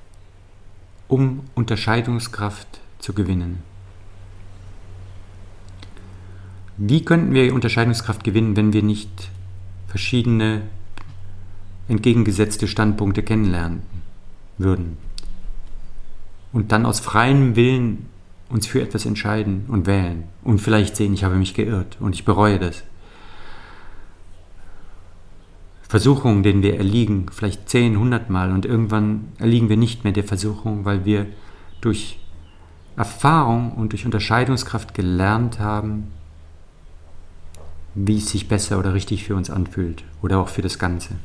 um 1.13 1.41
Unterscheidungskraft 1.55 2.81
zu 2.99 3.13
gewinnen. 3.13 3.63
Wie 6.79 7.05
könnten 7.05 7.35
wir 7.35 7.53
Unterscheidungskraft 7.53 8.25
gewinnen, 8.25 8.57
wenn 8.57 8.73
wir 8.73 8.83
nicht 8.83 9.29
verschiedene 9.89 10.63
entgegengesetzte 11.87 12.67
Standpunkte 12.67 13.23
kennenlernen 13.23 13.83
würden? 14.57 14.97
Und 16.51 16.73
dann 16.73 16.87
aus 16.87 17.01
freiem 17.01 17.57
Willen 17.57 18.07
uns 18.49 18.67
für 18.67 18.81
etwas 18.81 19.05
entscheiden 19.05 19.67
und 19.69 19.87
wählen 19.87 20.25
und 20.43 20.61
vielleicht 20.61 20.97
sehen, 20.97 21.13
ich 21.13 21.25
habe 21.25 21.35
mich 21.35 21.53
geirrt 21.53 21.99
und 22.01 22.15
ich 22.15 22.25
bereue 22.25 22.59
das. 22.59 22.85
Versuchungen, 25.93 26.43
denen 26.43 26.62
wir 26.62 26.78
erliegen, 26.78 27.26
vielleicht 27.30 27.68
10, 27.68 27.93
100 27.93 28.30
Mal 28.30 28.51
und 28.51 28.64
irgendwann 28.64 29.28
erliegen 29.38 29.68
wir 29.68 29.76
nicht 29.76 30.05
mehr 30.05 30.14
der 30.14 30.24
Versuchung, 30.24 30.86
weil 30.86 31.05
wir 31.05 31.26
durch 31.82 32.18
Erfahrung 32.97 33.72
und 33.72 33.93
durch 33.93 34.07
Unterscheidungskraft 34.07 34.95
gelernt 34.95 35.59
haben, 35.59 36.05
wie 37.95 38.16
es 38.16 38.30
sich 38.30 38.49
besser 38.49 38.78
oder 38.78 38.95
richtig 38.95 39.24
für 39.24 39.36
uns 39.36 39.51
anfühlt 39.51 40.03
oder 40.22 40.38
auch 40.38 40.49
für 40.49 40.62
das 40.62 40.78
Ganze. 40.78 41.16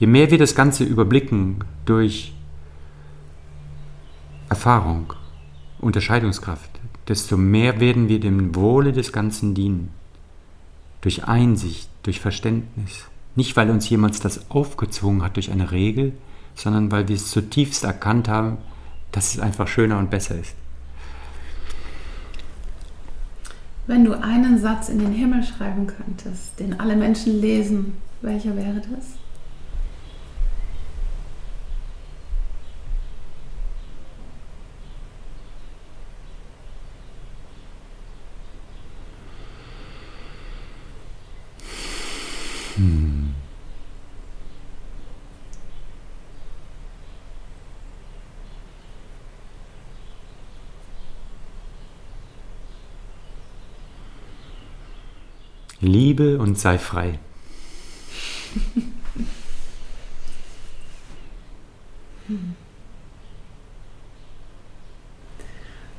Je 0.00 0.08
mehr 0.08 0.32
wir 0.32 0.38
das 0.38 0.56
Ganze 0.56 0.82
überblicken 0.82 1.62
durch 1.84 2.34
Erfahrung, 4.48 5.12
Unterscheidungskraft, 5.78 6.80
desto 7.06 7.36
mehr 7.36 7.78
werden 7.78 8.08
wir 8.08 8.18
dem 8.18 8.56
Wohle 8.56 8.92
des 8.92 9.12
Ganzen 9.12 9.54
dienen. 9.54 9.90
Durch 11.00 11.28
Einsicht, 11.28 11.88
durch 12.04 12.20
Verständnis. 12.20 13.06
Nicht, 13.34 13.56
weil 13.56 13.70
uns 13.70 13.88
jemand 13.88 14.24
das 14.24 14.50
aufgezwungen 14.50 15.22
hat 15.22 15.36
durch 15.36 15.50
eine 15.50 15.72
Regel, 15.72 16.12
sondern 16.54 16.92
weil 16.92 17.08
wir 17.08 17.16
es 17.16 17.30
zutiefst 17.30 17.82
erkannt 17.82 18.28
haben, 18.28 18.58
dass 19.10 19.34
es 19.34 19.40
einfach 19.40 19.66
schöner 19.66 19.98
und 19.98 20.10
besser 20.10 20.38
ist. 20.38 20.54
Wenn 23.86 24.04
du 24.04 24.14
einen 24.14 24.58
Satz 24.58 24.88
in 24.88 24.98
den 24.98 25.12
Himmel 25.12 25.42
schreiben 25.42 25.86
könntest, 25.86 26.58
den 26.58 26.78
alle 26.80 26.96
Menschen 26.96 27.40
lesen, 27.40 27.94
welcher 28.22 28.56
wäre 28.56 28.80
das? 28.80 29.18
Hm. 42.76 43.34
Liebe 55.80 56.38
und 56.38 56.58
sei 56.58 56.78
frei. 56.78 57.18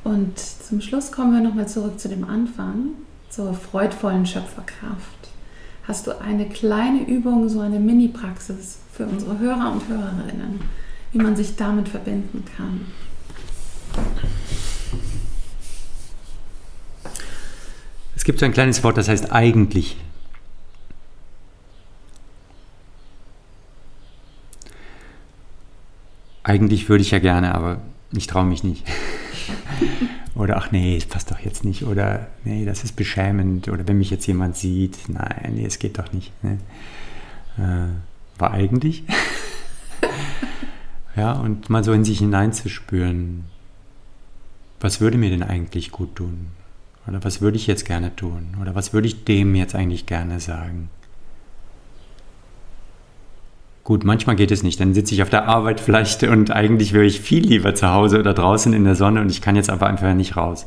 Und 0.04 0.40
zum 0.40 0.82
Schluss 0.82 1.12
kommen 1.12 1.34
wir 1.34 1.42
nochmal 1.42 1.68
zurück 1.68 2.00
zu 2.00 2.08
dem 2.08 2.24
Anfang, 2.24 2.92
zur 3.30 3.54
freudvollen 3.54 4.26
Schöpferkraft. 4.26 5.25
Hast 5.88 6.08
du 6.08 6.20
eine 6.20 6.50
kleine 6.50 7.08
Übung, 7.08 7.48
so 7.48 7.60
eine 7.60 7.80
Mini-Praxis 7.80 8.80
für 8.92 9.06
unsere 9.06 9.38
Hörer 9.38 9.72
und 9.72 9.88
Hörerinnen, 9.88 10.62
wie 11.12 11.20
man 11.20 11.36
sich 11.36 11.56
damit 11.56 11.90
verbinden 11.90 12.44
kann? 12.58 12.88
Es 18.16 18.24
gibt 18.24 18.40
so 18.40 18.46
ein 18.46 18.54
kleines 18.54 18.84
Wort, 18.84 18.98
das 18.98 19.08
heißt 19.08 19.32
eigentlich. 19.32 19.98
Eigentlich 26.42 26.90
würde 26.90 27.04
ich 27.04 27.12
ja 27.12 27.20
gerne, 27.20 27.54
aber 27.54 27.82
ich 28.12 28.26
traue 28.26 28.46
mich 28.46 28.64
nicht. 28.64 28.84
Oder 30.36 30.58
ach 30.58 30.72
nee, 30.72 30.96
das 30.96 31.06
passt 31.06 31.32
doch 31.32 31.40
jetzt 31.40 31.64
nicht. 31.64 31.84
Oder 31.84 32.28
nee, 32.44 32.66
das 32.66 32.84
ist 32.84 32.96
beschämend. 32.96 33.70
Oder 33.70 33.88
wenn 33.88 33.98
mich 33.98 34.10
jetzt 34.10 34.28
jemand 34.28 34.58
sieht, 34.58 34.98
nein, 35.08 35.54
nee, 35.56 35.66
es 35.66 35.80
geht 35.80 35.98
doch 35.98 36.12
nicht. 36.12 36.32
Ne? 36.44 36.60
Äh, 37.58 38.40
war 38.40 38.52
eigentlich. 38.52 39.04
ja, 41.16 41.32
und 41.34 41.70
mal 41.70 41.84
so 41.84 41.94
in 41.94 42.04
sich 42.04 42.20
hineinzuspüren, 42.20 43.46
was 44.82 45.00
würde 45.00 45.18
mir 45.18 45.30
denn 45.30 45.44
eigentlich 45.44 45.92
gut 45.92 46.16
tun? 46.18 46.48
Oder 47.08 47.24
was 47.24 47.40
würde 47.40 47.58
ich 47.58 47.68
jetzt 47.68 47.86
gerne 47.86 48.16
tun? 48.16 48.58
Oder 48.62 48.76
was 48.76 48.92
würde 48.92 49.08
ich 49.08 49.24
dem 49.24 49.56
jetzt 49.56 49.74
eigentlich 49.74 50.06
gerne 50.06 50.40
sagen? 50.42 50.90
Gut, 53.86 54.04
manchmal 54.04 54.36
geht 54.36 54.50
es 54.50 54.64
nicht. 54.64 54.80
Dann 54.80 54.96
sitze 54.96 55.14
ich 55.14 55.22
auf 55.22 55.30
der 55.30 55.48
Arbeit 55.48 55.80
vielleicht 55.80 56.24
und 56.24 56.50
eigentlich 56.50 56.92
wäre 56.92 57.06
ich 57.06 57.22
viel 57.22 57.46
lieber 57.46 57.76
zu 57.76 57.92
Hause 57.92 58.20
oder 58.20 58.34
draußen 58.34 58.74
in 58.74 58.84
der 58.84 58.96
Sonne 58.96 59.22
und 59.22 59.30
ich 59.30 59.44
kann 59.44 59.56
jetzt 59.56 59.70
aber 59.70 59.86
einfach 59.86 60.12
nicht 60.16 60.36
raus. 60.36 60.66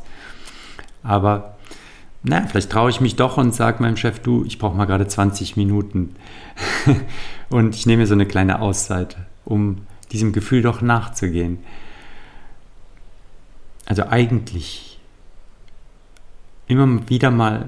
Aber 1.03 1.57
na, 2.23 2.47
vielleicht 2.47 2.71
traue 2.71 2.89
ich 2.89 3.01
mich 3.01 3.17
doch 3.17 3.35
und 3.35 3.53
sage 3.53 3.83
meinem 3.83 3.97
Chef, 3.97 4.19
du, 4.19 4.45
ich 4.45 4.57
brauche 4.57 4.77
mal 4.77 4.85
gerade 4.85 5.05
20 5.05 5.57
Minuten. 5.57 6.15
und 7.49 7.75
ich 7.75 7.85
nehme 7.85 8.07
so 8.07 8.13
eine 8.13 8.25
kleine 8.25 8.61
Auszeit, 8.61 9.17
um 9.43 9.81
diesem 10.13 10.31
Gefühl 10.31 10.61
doch 10.61 10.81
nachzugehen. 10.81 11.59
Also 13.85 14.03
eigentlich 14.03 14.97
immer 16.67 17.09
wieder 17.09 17.31
mal 17.31 17.67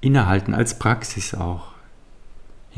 innehalten, 0.00 0.52
als 0.52 0.80
Praxis 0.80 1.32
auch 1.32 1.77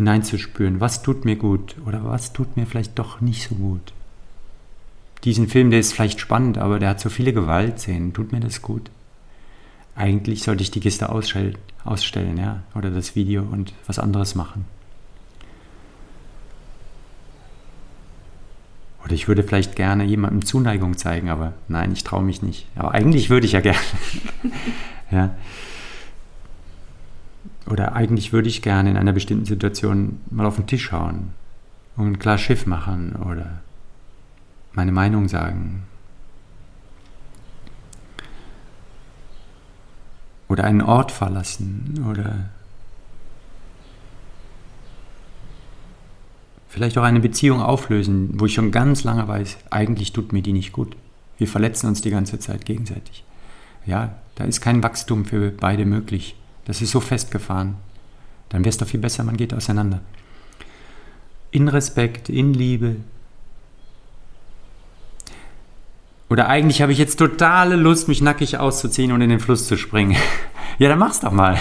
hineinzuspüren, 0.01 0.81
was 0.81 1.03
tut 1.03 1.25
mir 1.25 1.37
gut 1.37 1.77
oder 1.87 2.05
was 2.05 2.33
tut 2.33 2.57
mir 2.57 2.67
vielleicht 2.67 2.99
doch 2.99 3.21
nicht 3.21 3.47
so 3.47 3.55
gut. 3.55 3.93
Diesen 5.25 5.47
Film, 5.47 5.71
der 5.71 5.81
ist 5.81 5.93
vielleicht 5.93 6.21
spannend, 6.21 6.57
aber 6.57 6.79
der 6.79 6.89
hat 6.91 7.01
so 7.01 7.11
viele 7.11 7.35
Gewaltszenen. 7.35 8.15
Tut 8.15 8.33
mir 8.33 8.41
das 8.41 8.63
gut? 8.63 8.91
Eigentlich 9.95 10.43
sollte 10.43 10.63
ich 10.63 10.71
die 10.71 10.81
Kiste 10.81 11.11
ausstellen, 11.11 11.59
ausstellen 11.85 12.39
ja, 12.39 12.63
oder 12.75 12.91
das 12.91 13.15
Video 13.15 13.43
und 13.43 13.75
was 13.87 13.99
anderes 13.99 14.35
machen. 14.35 14.65
Oder 19.05 19.13
ich 19.13 19.29
würde 19.29 19.43
vielleicht 19.43 19.77
gerne 19.77 20.05
jemandem 20.05 20.47
Zuneigung 20.47 20.97
zeigen, 20.97 21.29
aber 21.29 21.53
nein, 21.69 21.93
ich 21.93 22.05
traue 22.05 22.23
mich 22.23 22.41
nicht. 22.41 22.67
Aber 22.75 22.93
eigentlich 22.93 23.29
würde 23.29 23.45
ich 23.45 23.53
ja 23.53 23.61
gerne. 23.61 23.79
ja. 25.11 25.35
Oder 27.71 27.95
eigentlich 27.95 28.33
würde 28.33 28.49
ich 28.49 28.63
gerne 28.63 28.91
in 28.91 28.97
einer 28.97 29.13
bestimmten 29.13 29.45
Situation 29.45 30.21
mal 30.29 30.45
auf 30.45 30.57
den 30.57 30.67
Tisch 30.67 30.91
hauen 30.91 31.33
und 31.97 32.19
klar 32.19 32.37
Schiff 32.37 32.67
machen 32.67 33.15
oder 33.15 33.61
meine 34.73 34.91
Meinung 34.91 35.29
sagen. 35.29 35.85
Oder 40.49 40.65
einen 40.65 40.83
Ort 40.83 41.13
verlassen 41.13 42.05
oder 42.11 42.51
vielleicht 46.69 46.99
auch 46.99 47.05
eine 47.05 47.21
Beziehung 47.21 47.61
auflösen, 47.61 48.31
wo 48.35 48.47
ich 48.47 48.55
schon 48.55 48.73
ganz 48.73 49.05
lange 49.05 49.29
weiß, 49.29 49.59
eigentlich 49.71 50.13
tut 50.13 50.33
mir 50.33 50.43
die 50.43 50.53
nicht 50.53 50.73
gut. 50.73 50.97
Wir 51.39 51.47
verletzen 51.47 51.87
uns 51.87 52.01
die 52.01 52.11
ganze 52.11 52.41
Zeit 52.41 52.65
gegenseitig. 52.65 53.25
Ja, 53.87 54.17
da 54.35 54.45
ist 54.45 54.61
kein 54.61 54.83
Wachstum 54.83 55.25
für 55.25 55.53
beide 55.53 55.85
möglich. 55.85 56.35
Das 56.71 56.81
ist 56.81 56.93
so 56.93 57.01
festgefahren. 57.01 57.75
Dann 58.49 58.61
wäre 58.61 58.69
es 58.69 58.79
doch 58.79 58.87
viel 58.87 59.01
besser, 59.01 59.25
man 59.25 59.37
geht 59.37 59.53
auseinander. 59.53 60.03
In 61.51 61.67
Respekt, 61.67 62.29
in 62.29 62.55
Liebe. 62.55 62.95
Oder 66.29 66.49
eigentlich 66.49 66.81
habe 66.81 66.93
ich 66.93 66.99
jetzt 66.99 67.17
totale 67.17 67.75
Lust, 67.75 68.07
mich 68.07 68.23
nackig 68.23 68.59
auszuziehen 68.59 69.11
und 69.11 69.21
in 69.21 69.31
den 69.31 69.41
Fluss 69.41 69.67
zu 69.67 69.77
springen. 69.77 70.17
ja, 70.79 70.89
dann 70.89 71.01
mach's 71.01 71.19
doch 71.19 71.33
mal. 71.33 71.59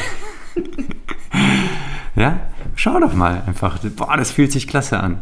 ja, 2.15 2.39
schau 2.75 2.99
doch 2.99 3.15
mal 3.15 3.41
einfach. 3.47 3.79
Boah, 3.95 4.15
das 4.15 4.29
fühlt 4.29 4.51
sich 4.51 4.67
klasse 4.67 4.99
an. 4.99 5.21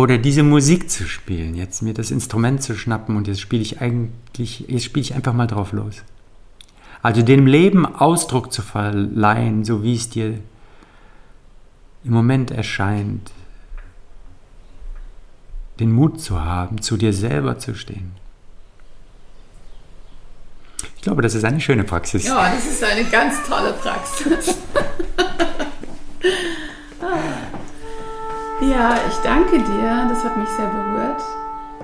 Oder 0.00 0.16
diese 0.16 0.42
Musik 0.42 0.90
zu 0.90 1.04
spielen, 1.04 1.54
jetzt 1.54 1.82
mir 1.82 1.92
das 1.92 2.10
Instrument 2.10 2.62
zu 2.62 2.74
schnappen 2.74 3.18
und 3.18 3.28
jetzt 3.28 3.38
spiele 3.38 3.60
ich 3.60 3.82
eigentlich, 3.82 4.64
jetzt 4.66 4.84
spiele 4.84 5.02
ich 5.02 5.14
einfach 5.14 5.34
mal 5.34 5.46
drauf 5.46 5.72
los. 5.72 5.96
Also 7.02 7.20
dem 7.20 7.46
Leben 7.46 7.84
Ausdruck 7.84 8.50
zu 8.50 8.62
verleihen, 8.62 9.62
so 9.62 9.82
wie 9.82 9.94
es 9.94 10.08
dir 10.08 10.38
im 12.02 12.12
Moment 12.14 12.50
erscheint. 12.50 13.30
Den 15.78 15.92
Mut 15.92 16.18
zu 16.18 16.42
haben, 16.42 16.80
zu 16.80 16.96
dir 16.96 17.12
selber 17.12 17.58
zu 17.58 17.74
stehen. 17.74 18.12
Ich 20.96 21.02
glaube, 21.02 21.20
das 21.20 21.34
ist 21.34 21.44
eine 21.44 21.60
schöne 21.60 21.84
Praxis. 21.84 22.26
Ja, 22.26 22.50
das 22.50 22.64
ist 22.64 22.82
eine 22.82 23.04
ganz 23.04 23.46
tolle 23.46 23.74
Praxis. 23.74 24.56
Ja, 28.60 28.98
ich 29.08 29.16
danke 29.24 29.58
dir. 29.58 30.06
Das 30.08 30.22
hat 30.24 30.36
mich 30.36 30.48
sehr 30.50 30.66
berührt. 30.66 31.22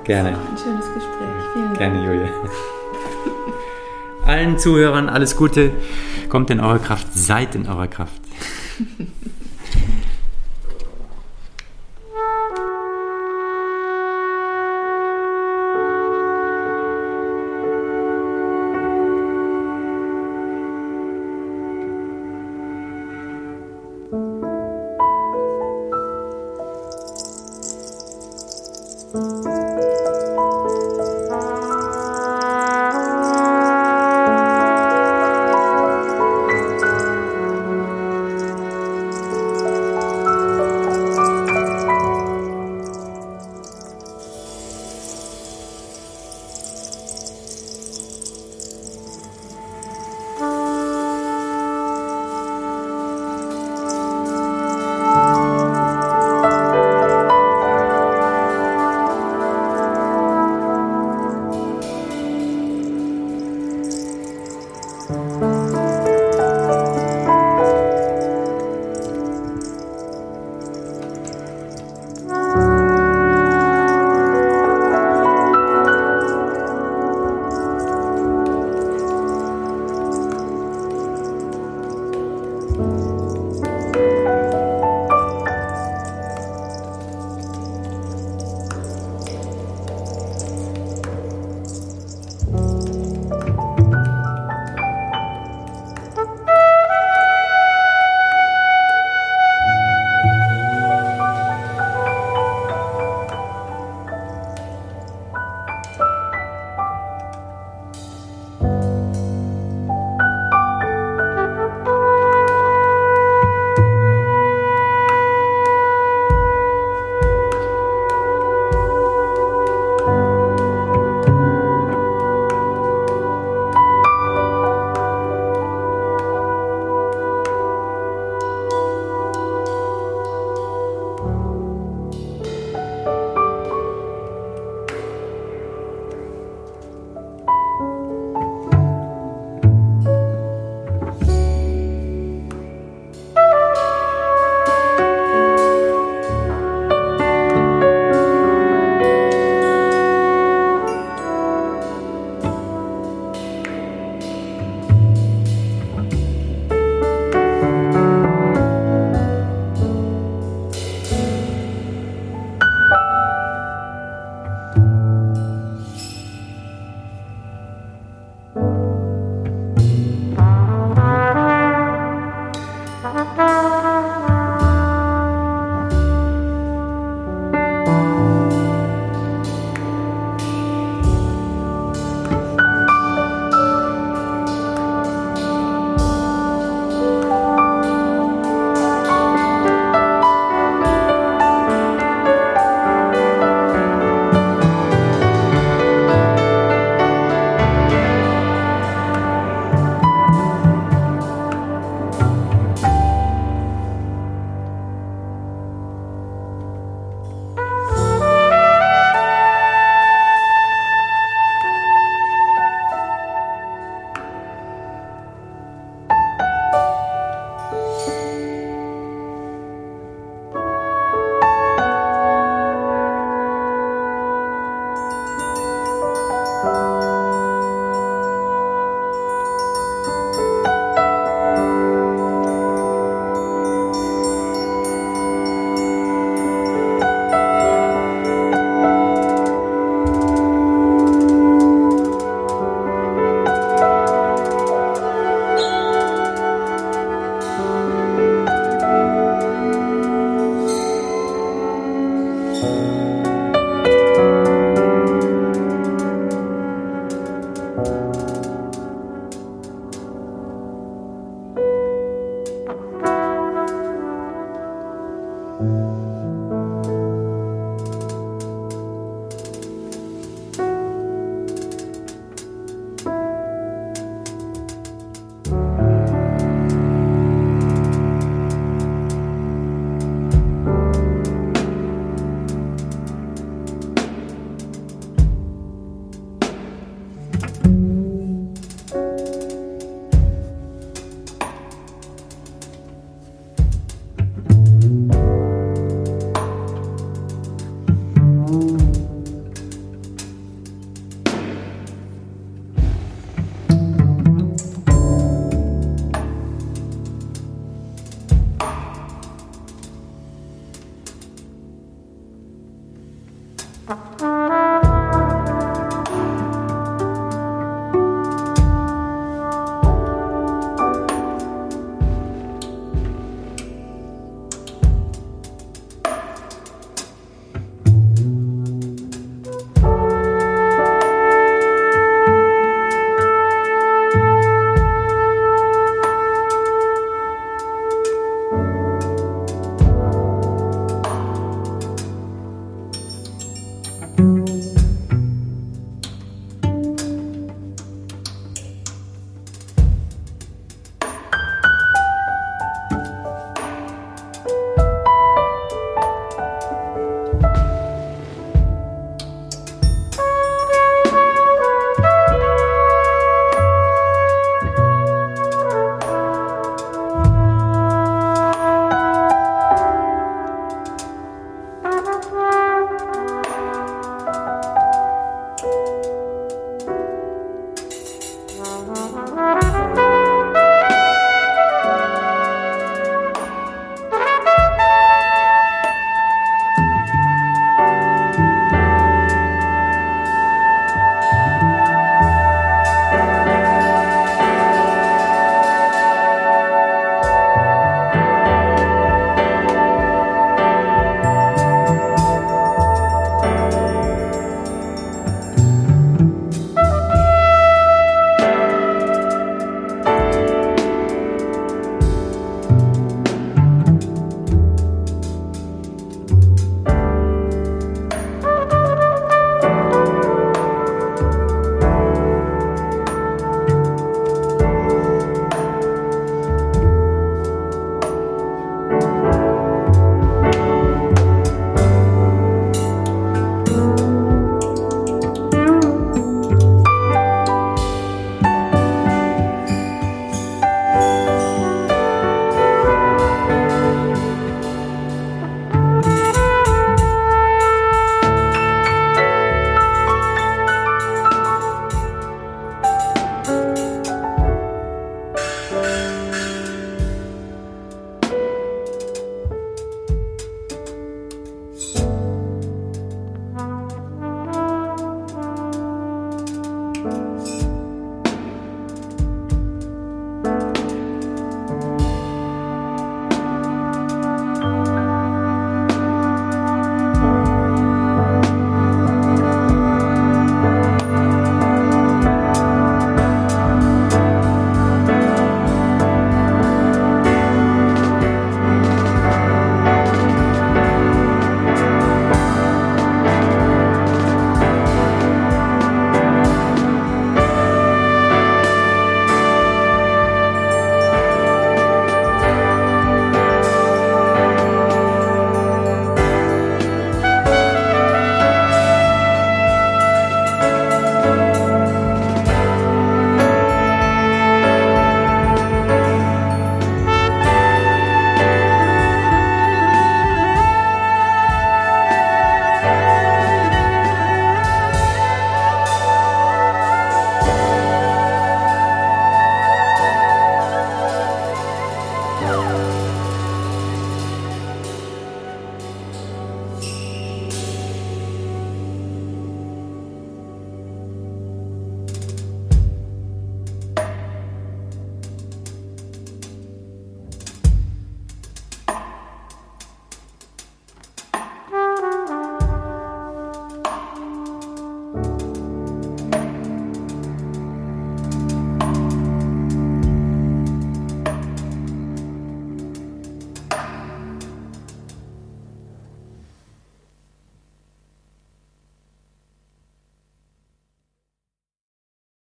Gerne. 0.04 0.30
Ein 0.30 0.58
schönes 0.62 0.86
Gespräch. 0.92 1.44
Vielen 1.52 1.66
Dank. 1.66 1.78
Gerne, 1.78 2.04
Julia. 2.04 2.28
Allen 4.26 4.58
Zuhörern 4.58 5.08
alles 5.08 5.36
Gute. 5.36 5.72
Kommt 6.28 6.50
in 6.50 6.60
eure 6.60 6.78
Kraft. 6.78 7.06
Seid 7.14 7.54
in 7.54 7.66
eurer 7.66 7.88
Kraft. 7.88 8.20